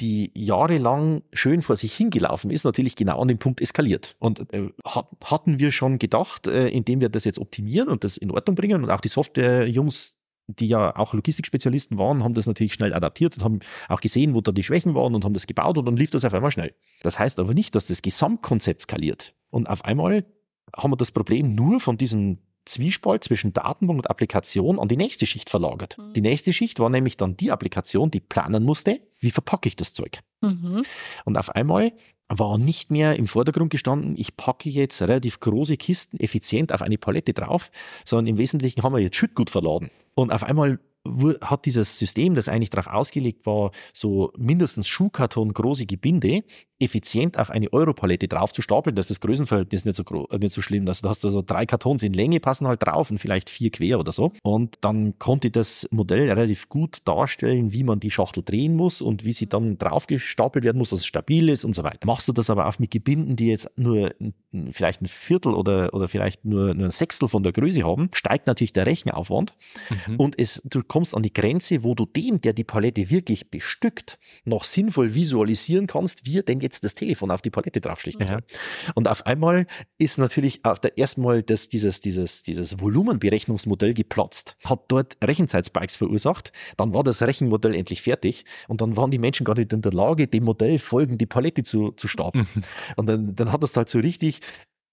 die 0.00 0.30
jahrelang 0.34 1.24
schön 1.34 1.60
vor 1.60 1.76
sich 1.76 1.92
hingelaufen 1.92 2.50
ist, 2.50 2.64
natürlich 2.64 2.96
genau 2.96 3.20
an 3.20 3.28
dem 3.28 3.38
Punkt 3.38 3.60
eskaliert. 3.60 4.16
Und 4.18 4.50
äh, 4.54 4.70
hatten 5.24 5.58
wir 5.58 5.72
schon 5.72 5.98
gedacht, 5.98 6.46
äh, 6.46 6.68
indem 6.68 7.02
wir 7.02 7.10
das 7.10 7.26
jetzt 7.26 7.38
optimieren 7.38 7.88
und 7.88 8.02
das 8.02 8.16
in 8.16 8.30
Ordnung 8.30 8.54
bringen 8.54 8.82
und 8.82 8.90
auch 8.90 9.02
die 9.02 9.08
Software-Jungs 9.08 10.16
die 10.58 10.66
ja 10.66 10.96
auch 10.96 11.14
Logistikspezialisten 11.14 11.98
waren, 11.98 12.24
haben 12.24 12.34
das 12.34 12.46
natürlich 12.46 12.74
schnell 12.74 12.94
adaptiert 12.94 13.36
und 13.36 13.44
haben 13.44 13.58
auch 13.88 14.00
gesehen, 14.00 14.34
wo 14.34 14.40
da 14.40 14.52
die 14.52 14.62
Schwächen 14.62 14.94
waren 14.94 15.14
und 15.14 15.24
haben 15.24 15.34
das 15.34 15.46
gebaut 15.46 15.78
und 15.78 15.86
dann 15.86 15.96
lief 15.96 16.10
das 16.10 16.24
auf 16.24 16.34
einmal 16.34 16.50
schnell. 16.50 16.74
Das 17.02 17.18
heißt 17.18 17.38
aber 17.38 17.54
nicht, 17.54 17.74
dass 17.74 17.86
das 17.86 18.02
Gesamtkonzept 18.02 18.82
skaliert. 18.82 19.34
Und 19.50 19.68
auf 19.68 19.84
einmal 19.84 20.24
haben 20.76 20.92
wir 20.92 20.96
das 20.96 21.10
Problem 21.10 21.54
nur 21.54 21.80
von 21.80 21.96
diesem 21.96 22.38
Zwiespalt 22.64 23.24
zwischen 23.24 23.52
Datenbank 23.52 24.00
und 24.00 24.10
Applikation 24.10 24.78
an 24.78 24.88
die 24.88 24.96
nächste 24.96 25.26
Schicht 25.26 25.50
verlagert. 25.50 25.98
Mhm. 25.98 26.12
Die 26.12 26.20
nächste 26.20 26.52
Schicht 26.52 26.78
war 26.78 26.90
nämlich 26.90 27.16
dann 27.16 27.36
die 27.36 27.50
Applikation, 27.50 28.10
die 28.10 28.20
planen 28.20 28.64
musste, 28.64 29.00
wie 29.18 29.30
verpacke 29.30 29.68
ich 29.68 29.76
das 29.76 29.92
Zeug. 29.92 30.20
Mhm. 30.40 30.84
Und 31.24 31.36
auf 31.36 31.50
einmal 31.50 31.92
war 32.30 32.58
nicht 32.58 32.90
mehr 32.90 33.16
im 33.16 33.26
Vordergrund 33.26 33.70
gestanden, 33.70 34.14
ich 34.16 34.36
packe 34.36 34.70
jetzt 34.70 35.02
relativ 35.02 35.40
große 35.40 35.76
Kisten 35.76 36.18
effizient 36.20 36.72
auf 36.72 36.80
eine 36.80 36.96
Palette 36.96 37.32
drauf, 37.32 37.70
sondern 38.04 38.28
im 38.28 38.38
Wesentlichen 38.38 38.82
haben 38.82 38.94
wir 38.94 39.00
jetzt 39.00 39.16
Schüttgut 39.16 39.50
verladen. 39.50 39.90
Und 40.14 40.30
auf 40.32 40.44
einmal 40.44 40.78
hat 41.40 41.64
dieses 41.64 41.96
System, 41.96 42.34
das 42.34 42.48
eigentlich 42.48 42.70
darauf 42.70 42.88
ausgelegt 42.88 43.46
war, 43.46 43.70
so 43.92 44.32
mindestens 44.36 44.86
Schuhkarton 44.86 45.52
große 45.52 45.86
Gebinde 45.86 46.42
effizient 46.80 47.38
auf 47.38 47.50
eine 47.50 47.72
Europalette 47.72 48.26
drauf 48.26 48.52
zu 48.52 48.62
stapeln, 48.62 48.96
dass 48.96 49.06
das 49.06 49.20
Größenverhältnis 49.20 49.84
nicht 49.84 49.96
so, 49.96 50.28
äh, 50.30 50.38
nicht 50.38 50.52
so 50.52 50.62
schlimm 50.62 50.86
ist. 50.88 51.04
Da 51.04 51.10
hast 51.10 51.22
du 51.22 51.30
so 51.30 51.42
drei 51.42 51.66
Kartons 51.66 52.02
in 52.02 52.12
Länge 52.12 52.40
passen 52.40 52.66
halt 52.66 52.82
drauf 52.84 53.10
und 53.10 53.18
vielleicht 53.18 53.50
vier 53.50 53.70
quer 53.70 54.00
oder 54.00 54.12
so. 54.12 54.32
Und 54.42 54.76
dann 54.80 55.18
konnte 55.18 55.50
das 55.50 55.86
Modell 55.90 56.28
relativ 56.28 56.68
gut 56.68 56.98
darstellen, 57.04 57.72
wie 57.72 57.84
man 57.84 58.00
die 58.00 58.10
Schachtel 58.10 58.42
drehen 58.42 58.74
muss 58.76 59.02
und 59.02 59.24
wie 59.24 59.32
sie 59.32 59.48
dann 59.48 59.78
drauf 59.78 60.06
gestapelt 60.06 60.64
werden 60.64 60.78
muss, 60.78 60.90
dass 60.90 61.00
es 61.00 61.06
stabil 61.06 61.48
ist 61.50 61.64
und 61.64 61.74
so 61.74 61.82
weiter. 61.84 62.06
Machst 62.06 62.28
du 62.28 62.32
das 62.32 62.48
aber 62.48 62.66
auch 62.66 62.78
mit 62.78 62.90
Gebinden, 62.90 63.36
die 63.36 63.48
jetzt 63.48 63.68
nur 63.76 64.14
vielleicht 64.70 65.02
ein 65.02 65.06
Viertel 65.06 65.54
oder, 65.54 65.92
oder 65.92 66.08
vielleicht 66.08 66.44
nur, 66.44 66.74
nur 66.74 66.86
ein 66.86 66.90
Sechstel 66.90 67.28
von 67.28 67.42
der 67.42 67.52
Größe 67.52 67.84
haben, 67.84 68.10
steigt 68.14 68.46
natürlich 68.46 68.72
der 68.72 68.86
Rechenaufwand 68.86 69.54
mhm. 70.06 70.16
und 70.16 70.38
es, 70.38 70.62
du 70.64 70.82
kommst 70.90 71.14
an 71.14 71.22
die 71.22 71.32
Grenze, 71.32 71.84
wo 71.84 71.94
du 71.94 72.04
dem, 72.04 72.40
der 72.40 72.52
die 72.52 72.64
Palette 72.64 73.10
wirklich 73.10 73.48
bestückt, 73.48 74.18
noch 74.44 74.64
sinnvoll 74.64 75.14
visualisieren 75.14 75.86
kannst, 75.86 76.26
wie 76.26 76.38
er 76.38 76.42
denn 76.42 76.58
jetzt 76.58 76.82
das 76.82 76.96
Telefon 76.96 77.30
auf 77.30 77.42
die 77.42 77.50
Palette 77.50 77.80
draufschlichten 77.80 78.26
soll. 78.26 78.42
Und 78.96 79.06
auf 79.06 79.24
einmal 79.24 79.66
ist 79.98 80.18
natürlich 80.18 80.64
auf 80.64 80.80
der 80.80 80.98
ersten 80.98 81.22
Mal 81.22 81.44
das, 81.44 81.68
dieses, 81.68 82.00
dieses, 82.00 82.42
dieses 82.42 82.80
Volumenberechnungsmodell 82.80 83.94
geplatzt, 83.94 84.56
hat 84.64 84.80
dort 84.88 85.16
Rechenzeitspikes 85.22 85.96
verursacht, 85.96 86.50
dann 86.76 86.92
war 86.92 87.04
das 87.04 87.22
Rechenmodell 87.22 87.76
endlich 87.76 88.02
fertig 88.02 88.44
und 88.66 88.80
dann 88.80 88.96
waren 88.96 89.12
die 89.12 89.20
Menschen 89.20 89.44
gar 89.44 89.56
nicht 89.56 89.72
in 89.72 89.82
der 89.82 89.92
Lage, 89.92 90.26
dem 90.26 90.42
Modell 90.42 90.80
folgend 90.80 91.20
die 91.20 91.26
Palette 91.26 91.62
zu, 91.62 91.92
zu 91.92 92.08
stapeln. 92.08 92.48
Mhm. 92.52 92.62
Und 92.96 93.08
dann, 93.08 93.36
dann 93.36 93.52
hat 93.52 93.62
das 93.62 93.76
halt 93.76 93.88
so 93.88 94.00
richtig 94.00 94.40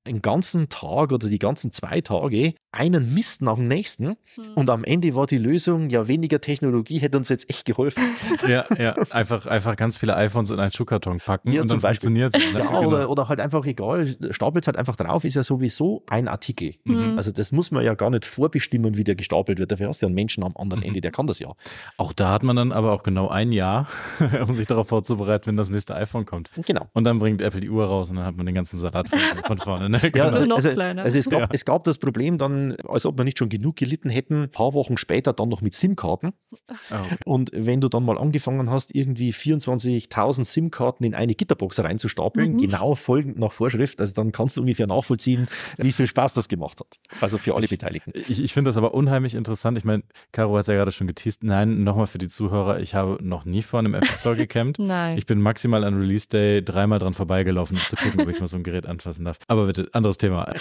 den 0.08 0.22
ganzen 0.22 0.70
Tag 0.70 1.12
oder 1.12 1.28
die 1.28 1.40
ganzen 1.40 1.72
zwei 1.72 2.02
Tage 2.02 2.54
einen 2.72 3.14
Mist 3.14 3.42
nach 3.42 3.56
dem 3.56 3.68
nächsten. 3.68 4.06
Hm. 4.06 4.16
Und 4.56 4.70
am 4.70 4.84
Ende 4.84 5.16
war 5.16 5.28
die 5.28 5.38
Lösung, 5.38 5.90
ja, 5.90 6.08
weniger 6.08 6.42
Technologie 6.42 7.00
hätte 7.00 7.18
uns 7.18 7.30
jetzt 7.30 7.50
echt 7.50 7.66
geholfen. 7.66 8.04
Ja, 8.48 8.66
ja, 8.78 8.94
einfach, 9.10 9.46
einfach 9.46 9.76
ganz 9.76 9.98
viele 9.98 10.16
iPhones 10.16 10.52
in 10.52 10.60
einen 10.60 10.72
Schuhkarton 10.72 11.18
packen 11.18 11.52
ja, 11.52 11.62
und 11.62 11.72
dann 11.72 11.80
funktioniert 11.80 12.36
es. 12.36 12.54
Ja, 12.54 12.60
genau. 12.60 12.88
oder, 12.88 13.10
oder 13.10 13.28
halt 13.28 13.40
einfach 13.40 13.66
egal, 13.66 14.16
stapelt 14.32 14.68
halt 14.68 14.78
einfach 14.78 14.96
drauf, 14.96 15.26
ist 15.26 15.34
ja 15.34 15.44
sowieso 15.44 16.04
ein 16.08 16.28
Artikel. 16.28 16.76
Mhm. 16.84 17.18
Also 17.18 17.32
das 17.32 17.52
muss 17.52 17.72
man 17.72 17.84
ja 17.84 17.94
gar 17.96 18.10
nicht 18.10 18.26
vorbestimmen, 18.26 18.96
wie 18.96 19.04
der 19.04 19.16
gestapelt 19.16 19.60
wird. 19.60 19.72
Dafür 19.72 19.90
hast 19.90 20.02
du 20.02 20.06
ja 20.06 20.08
einen 20.08 20.16
Menschen 20.16 20.44
am 20.44 20.56
anderen 20.56 20.82
mhm. 20.82 20.88
Ende, 20.88 21.02
der 21.02 21.12
kann 21.12 21.28
das 21.28 21.40
ja. 21.40 21.52
Auch 21.98 22.14
da 22.14 22.30
hat 22.30 22.44
man 22.44 22.56
dann 22.56 22.72
aber 22.72 22.92
auch 22.92 23.04
genau 23.04 23.28
ein 23.28 23.52
Jahr, 23.52 23.88
um 24.48 24.54
sich 24.54 24.68
darauf 24.68 24.88
vorzubereiten, 24.88 25.48
wenn 25.48 25.58
das 25.58 25.70
nächste 25.70 25.96
iPhone 25.96 26.26
kommt. 26.26 26.50
Genau. 26.66 26.88
Und 26.94 27.04
dann 27.04 27.20
bringt 27.20 27.42
Apple 27.42 27.62
die 27.62 27.70
Uhr 27.70 27.86
raus 27.86 28.10
und 28.10 28.18
dann 28.18 28.26
hat 28.26 28.38
man 28.38 28.46
den 28.46 28.56
ganzen 28.56 28.78
Salat 28.78 29.10
von, 29.10 29.20
von 29.46 29.58
vorne. 29.58 29.90
Ne? 29.90 30.00
Ja, 30.16 30.30
genau. 30.30 30.56
also, 30.56 30.70
also 30.70 31.20
es, 31.20 31.30
gab, 31.30 31.40
ja. 31.40 31.48
es 31.52 31.66
gab 31.66 31.84
das 31.84 31.98
Problem 31.98 32.38
dann 32.38 32.67
als 32.88 33.06
ob 33.06 33.18
wir 33.18 33.24
nicht 33.24 33.38
schon 33.38 33.50
genug 33.50 33.76
gelitten 33.76 34.10
hätten, 34.10 34.44
ein 34.44 34.52
paar 34.52 34.74
Wochen 34.74 34.98
später 34.98 35.34
dann 35.34 35.50
noch 35.50 35.62
mit 35.62 35.74
SIM-Karten. 35.74 36.34
Ah, 36.90 37.04
okay. 37.04 37.18
Und 37.26 37.52
wenn 37.54 37.82
du 37.82 37.90
dann 37.90 38.04
mal 38.04 38.18
angefangen 38.18 38.70
hast, 38.70 38.94
irgendwie 38.94 39.32
24.000 39.32 40.44
SIM-Karten 40.44 41.04
in 41.04 41.16
eine 41.16 41.36
Gitterbox 41.36 41.80
reinzustapeln, 41.80 42.54
mhm. 42.54 42.58
genau 42.58 42.96
folgend 42.96 43.38
nach 43.40 43.52
Vorschrift, 43.52 44.00
also 44.02 44.14
dann 44.14 44.32
kannst 44.32 44.58
du 44.58 44.62
ungefähr 44.62 44.88
nachvollziehen, 44.88 45.48
wie 45.78 45.92
viel 45.92 46.08
Spaß 46.08 46.34
das 46.34 46.48
gemacht 46.48 46.80
hat. 46.80 46.98
Also 47.22 47.38
für 47.38 47.56
alle 47.56 47.66
ich, 47.66 47.72
Beteiligten. 47.72 48.14
Ich, 48.28 48.42
ich 48.42 48.54
finde 48.54 48.70
das 48.70 48.78
aber 48.78 48.94
unheimlich 48.94 49.36
interessant. 49.36 49.78
Ich 49.78 49.86
meine, 49.86 50.04
Caro 50.32 50.56
hat 50.56 50.62
es 50.62 50.68
ja 50.68 50.76
gerade 50.76 50.92
schon 50.92 51.08
geteased. 51.08 51.44
Nein, 51.44 51.84
nochmal 51.84 52.08
für 52.08 52.18
die 52.18 52.28
Zuhörer, 52.28 52.80
ich 52.80 52.96
habe 52.96 53.18
noch 53.22 53.46
nie 53.46 53.62
vor 53.62 53.80
einem 53.80 53.94
Apple 53.94 54.16
Store 54.16 54.36
gecampt. 54.36 54.80
Nein. 54.80 55.18
Ich 55.18 55.26
bin 55.26 55.42
maximal 55.42 55.84
an 55.84 56.00
Release 56.00 56.28
Day 56.28 56.64
dreimal 56.64 57.00
dran 57.00 57.14
vorbeigelaufen, 57.14 57.78
um 57.78 57.84
zu 57.84 57.96
gucken, 57.96 58.22
ob 58.22 58.30
ich 58.30 58.40
mal 58.40 58.48
so 58.48 58.58
ein 58.58 58.64
Gerät 58.64 58.86
anfassen 58.86 59.26
darf. 59.26 59.40
Aber 59.48 59.68
bitte, 59.68 59.90
anderes 59.94 60.18
Thema. 60.18 60.52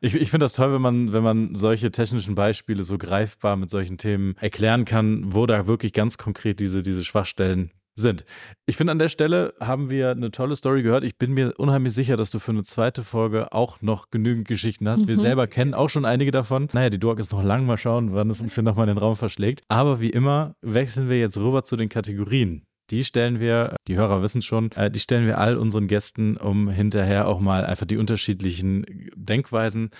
Ich, 0.00 0.14
ich 0.14 0.30
finde 0.30 0.44
das 0.44 0.52
toll, 0.52 0.72
wenn 0.72 0.82
man, 0.82 1.12
wenn 1.12 1.22
man 1.24 1.54
solche 1.54 1.90
technischen 1.90 2.34
Beispiele 2.34 2.84
so 2.84 2.98
greifbar 2.98 3.56
mit 3.56 3.70
solchen 3.70 3.98
Themen 3.98 4.36
erklären 4.40 4.84
kann, 4.84 5.32
wo 5.32 5.46
da 5.46 5.66
wirklich 5.66 5.92
ganz 5.92 6.18
konkret 6.18 6.60
diese, 6.60 6.82
diese 6.82 7.04
Schwachstellen 7.04 7.70
sind. 7.96 8.24
Ich 8.66 8.76
finde, 8.76 8.90
an 8.92 8.98
der 8.98 9.08
Stelle 9.08 9.54
haben 9.60 9.90
wir 9.90 10.10
eine 10.10 10.30
tolle 10.30 10.56
Story 10.56 10.82
gehört. 10.82 11.04
Ich 11.04 11.16
bin 11.16 11.32
mir 11.32 11.54
unheimlich 11.58 11.92
sicher, 11.92 12.16
dass 12.16 12.30
du 12.30 12.38
für 12.38 12.52
eine 12.52 12.64
zweite 12.64 13.02
Folge 13.02 13.52
auch 13.52 13.82
noch 13.82 14.10
genügend 14.10 14.48
Geschichten 14.48 14.88
hast. 14.88 15.02
Mhm. 15.02 15.08
Wir 15.08 15.16
selber 15.16 15.46
kennen 15.46 15.74
auch 15.74 15.88
schon 15.88 16.04
einige 16.04 16.30
davon. 16.30 16.68
Naja, 16.72 16.90
die 16.90 16.98
Dork 16.98 17.18
ist 17.18 17.32
noch 17.32 17.42
lang. 17.42 17.66
Mal 17.66 17.76
schauen, 17.76 18.14
wann 18.14 18.30
es 18.30 18.40
uns 18.40 18.54
hier 18.54 18.64
nochmal 18.64 18.88
in 18.88 18.94
den 18.94 18.98
Raum 18.98 19.16
verschlägt. 19.16 19.62
Aber 19.68 20.00
wie 20.00 20.10
immer 20.10 20.56
wechseln 20.60 21.08
wir 21.08 21.18
jetzt 21.18 21.38
rüber 21.38 21.64
zu 21.64 21.76
den 21.76 21.88
Kategorien. 21.88 22.66
Die 22.90 23.04
stellen 23.04 23.40
wir, 23.40 23.76
die 23.88 23.96
Hörer 23.96 24.22
wissen 24.22 24.42
schon, 24.42 24.70
äh, 24.72 24.90
die 24.90 25.00
stellen 25.00 25.26
wir 25.26 25.38
all 25.38 25.56
unseren 25.56 25.86
Gästen, 25.86 26.36
um 26.36 26.68
hinterher 26.68 27.28
auch 27.28 27.40
mal 27.40 27.64
einfach 27.64 27.86
die 27.86 27.96
unterschiedlichen 27.96 28.84
Denkweisen 29.16 29.90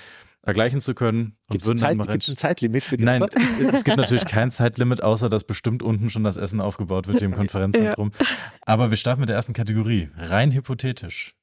ergleichen 0.45 0.80
zu 0.80 0.95
können. 0.95 1.36
Gibt 1.51 1.66
es 1.66 1.80
Zeit, 1.80 1.99
ein 1.99 2.36
Zeitlimit 2.36 2.84
für 2.84 2.97
die 2.97 3.05
Nein, 3.05 3.22
es 3.72 3.84
gibt 3.84 3.97
natürlich 3.97 4.26
kein 4.26 4.51
Zeitlimit, 4.51 5.03
außer 5.03 5.28
dass 5.28 5.45
bestimmt 5.45 5.82
unten 5.82 6.11
schon 6.11 6.24
das 6.24 6.36
Essen 6.36 6.61
aufgebaut 6.61 7.07
wird 7.07 7.18
hier 7.18 7.26
im 7.26 7.34
Konferenzzentrum. 7.34 8.12
Ja. 8.18 8.26
Aber 8.62 8.90
wir 8.90 8.97
starten 8.97 9.20
mit 9.20 9.28
der 9.28 9.36
ersten 9.36 9.53
Kategorie, 9.53 10.11
rein 10.16 10.53
hypothetisch. 10.53 11.34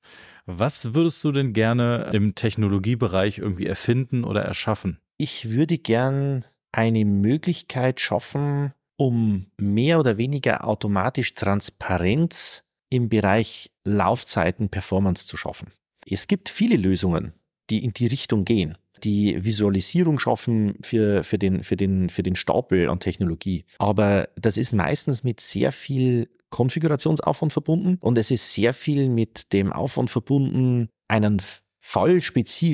Was 0.45 0.93
würdest 0.93 1.23
du 1.23 1.31
denn 1.31 1.53
gerne 1.53 2.09
im 2.13 2.35
Technologiebereich 2.35 3.37
irgendwie 3.37 3.67
erfinden 3.67 4.23
oder 4.23 4.41
erschaffen? 4.43 4.99
Ich 5.17 5.51
würde 5.51 5.77
gern 5.77 6.45
eine 6.71 7.05
Möglichkeit 7.05 7.99
schaffen, 7.99 8.73
um 8.97 9.47
mehr 9.57 9.99
oder 9.99 10.17
weniger 10.17 10.67
automatisch 10.67 11.33
Transparenz 11.35 12.63
im 12.89 13.09
Bereich 13.09 13.71
Laufzeiten 13.83 14.69
Performance 14.69 15.27
zu 15.27 15.37
schaffen. 15.37 15.71
Es 16.05 16.27
gibt 16.27 16.49
viele 16.49 16.77
Lösungen, 16.77 17.33
die 17.69 17.83
in 17.83 17.93
die 17.93 18.07
Richtung 18.07 18.45
gehen, 18.45 18.77
die 19.03 19.43
Visualisierung 19.43 20.19
schaffen 20.19 20.75
für, 20.81 21.23
für, 21.23 21.37
den, 21.37 21.63
für, 21.63 21.75
den, 21.75 22.09
für 22.09 22.23
den 22.23 22.35
Stapel 22.35 22.89
an 22.89 22.99
Technologie. 22.99 23.65
Aber 23.79 24.29
das 24.35 24.57
ist 24.57 24.73
meistens 24.73 25.23
mit 25.23 25.39
sehr 25.39 25.71
viel 25.71 26.29
Konfigurationsaufwand 26.49 27.53
verbunden 27.53 27.97
und 28.01 28.17
es 28.17 28.29
ist 28.29 28.53
sehr 28.53 28.73
viel 28.73 29.09
mit 29.09 29.53
dem 29.53 29.71
Aufwand 29.71 30.09
verbunden, 30.09 30.89
einen 31.07 31.41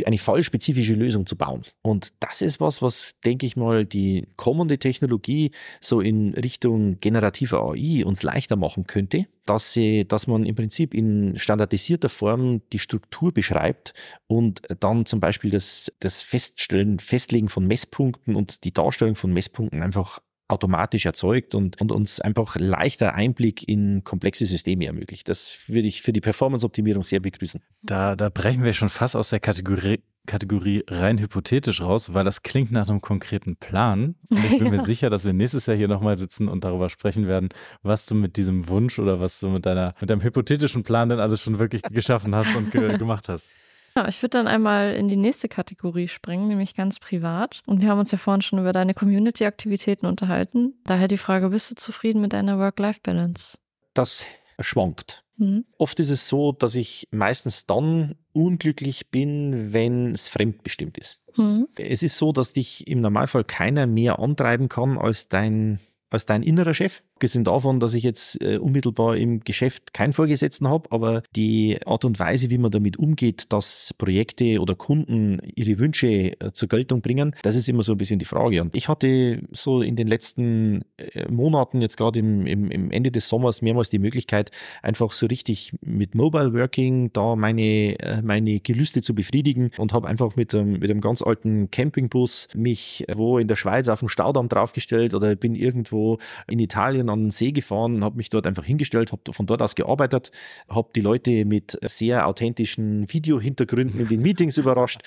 eine 0.05 0.17
fallspezifische 0.17 0.93
Lösung 0.93 1.25
zu 1.25 1.35
bauen. 1.35 1.63
Und 1.81 2.09
das 2.19 2.41
ist 2.41 2.59
was, 2.59 2.81
was, 2.81 3.13
denke 3.25 3.45
ich 3.45 3.55
mal, 3.55 3.85
die 3.85 4.27
kommende 4.35 4.77
Technologie 4.77 5.51
so 5.81 6.01
in 6.01 6.33
Richtung 6.33 6.99
generativer 6.99 7.61
AI 7.63 8.05
uns 8.05 8.23
leichter 8.23 8.55
machen 8.55 8.85
könnte, 8.85 9.27
dass, 9.45 9.73
sie, 9.73 10.07
dass 10.07 10.27
man 10.27 10.45
im 10.45 10.55
Prinzip 10.55 10.93
in 10.93 11.37
standardisierter 11.37 12.09
Form 12.09 12.61
die 12.73 12.79
Struktur 12.79 13.31
beschreibt 13.31 13.93
und 14.27 14.61
dann 14.79 15.05
zum 15.05 15.19
Beispiel 15.19 15.51
das, 15.51 15.91
das 15.99 16.21
Feststellen, 16.21 16.99
Festlegen 16.99 17.49
von 17.49 17.65
Messpunkten 17.65 18.35
und 18.35 18.65
die 18.65 18.73
Darstellung 18.73 19.15
von 19.15 19.31
Messpunkten 19.31 19.81
einfach 19.81 20.19
automatisch 20.47 21.05
erzeugt 21.05 21.55
und, 21.55 21.81
und 21.81 21.91
uns 21.91 22.21
einfach 22.21 22.55
leichter 22.57 23.13
Einblick 23.13 23.67
in 23.67 24.03
komplexe 24.03 24.45
Systeme 24.45 24.85
ermöglicht. 24.85 25.27
Das 25.27 25.57
würde 25.67 25.87
ich 25.87 26.01
für 26.01 26.13
die 26.13 26.21
Performance-Optimierung 26.21 27.03
sehr 27.03 27.19
begrüßen. 27.19 27.61
Da, 27.81 28.15
da 28.15 28.29
brechen 28.29 28.63
wir 28.63 28.73
schon 28.73 28.89
fast 28.89 29.15
aus 29.15 29.29
der 29.29 29.39
Kategorie, 29.39 29.99
Kategorie 30.25 30.83
rein 30.87 31.17
hypothetisch 31.17 31.81
raus, 31.81 32.13
weil 32.13 32.23
das 32.23 32.43
klingt 32.43 32.71
nach 32.71 32.87
einem 32.87 33.01
konkreten 33.01 33.57
Plan. 33.57 34.15
Und 34.29 34.45
ich 34.45 34.57
bin 34.57 34.69
mir 34.71 34.83
sicher, 34.83 35.09
dass 35.09 35.25
wir 35.25 35.33
nächstes 35.33 35.65
Jahr 35.65 35.75
hier 35.75 35.87
nochmal 35.87 36.17
sitzen 36.17 36.47
und 36.47 36.63
darüber 36.63 36.89
sprechen 36.89 37.27
werden, 37.27 37.49
was 37.81 38.05
du 38.05 38.15
mit 38.15 38.37
diesem 38.37 38.67
Wunsch 38.69 38.99
oder 38.99 39.19
was 39.19 39.39
du 39.39 39.49
mit 39.49 39.65
deiner, 39.65 39.95
mit 39.99 40.09
deinem 40.09 40.21
hypothetischen 40.21 40.83
Plan 40.83 41.09
denn 41.09 41.19
alles 41.19 41.41
schon 41.41 41.59
wirklich 41.59 41.81
geschaffen 41.81 42.35
hast 42.35 42.55
und 42.55 42.71
ge 42.71 42.97
gemacht 42.97 43.27
hast. 43.27 43.49
Genau, 43.97 44.09
ich 44.09 44.21
würde 44.21 44.37
dann 44.37 44.47
einmal 44.47 44.93
in 44.93 45.07
die 45.07 45.15
nächste 45.15 45.49
Kategorie 45.49 46.07
springen, 46.07 46.47
nämlich 46.47 46.75
ganz 46.75 46.99
privat. 46.99 47.63
Und 47.65 47.81
wir 47.81 47.89
haben 47.89 47.97
uns 47.97 48.11
ja 48.11 48.19
vorhin 48.19 48.43
schon 48.43 48.59
über 48.59 48.71
deine 48.71 48.93
Community-Aktivitäten 48.93 50.05
unterhalten. 50.05 50.75
Daher 50.85 51.07
die 51.07 51.17
Frage, 51.17 51.49
bist 51.49 51.71
du 51.71 51.75
zufrieden 51.75 52.21
mit 52.21 52.31
deiner 52.31 52.59
Work-Life-Balance? 52.59 53.57
Das 53.95 54.27
schwankt. 54.59 55.23
Mhm. 55.37 55.65
Oft 55.79 55.99
ist 55.99 56.11
es 56.11 56.27
so, 56.27 56.51
dass 56.51 56.75
ich 56.75 57.07
meistens 57.09 57.65
dann 57.65 58.13
unglücklich 58.33 59.09
bin, 59.09 59.73
wenn 59.73 60.11
es 60.11 60.27
fremdbestimmt 60.27 60.99
ist. 60.99 61.23
Mhm. 61.35 61.67
Es 61.75 62.03
ist 62.03 62.17
so, 62.17 62.31
dass 62.31 62.53
dich 62.53 62.85
im 62.85 63.01
Normalfall 63.01 63.45
keiner 63.45 63.87
mehr 63.87 64.19
antreiben 64.19 64.69
kann 64.69 64.99
als 64.99 65.27
dein 65.27 65.79
als 66.09 66.25
dein 66.25 66.43
innerer 66.43 66.73
Chef. 66.73 67.01
Abgesehen 67.17 67.43
davon, 67.43 67.79
dass 67.79 67.95
ich 67.95 68.03
jetzt 68.03 68.39
äh, 68.43 68.59
unmittelbar 68.59 69.17
im 69.17 69.39
Geschäft 69.39 69.91
keinen 69.91 70.13
Vorgesetzten 70.13 70.67
habe, 70.67 70.91
aber 70.91 71.23
die 71.35 71.79
Art 71.83 72.05
und 72.05 72.19
Weise, 72.19 72.51
wie 72.51 72.59
man 72.59 72.69
damit 72.69 72.97
umgeht, 72.97 73.45
dass 73.49 73.91
Projekte 73.97 74.61
oder 74.61 74.75
Kunden 74.75 75.39
ihre 75.55 75.79
Wünsche 75.79 76.07
äh, 76.39 76.51
zur 76.53 76.67
Geltung 76.67 77.01
bringen, 77.01 77.35
das 77.41 77.55
ist 77.55 77.67
immer 77.69 77.81
so 77.81 77.93
ein 77.93 77.97
bisschen 77.97 78.19
die 78.19 78.25
Frage. 78.25 78.61
Und 78.61 78.75
ich 78.75 78.87
hatte 78.87 79.41
so 79.51 79.81
in 79.81 79.95
den 79.95 80.05
letzten 80.05 80.83
äh, 80.97 81.27
Monaten, 81.27 81.81
jetzt 81.81 81.97
gerade 81.97 82.19
im, 82.19 82.45
im, 82.45 82.69
im, 82.69 82.91
Ende 82.91 83.09
des 83.09 83.27
Sommers, 83.27 83.63
mehrmals 83.63 83.89
die 83.89 83.97
Möglichkeit, 83.97 84.51
einfach 84.83 85.11
so 85.11 85.25
richtig 85.25 85.73
mit 85.81 86.13
Mobile 86.13 86.53
Working 86.53 87.11
da 87.13 87.35
meine, 87.35 87.97
äh, 87.99 88.21
meine 88.21 88.59
Gelüste 88.59 89.01
zu 89.01 89.15
befriedigen 89.15 89.71
und 89.79 89.91
habe 89.91 90.07
einfach 90.07 90.35
mit, 90.35 90.53
ähm, 90.53 90.73
mit 90.73 90.91
einem 90.91 91.01
ganz 91.01 91.23
alten 91.23 91.71
Campingbus 91.71 92.49
mich 92.53 93.05
wo 93.15 93.39
in 93.39 93.47
der 93.47 93.55
Schweiz 93.55 93.87
auf 93.87 94.01
dem 94.01 94.07
Staudamm 94.07 94.49
draufgestellt 94.49 95.15
oder 95.15 95.35
bin 95.35 95.55
irgendwo 95.55 96.19
in 96.47 96.59
Italien 96.59 97.06
Italien 97.07 97.09
an 97.09 97.23
den 97.25 97.31
See 97.31 97.51
gefahren, 97.51 98.03
habe 98.03 98.17
mich 98.17 98.29
dort 98.29 98.47
einfach 98.47 98.63
hingestellt, 98.63 99.11
habe 99.11 99.33
von 99.33 99.45
dort 99.45 99.61
aus 99.61 99.75
gearbeitet, 99.75 100.31
habe 100.69 100.89
die 100.95 101.01
Leute 101.01 101.45
mit 101.45 101.77
sehr 101.83 102.27
authentischen 102.27 103.11
Videohintergründen 103.11 103.99
in 103.99 104.07
den 104.07 104.21
Meetings 104.21 104.57
überrascht 104.57 105.01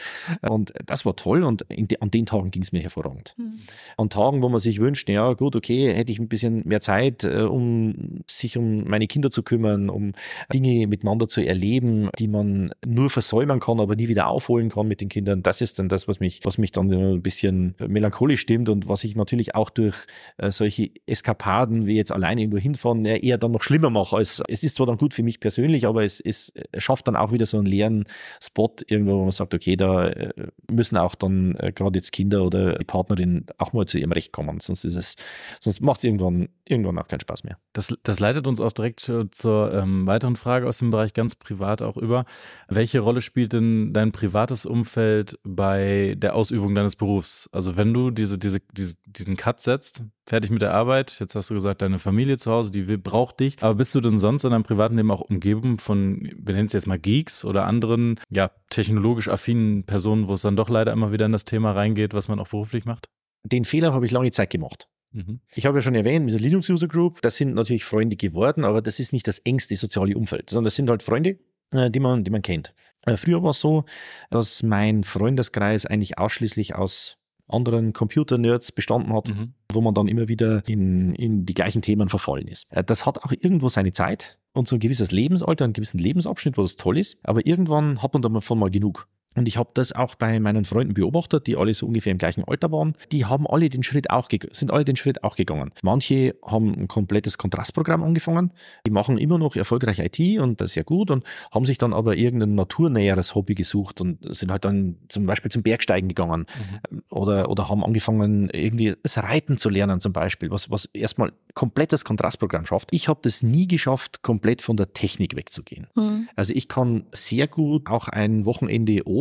und 0.48 0.72
das 0.86 1.05
war 1.05 1.16
toll 1.16 1.42
und 1.42 1.64
de, 1.70 1.98
an 2.01 2.11
den 2.11 2.26
Tagen 2.26 2.51
ging 2.51 2.62
es 2.62 2.72
mir 2.72 2.80
hervorragend. 2.80 3.34
Mhm. 3.36 3.61
An 3.96 4.11
Tagen, 4.11 4.42
wo 4.42 4.48
man 4.48 4.61
sich 4.61 4.80
wünscht, 4.80 5.09
ja 5.09 5.32
gut, 5.34 5.57
okay, 5.57 5.92
hätte 5.92 6.12
ich 6.12 6.18
ein 6.18 6.28
bisschen 6.28 6.62
mehr 6.66 6.80
Zeit, 6.80 7.24
äh, 7.24 7.42
um 7.42 8.20
sich 8.26 8.57
um 8.57 8.84
meine 8.84 9.07
Kinder 9.07 9.30
zu 9.30 9.42
kümmern, 9.42 9.90
um 9.90 10.12
Dinge 10.53 10.86
miteinander 10.86 11.28
zu 11.28 11.40
erleben, 11.40 12.11
die 12.18 12.28
man 12.28 12.72
nur 12.86 13.11
versäumen 13.11 13.61
kann, 13.61 13.80
aber 13.80 13.96
nie 13.96 14.09
wieder 14.09 14.28
aufholen 14.28 14.70
kann 14.70 14.88
mit 14.88 15.01
den 15.01 15.09
Kindern. 15.09 15.42
Das 15.42 15.61
ist 15.61 15.78
dann 15.78 15.88
das, 15.88 16.09
was 16.09 16.20
mich, 16.20 16.40
was 16.44 16.59
mich 16.59 16.72
dann 16.72 16.90
ein 16.90 17.22
bisschen 17.22 17.74
melancholisch 17.86 18.40
stimmt 18.40 18.68
und 18.68 18.88
was 18.88 19.05
ich 19.05 19.16
natürlich 19.16 19.55
auch 19.55 19.70
durch 19.70 20.07
äh, 20.38 20.51
solche 20.51 20.90
Eskapaden 21.07 21.86
wie 21.91 21.97
jetzt 21.97 22.12
alleine 22.12 22.41
irgendwo 22.41 22.59
hinfahren, 22.59 23.05
eher 23.05 23.36
dann 23.36 23.53
noch 23.53 23.62
schlimmer 23.62 23.91
mache. 23.91 24.16
Als, 24.16 24.43
es 24.49 24.62
ist 24.62 24.76
zwar 24.76 24.86
dann 24.86 24.97
gut 24.97 25.12
für 25.12 25.22
mich 25.22 25.41
persönlich, 25.41 25.86
aber 25.86 26.05
es, 26.05 26.20
es 26.20 26.53
schafft 26.78 27.09
dann 27.09 27.16
auch 27.16 27.32
wieder 27.32 27.47
so 27.47 27.59
einen 27.59 27.66
leeren 27.66 28.05
Spot 28.41 28.72
irgendwo, 28.86 29.18
wo 29.18 29.22
man 29.22 29.32
sagt, 29.32 29.55
okay, 29.55 29.76
da 29.76 30.09
äh, 30.09 30.32
müssen 30.70 30.97
auch 30.97 31.14
dann 31.14 31.57
äh, 31.57 31.72
gerade 31.72 31.99
jetzt 31.99 32.12
Kinder 32.12 32.45
oder 32.45 32.76
die 32.76 32.84
Partnerin 32.84 33.47
auch 33.59 33.72
mal 33.72 33.86
zu 33.86 33.99
ihrem 33.99 34.12
Recht 34.12 34.32
kommen. 34.32 34.61
Sonst 34.61 34.84
ist 34.84 34.97
es, 34.97 35.16
sonst 35.61 35.80
macht 35.80 35.99
es 35.99 36.05
irgendwann, 36.05 36.49
irgendwann 36.64 36.99
auch 36.99 37.09
keinen 37.09 37.20
Spaß 37.20 37.45
mehr. 37.45 37.59
Das, 37.72 37.93
das 38.03 38.20
leitet 38.20 38.47
uns 38.47 38.61
auch 38.61 38.72
direkt 38.72 39.01
zur 39.01 39.74
ähm, 39.74 40.07
weiteren 40.07 40.36
Frage 40.36 40.68
aus 40.68 40.78
dem 40.78 40.91
Bereich 40.91 41.12
ganz 41.12 41.34
privat 41.34 41.82
auch 41.82 41.97
über. 41.97 42.24
Welche 42.68 43.01
Rolle 43.01 43.20
spielt 43.20 43.53
denn 43.53 43.93
dein 43.93 44.12
privates 44.12 44.66
Umfeld 44.66 45.38
bei 45.43 46.14
der 46.16 46.36
Ausübung 46.36 46.74
deines 46.74 46.97
Berufs? 46.97 47.49
Also 47.53 47.76
wenn 47.76 47.93
du 47.93 48.11
diese, 48.11 48.38
diese, 48.38 48.61
diese, 48.72 48.95
diesen 49.07 49.36
Cut 49.36 49.61
setzt, 49.61 50.05
fertig 50.26 50.51
mit 50.51 50.62
der 50.62 50.72
Arbeit, 50.72 51.16
jetzt 51.18 51.34
hast 51.34 51.51
du 51.51 51.55
gesagt, 51.55 51.80
deine 51.83 51.99
Familie 51.99 52.39
zu 52.39 52.51
Hause, 52.51 52.70
die 52.70 52.89
will, 52.89 52.99
braucht 52.99 53.41
dich, 53.41 53.57
aber 53.61 53.74
bist 53.74 53.95
du 53.95 54.01
denn 54.01 54.18
sonst 54.18 54.45
in 54.45 54.51
deinem 54.51 54.62
privaten 54.62 54.97
Leben 54.97 55.11
auch 55.11 55.20
umgeben 55.20 55.78
von, 55.78 56.31
wir 56.37 56.55
nennen 56.55 56.66
es 56.66 56.72
jetzt 56.72 56.87
mal 56.87 56.99
Geeks 56.99 57.45
oder 57.45 57.66
anderen, 57.66 58.18
ja, 58.31 58.51
technologisch 58.68 59.28
affinen 59.28 59.85
Personen, 59.85 60.28
wo 60.28 60.35
es 60.35 60.43
dann 60.43 60.57
doch 60.57 60.68
leider 60.68 60.93
immer 60.93 61.12
wieder 61.12 61.26
in 61.26 61.33
das 61.33 61.45
Thema 61.45 61.72
reingeht, 61.72 62.14
was 62.14 62.28
man 62.28 62.39
auch 62.39 62.49
beruflich 62.49 62.85
macht? 62.85 63.09
Den 63.45 63.64
Fehler 63.64 63.93
habe 63.93 64.07
ich 64.07 64.12
lange 64.12 64.31
Zeit 64.31 64.51
gemacht. 64.51 64.89
Mhm. 65.12 65.41
Ich 65.55 65.66
habe 65.66 65.78
ja 65.78 65.83
schon 65.83 65.95
erwähnt, 65.95 66.24
mit 66.24 66.35
der 66.35 66.41
Linux 66.41 66.68
User 66.68 66.89
Group, 66.89 67.20
das 67.22 67.37
sind 67.37 67.55
natürlich 67.55 67.85
Freunde 67.85 68.16
geworden, 68.16 68.64
aber 68.64 68.83
das 68.83 69.01
ist 69.01 69.12
nicht 69.12 69.26
das 69.26 69.39
engste 69.41 69.76
soziale 69.76 70.16
Umfeld, 70.16 70.51
sondern 70.51 70.64
das 70.64 70.76
sind 70.76 70.91
halt 70.91 71.03
Freunde, 71.03 71.39
äh, 71.72 71.91
die 71.91 72.01
man, 72.01 72.24
die 72.24 72.31
man 72.31 72.43
kennt. 72.43 72.74
Äh, 73.07 73.16
früher 73.16 73.43
war 73.43 73.51
es 73.51 73.61
so, 73.61 73.85
dass 74.31 74.62
mein 74.62 75.05
Freundeskreis 75.05 75.87
eigentlich 75.87 76.18
ausschließlich 76.18 76.74
aus 76.74 77.19
anderen 77.51 77.92
Computer-Nerds 77.92 78.72
bestanden 78.72 79.12
hat, 79.12 79.28
mhm. 79.28 79.55
wo 79.72 79.80
man 79.80 79.94
dann 79.94 80.09
immer 80.09 80.28
wieder 80.28 80.66
in, 80.68 81.14
in 81.14 81.44
die 81.44 81.55
gleichen 81.55 81.82
Themen 81.82 82.09
verfallen 82.09 82.48
ist. 82.48 82.70
Äh, 82.72 82.84
das 82.84 83.07
hat 83.07 83.22
auch 83.24 83.32
irgendwo 83.32 83.68
seine 83.68 83.92
Zeit 83.92 84.38
und 84.53 84.68
so 84.68 84.76
ein 84.76 84.80
gewisses 84.80 85.12
Lebensalter, 85.12 85.64
einen 85.64 85.72
gewissen 85.72 85.98
Lebensabschnitt, 85.98 86.57
wo 86.57 86.62
das 86.62 86.76
toll 86.76 86.98
ist, 86.98 87.18
aber 87.22 87.46
irgendwann 87.46 88.03
hat 88.03 88.12
man 88.12 88.22
davon 88.22 88.59
mal 88.59 88.70
genug. 88.70 89.09
Und 89.37 89.47
ich 89.47 89.57
habe 89.57 89.70
das 89.74 89.93
auch 89.93 90.16
bei 90.16 90.41
meinen 90.41 90.64
Freunden 90.64 90.93
beobachtet, 90.95 91.47
die 91.47 91.57
alle 91.57 91.72
so 91.72 91.87
ungefähr 91.87 92.11
im 92.11 92.18
gleichen 92.18 92.43
Alter 92.45 92.72
waren. 92.72 92.97
Die 93.12 93.26
haben 93.26 93.47
alle 93.47 93.68
den 93.68 93.85
Schritt 93.85 94.11
auch 94.11 94.28
sind 94.53 94.72
alle 94.72 94.85
den 94.85 94.97
Schritt 94.97 95.22
auch 95.22 95.37
gegangen. 95.37 95.70
Manche 95.83 96.35
haben 96.45 96.74
ein 96.74 96.89
komplettes 96.89 97.39
Kontrastprogramm 97.39 98.03
angefangen. 98.03 98.53
Die 98.87 98.91
machen 98.91 99.18
immer 99.18 99.39
noch 99.39 99.55
erfolgreich 99.55 100.01
IT 100.01 100.41
und 100.41 100.61
das 100.61 100.70
ist 100.70 100.74
ja 100.74 100.83
gut 100.83 101.11
und 101.11 101.24
haben 101.53 101.64
sich 101.64 101.78
dann 101.78 101.93
aber 101.93 102.16
irgendein 102.16 102.55
naturnäheres 102.57 103.35
Hobby 103.35 103.55
gesucht 103.55 104.01
und 104.01 104.18
sind 104.35 104.51
halt 104.51 104.64
dann 104.64 104.97
zum 105.09 105.26
Beispiel 105.26 105.51
zum 105.51 105.62
Bergsteigen 105.62 106.09
gegangen 106.09 106.47
mhm. 106.91 107.03
oder, 107.11 107.51
oder 107.51 107.68
haben 107.68 107.85
angefangen 107.85 108.51
irgendwie 108.51 108.95
das 109.03 109.18
Reiten 109.18 109.59
zu 109.59 109.68
lernen 109.68 110.01
zum 110.01 110.12
Beispiel, 110.12 110.51
was, 110.51 110.70
was 110.70 110.87
erstmal 110.87 111.33
komplettes 111.55 112.05
Kontrastprogramm 112.05 112.66
schafft. 112.66 112.89
Ich 112.93 113.09
habe 113.09 113.20
das 113.22 113.43
nie 113.43 113.68
geschafft, 113.68 114.22
komplett 114.22 114.62
von 114.62 114.76
der 114.76 114.93
Technik 114.93 115.37
wegzugehen. 115.37 115.87
Mhm. 115.95 116.28
Also 116.37 116.53
ich 116.55 116.68
kann 116.68 117.05
sehr 117.12 117.47
gut 117.49 117.89
auch 117.89 118.09
ein 118.09 118.45
Wochenende 118.45 119.03
ohne 119.07 119.19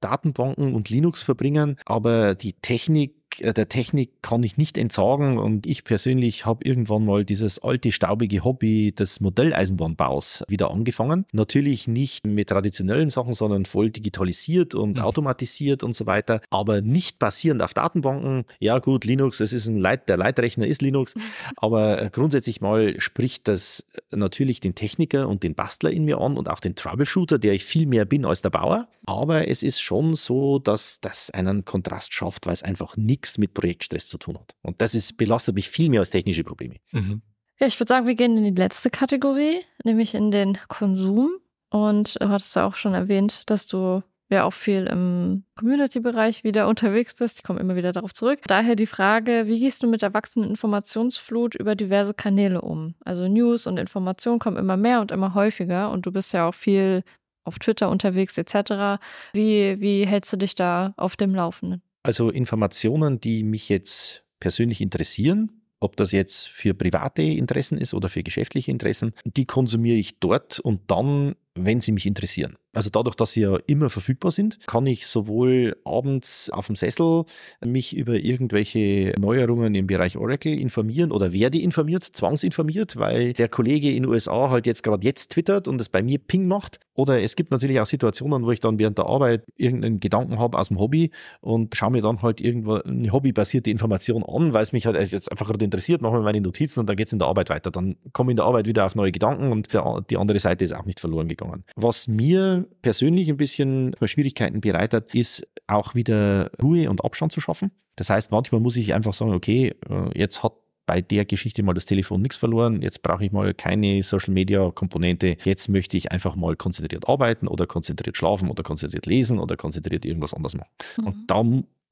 Datenbanken 0.00 0.74
und 0.74 0.90
Linux 0.90 1.22
verbringen, 1.22 1.76
aber 1.86 2.34
die 2.34 2.54
Technik 2.54 3.21
der 3.38 3.68
Technik 3.68 4.10
kann 4.22 4.42
ich 4.42 4.56
nicht 4.56 4.78
entsagen 4.78 5.38
und 5.38 5.66
ich 5.66 5.84
persönlich 5.84 6.46
habe 6.46 6.64
irgendwann 6.64 7.04
mal 7.04 7.24
dieses 7.24 7.58
alte 7.58 7.92
staubige 7.92 8.44
Hobby 8.44 8.92
des 8.92 9.20
Modelleisenbahnbaus 9.20 10.44
wieder 10.48 10.70
angefangen. 10.70 11.24
Natürlich 11.32 11.88
nicht 11.88 12.26
mit 12.26 12.48
traditionellen 12.48 13.10
Sachen, 13.10 13.34
sondern 13.34 13.64
voll 13.64 13.90
digitalisiert 13.90 14.74
und 14.74 14.96
mhm. 14.96 15.02
automatisiert 15.02 15.82
und 15.82 15.94
so 15.94 16.06
weiter, 16.06 16.40
aber 16.50 16.80
nicht 16.80 17.18
basierend 17.18 17.62
auf 17.62 17.74
Datenbanken. 17.74 18.44
Ja 18.60 18.78
gut, 18.78 19.04
Linux, 19.04 19.40
es 19.40 19.52
ist 19.52 19.66
ein 19.66 19.78
Leit, 19.78 20.08
der 20.08 20.16
Leitrechner 20.16 20.66
ist 20.66 20.82
Linux, 20.82 21.16
mhm. 21.16 21.22
aber 21.56 22.10
grundsätzlich 22.10 22.60
mal 22.60 23.00
spricht 23.00 23.48
das 23.48 23.84
natürlich 24.10 24.60
den 24.60 24.74
Techniker 24.74 25.28
und 25.28 25.42
den 25.42 25.54
Bastler 25.54 25.90
in 25.90 26.04
mir 26.04 26.18
an 26.18 26.36
und 26.36 26.48
auch 26.48 26.60
den 26.60 26.74
Troubleshooter, 26.74 27.38
der 27.38 27.54
ich 27.54 27.64
viel 27.64 27.86
mehr 27.86 28.04
bin 28.04 28.24
als 28.24 28.42
der 28.42 28.50
Bauer. 28.50 28.88
Aber 29.06 29.48
es 29.48 29.62
ist 29.62 29.80
schon 29.80 30.14
so, 30.14 30.58
dass 30.58 31.00
das 31.00 31.30
einen 31.30 31.64
Kontrast 31.64 32.12
schafft, 32.14 32.46
weil 32.46 32.54
es 32.54 32.62
einfach 32.62 32.96
nichts 32.96 33.21
nichts 33.22 33.38
mit 33.38 33.54
Projektstress 33.54 34.08
zu 34.08 34.18
tun 34.18 34.38
hat. 34.38 34.54
Und 34.62 34.80
das 34.80 34.94
ist, 34.94 35.16
belastet 35.16 35.54
mich 35.54 35.68
viel 35.68 35.88
mehr 35.88 36.00
als 36.00 36.10
technische 36.10 36.44
Probleme. 36.44 36.76
Mhm. 36.90 37.22
Ja, 37.60 37.66
ich 37.66 37.78
würde 37.78 37.88
sagen, 37.88 38.06
wir 38.06 38.14
gehen 38.14 38.36
in 38.36 38.54
die 38.54 38.60
letzte 38.60 38.90
Kategorie, 38.90 39.60
nämlich 39.84 40.14
in 40.14 40.30
den 40.30 40.58
Konsum. 40.68 41.30
Und 41.70 42.20
du 42.20 42.28
hattest 42.28 42.54
ja 42.56 42.66
auch 42.66 42.74
schon 42.74 42.94
erwähnt, 42.94 43.48
dass 43.48 43.66
du 43.66 44.02
ja 44.28 44.44
auch 44.44 44.52
viel 44.52 44.86
im 44.86 45.44
Community-Bereich 45.56 46.42
wieder 46.42 46.66
unterwegs 46.68 47.14
bist. 47.14 47.38
Ich 47.38 47.44
komme 47.44 47.60
immer 47.60 47.76
wieder 47.76 47.92
darauf 47.92 48.12
zurück. 48.12 48.40
Daher 48.46 48.74
die 48.74 48.86
Frage, 48.86 49.44
wie 49.46 49.60
gehst 49.60 49.82
du 49.82 49.86
mit 49.86 50.02
der 50.02 50.12
wachsenden 50.12 50.50
Informationsflut 50.50 51.54
über 51.54 51.76
diverse 51.76 52.14
Kanäle 52.14 52.60
um? 52.60 52.94
Also 53.04 53.28
News 53.28 53.66
und 53.66 53.78
Informationen 53.78 54.38
kommen 54.38 54.56
immer 54.56 54.76
mehr 54.76 55.00
und 55.00 55.12
immer 55.12 55.34
häufiger 55.34 55.90
und 55.90 56.04
du 56.06 56.12
bist 56.12 56.32
ja 56.32 56.48
auch 56.48 56.54
viel 56.54 57.04
auf 57.44 57.58
Twitter 57.58 57.90
unterwegs 57.90 58.38
etc. 58.38 59.02
Wie, 59.32 59.80
wie 59.80 60.06
hältst 60.06 60.32
du 60.32 60.36
dich 60.36 60.54
da 60.54 60.94
auf 60.96 61.16
dem 61.16 61.34
Laufenden? 61.34 61.82
Also 62.02 62.30
Informationen, 62.30 63.20
die 63.20 63.44
mich 63.44 63.68
jetzt 63.68 64.24
persönlich 64.40 64.80
interessieren, 64.80 65.62
ob 65.78 65.96
das 65.96 66.12
jetzt 66.12 66.48
für 66.48 66.74
private 66.74 67.22
Interessen 67.22 67.78
ist 67.78 67.92
oder 67.94 68.08
für 68.08 68.22
geschäftliche 68.22 68.70
Interessen, 68.70 69.12
die 69.24 69.46
konsumiere 69.46 69.96
ich 69.96 70.18
dort 70.20 70.60
und 70.60 70.90
dann, 70.90 71.34
wenn 71.54 71.80
sie 71.80 71.92
mich 71.92 72.06
interessieren. 72.06 72.56
Also 72.74 72.88
dadurch, 72.88 73.16
dass 73.16 73.32
sie 73.32 73.42
ja 73.42 73.58
immer 73.66 73.90
verfügbar 73.90 74.32
sind, 74.32 74.58
kann 74.66 74.86
ich 74.86 75.06
sowohl 75.06 75.76
abends 75.84 76.48
auf 76.48 76.68
dem 76.68 76.76
Sessel 76.76 77.24
mich 77.62 77.94
über 77.94 78.14
irgendwelche 78.14 79.12
Neuerungen 79.20 79.74
im 79.74 79.86
Bereich 79.86 80.16
Oracle 80.16 80.58
informieren 80.58 81.12
oder 81.12 81.34
werde 81.34 81.60
informiert, 81.60 82.02
zwangsinformiert, 82.04 82.96
weil 82.96 83.34
der 83.34 83.50
Kollege 83.50 83.90
in 83.90 84.04
den 84.04 84.06
USA 84.06 84.48
halt 84.48 84.66
jetzt 84.66 84.82
gerade 84.82 85.06
jetzt 85.06 85.32
twittert 85.32 85.68
und 85.68 85.80
es 85.82 85.90
bei 85.90 86.02
mir 86.02 86.18
Ping 86.18 86.46
macht. 86.46 86.80
Oder 86.94 87.22
es 87.22 87.36
gibt 87.36 87.50
natürlich 87.50 87.80
auch 87.80 87.86
Situationen, 87.86 88.44
wo 88.44 88.50
ich 88.52 88.60
dann 88.60 88.78
während 88.78 88.98
der 88.98 89.06
Arbeit 89.06 89.44
irgendeinen 89.56 90.00
Gedanken 90.00 90.38
habe 90.38 90.58
aus 90.58 90.68
dem 90.68 90.78
Hobby 90.78 91.10
und 91.40 91.74
schaue 91.74 91.90
mir 91.90 92.02
dann 92.02 92.20
halt 92.22 92.40
irgendwo 92.40 92.74
eine 92.74 93.10
hobbybasierte 93.12 93.70
Information 93.70 94.22
an, 94.22 94.52
weil 94.52 94.62
es 94.62 94.72
mich 94.72 94.86
halt 94.86 94.96
jetzt 95.10 95.30
einfach 95.30 95.46
gerade 95.46 95.64
interessiert, 95.64 96.02
mache 96.02 96.16
mir 96.16 96.22
meine 96.22 96.40
Notizen 96.40 96.80
und 96.80 96.86
dann 96.88 96.96
geht 96.96 97.06
es 97.06 97.12
in 97.12 97.18
der 97.18 97.28
Arbeit 97.28 97.50
weiter. 97.50 97.70
Dann 97.70 97.96
komme 98.12 98.30
ich 98.30 98.32
in 98.32 98.36
der 98.36 98.46
Arbeit 98.46 98.66
wieder 98.66 98.84
auf 98.86 98.94
neue 98.94 99.12
Gedanken 99.12 99.52
und 99.52 99.72
der, 99.72 100.02
die 100.08 100.16
andere 100.16 100.38
Seite 100.38 100.64
ist 100.64 100.74
auch 100.74 100.84
nicht 100.84 101.00
verloren 101.00 101.28
gegangen. 101.28 101.41
Was 101.76 102.08
mir 102.08 102.66
persönlich 102.82 103.28
ein 103.28 103.36
bisschen 103.36 103.96
Schwierigkeiten 104.04 104.60
bereitet, 104.60 105.14
ist 105.14 105.46
auch 105.66 105.94
wieder 105.94 106.50
Ruhe 106.62 106.90
und 106.90 107.04
Abstand 107.04 107.32
zu 107.32 107.40
schaffen. 107.40 107.70
Das 107.96 108.10
heißt, 108.10 108.30
manchmal 108.30 108.60
muss 108.60 108.76
ich 108.76 108.94
einfach 108.94 109.14
sagen, 109.14 109.32
okay, 109.32 109.74
äh, 109.88 110.18
jetzt 110.18 110.42
hat 110.42 110.52
bei 110.86 111.00
der 111.00 111.24
Geschichte 111.24 111.62
mal 111.62 111.74
das 111.74 111.86
Telefon 111.86 112.22
nichts 112.22 112.36
verloren. 112.36 112.82
Jetzt 112.82 113.02
brauche 113.02 113.24
ich 113.24 113.32
mal 113.32 113.54
keine 113.54 114.02
Social 114.02 114.34
Media 114.34 114.70
Komponente. 114.70 115.36
Jetzt 115.44 115.68
möchte 115.68 115.96
ich 115.96 116.10
einfach 116.10 116.34
mal 116.34 116.56
konzentriert 116.56 117.08
arbeiten 117.08 117.46
oder 117.46 117.66
konzentriert 117.66 118.16
schlafen 118.16 118.50
oder 118.50 118.62
konzentriert 118.62 119.06
lesen 119.06 119.38
oder 119.38 119.56
konzentriert 119.56 120.04
irgendwas 120.04 120.34
anderes 120.34 120.56
machen. 120.56 120.70
Mhm. 120.98 121.06
Und 121.06 121.16
da 121.28 121.42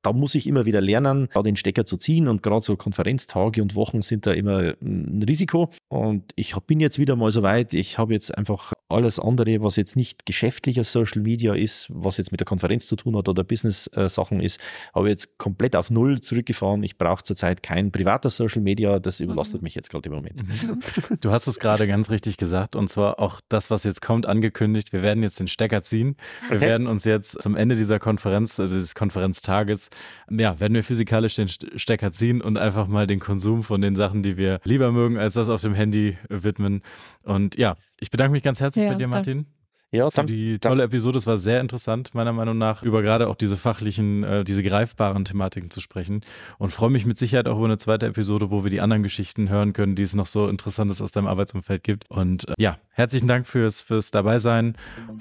da 0.03 0.13
muss 0.13 0.35
ich 0.35 0.47
immer 0.47 0.65
wieder 0.65 0.81
lernen, 0.81 1.29
da 1.35 1.43
den 1.43 1.57
Stecker 1.57 1.85
zu 1.85 1.97
ziehen. 1.97 2.29
Und 2.29 2.43
gerade 2.43 2.65
so 2.65 2.77
Konferenztage 2.77 3.63
und 3.63 3.75
Wochen 3.75 4.03
sind 4.03 4.27
da 4.27 4.33
immer 4.33 4.75
ein 4.81 5.23
Risiko. 5.27 5.71
Und 5.93 6.31
ich 6.37 6.55
bin 6.69 6.79
jetzt 6.79 7.01
wieder 7.01 7.17
mal 7.17 7.33
so 7.33 7.43
weit. 7.43 7.75
Ich 7.75 7.99
habe 7.99 8.13
jetzt 8.13 8.37
einfach 8.39 8.73
alles 8.89 9.19
andere, 9.19 9.61
was 9.61 9.75
jetzt 9.75 9.97
nicht 9.97 10.25
geschäftlicher 10.25 10.85
Social 10.85 11.21
Media 11.21 11.53
ist, 11.53 11.89
was 11.91 12.17
jetzt 12.17 12.31
mit 12.31 12.39
der 12.39 12.45
Konferenz 12.45 12.87
zu 12.87 12.95
tun 12.95 13.17
hat 13.17 13.29
oder 13.29 13.43
Business-Sachen 13.43 14.39
ist, 14.39 14.61
habe 14.95 15.09
jetzt 15.09 15.37
komplett 15.37 15.75
auf 15.75 15.91
Null 15.91 16.21
zurückgefahren. 16.21 16.85
Ich 16.85 16.97
brauche 16.97 17.25
zurzeit 17.25 17.65
kein 17.65 17.91
privater 17.91 18.31
Social 18.31 18.63
Media. 18.63 19.01
Das 19.01 19.19
überlastet 19.19 19.63
mhm. 19.63 19.65
mich 19.65 19.75
jetzt 19.75 19.91
gerade 19.91 20.09
im 20.09 20.15
Moment. 20.15 20.47
Mhm. 20.47 20.81
Du 21.21 21.33
hast 21.33 21.49
es 21.49 21.59
gerade 21.59 21.89
ganz 21.89 22.09
richtig 22.09 22.37
gesagt. 22.37 22.77
Und 22.77 22.89
zwar 22.89 23.19
auch 23.19 23.41
das, 23.49 23.73
was 23.73 23.83
jetzt 23.83 24.01
kommt, 24.01 24.27
angekündigt. 24.27 24.93
Wir 24.93 25.03
werden 25.03 25.25
jetzt 25.25 25.41
den 25.41 25.49
Stecker 25.49 25.83
ziehen. 25.83 26.15
Wir 26.49 26.59
okay. 26.59 26.69
werden 26.69 26.87
uns 26.87 27.03
jetzt 27.03 27.43
zum 27.43 27.57
Ende 27.57 27.75
dieser 27.75 27.99
Konferenz, 27.99 28.61
äh, 28.61 28.69
dieses 28.69 28.95
Konferenztages, 28.95 29.91
ja, 30.31 30.61
werden 30.61 30.75
wir 30.75 30.85
physikalisch 30.85 31.35
den 31.35 31.49
Stecker 31.49 32.13
ziehen 32.13 32.41
und 32.41 32.59
einfach 32.59 32.87
mal 32.87 33.09
den 33.09 33.19
Konsum 33.19 33.65
von 33.65 33.81
den 33.81 33.97
Sachen, 33.97 34.23
die 34.23 34.37
wir 34.37 34.61
lieber 34.63 34.93
mögen, 34.93 35.19
als 35.19 35.35
das 35.35 35.49
auf 35.49 35.61
dem 35.63 35.80
Handy 35.81 36.17
widmen. 36.29 36.83
Und 37.23 37.57
ja, 37.57 37.77
ich 37.99 38.11
bedanke 38.11 38.33
mich 38.33 38.43
ganz 38.43 38.61
herzlich 38.61 38.85
ja, 38.85 38.93
bei 38.93 38.97
dir, 38.97 39.09
Martin. 39.09 39.39
Danke. 39.39 39.61
Ja, 39.93 40.09
für 40.09 40.25
die 40.25 40.61
tolle 40.61 40.85
Episode. 40.85 41.19
Es 41.19 41.27
war 41.27 41.37
sehr 41.37 41.61
interessant, 41.61 42.15
meiner 42.15 42.33
Meinung 42.33 42.57
nach, 42.57 42.85
über 42.85 43.03
gerade 43.03 43.27
auch 43.27 43.35
diese 43.35 43.57
fachlichen, 43.57 44.23
äh, 44.23 44.45
diese 44.45 44.63
greifbaren 44.63 45.25
Thematiken 45.25 45.71
zu 45.71 45.81
sprechen. 45.81 46.21
Und 46.59 46.71
freue 46.71 46.91
mich 46.91 47.07
mit 47.07 47.19
Sicherheit 47.19 47.49
auch 47.49 47.57
über 47.57 47.65
eine 47.65 47.79
zweite 47.79 48.07
Episode, 48.07 48.53
wo 48.53 48.63
wir 48.63 48.71
die 48.71 48.81
anderen 48.81 49.03
Geschichten 49.03 49.49
hören 49.49 49.73
können, 49.73 49.97
die 49.97 50.05
es 50.05 50.15
noch 50.15 50.27
so 50.27 50.47
Interessantes 50.47 51.03
aus 51.03 51.11
deinem 51.11 51.27
Arbeitsumfeld 51.27 51.83
gibt. 51.83 52.09
Und 52.09 52.49
äh, 52.49 52.55
ja, 52.59 52.79
herzlichen 52.91 53.27
Dank 53.27 53.49
fürs, 53.49 53.81
fürs 53.81 54.13
Dabeisein 54.13 54.77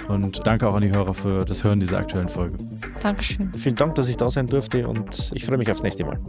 und 0.08 0.46
danke 0.46 0.68
auch 0.68 0.76
an 0.76 0.84
die 0.84 0.92
Hörer 0.92 1.16
für 1.16 1.46
das 1.46 1.64
Hören 1.64 1.80
dieser 1.80 1.98
aktuellen 1.98 2.30
Folge. 2.30 2.58
Dankeschön. 3.02 3.52
Vielen 3.54 3.76
Dank, 3.76 3.96
dass 3.96 4.08
ich 4.08 4.18
da 4.18 4.30
sein 4.30 4.46
durfte 4.46 4.88
und 4.88 5.32
ich 5.34 5.46
freue 5.46 5.58
mich 5.58 5.72
aufs 5.72 5.82
nächste 5.82 6.06
Mal. 6.06 6.20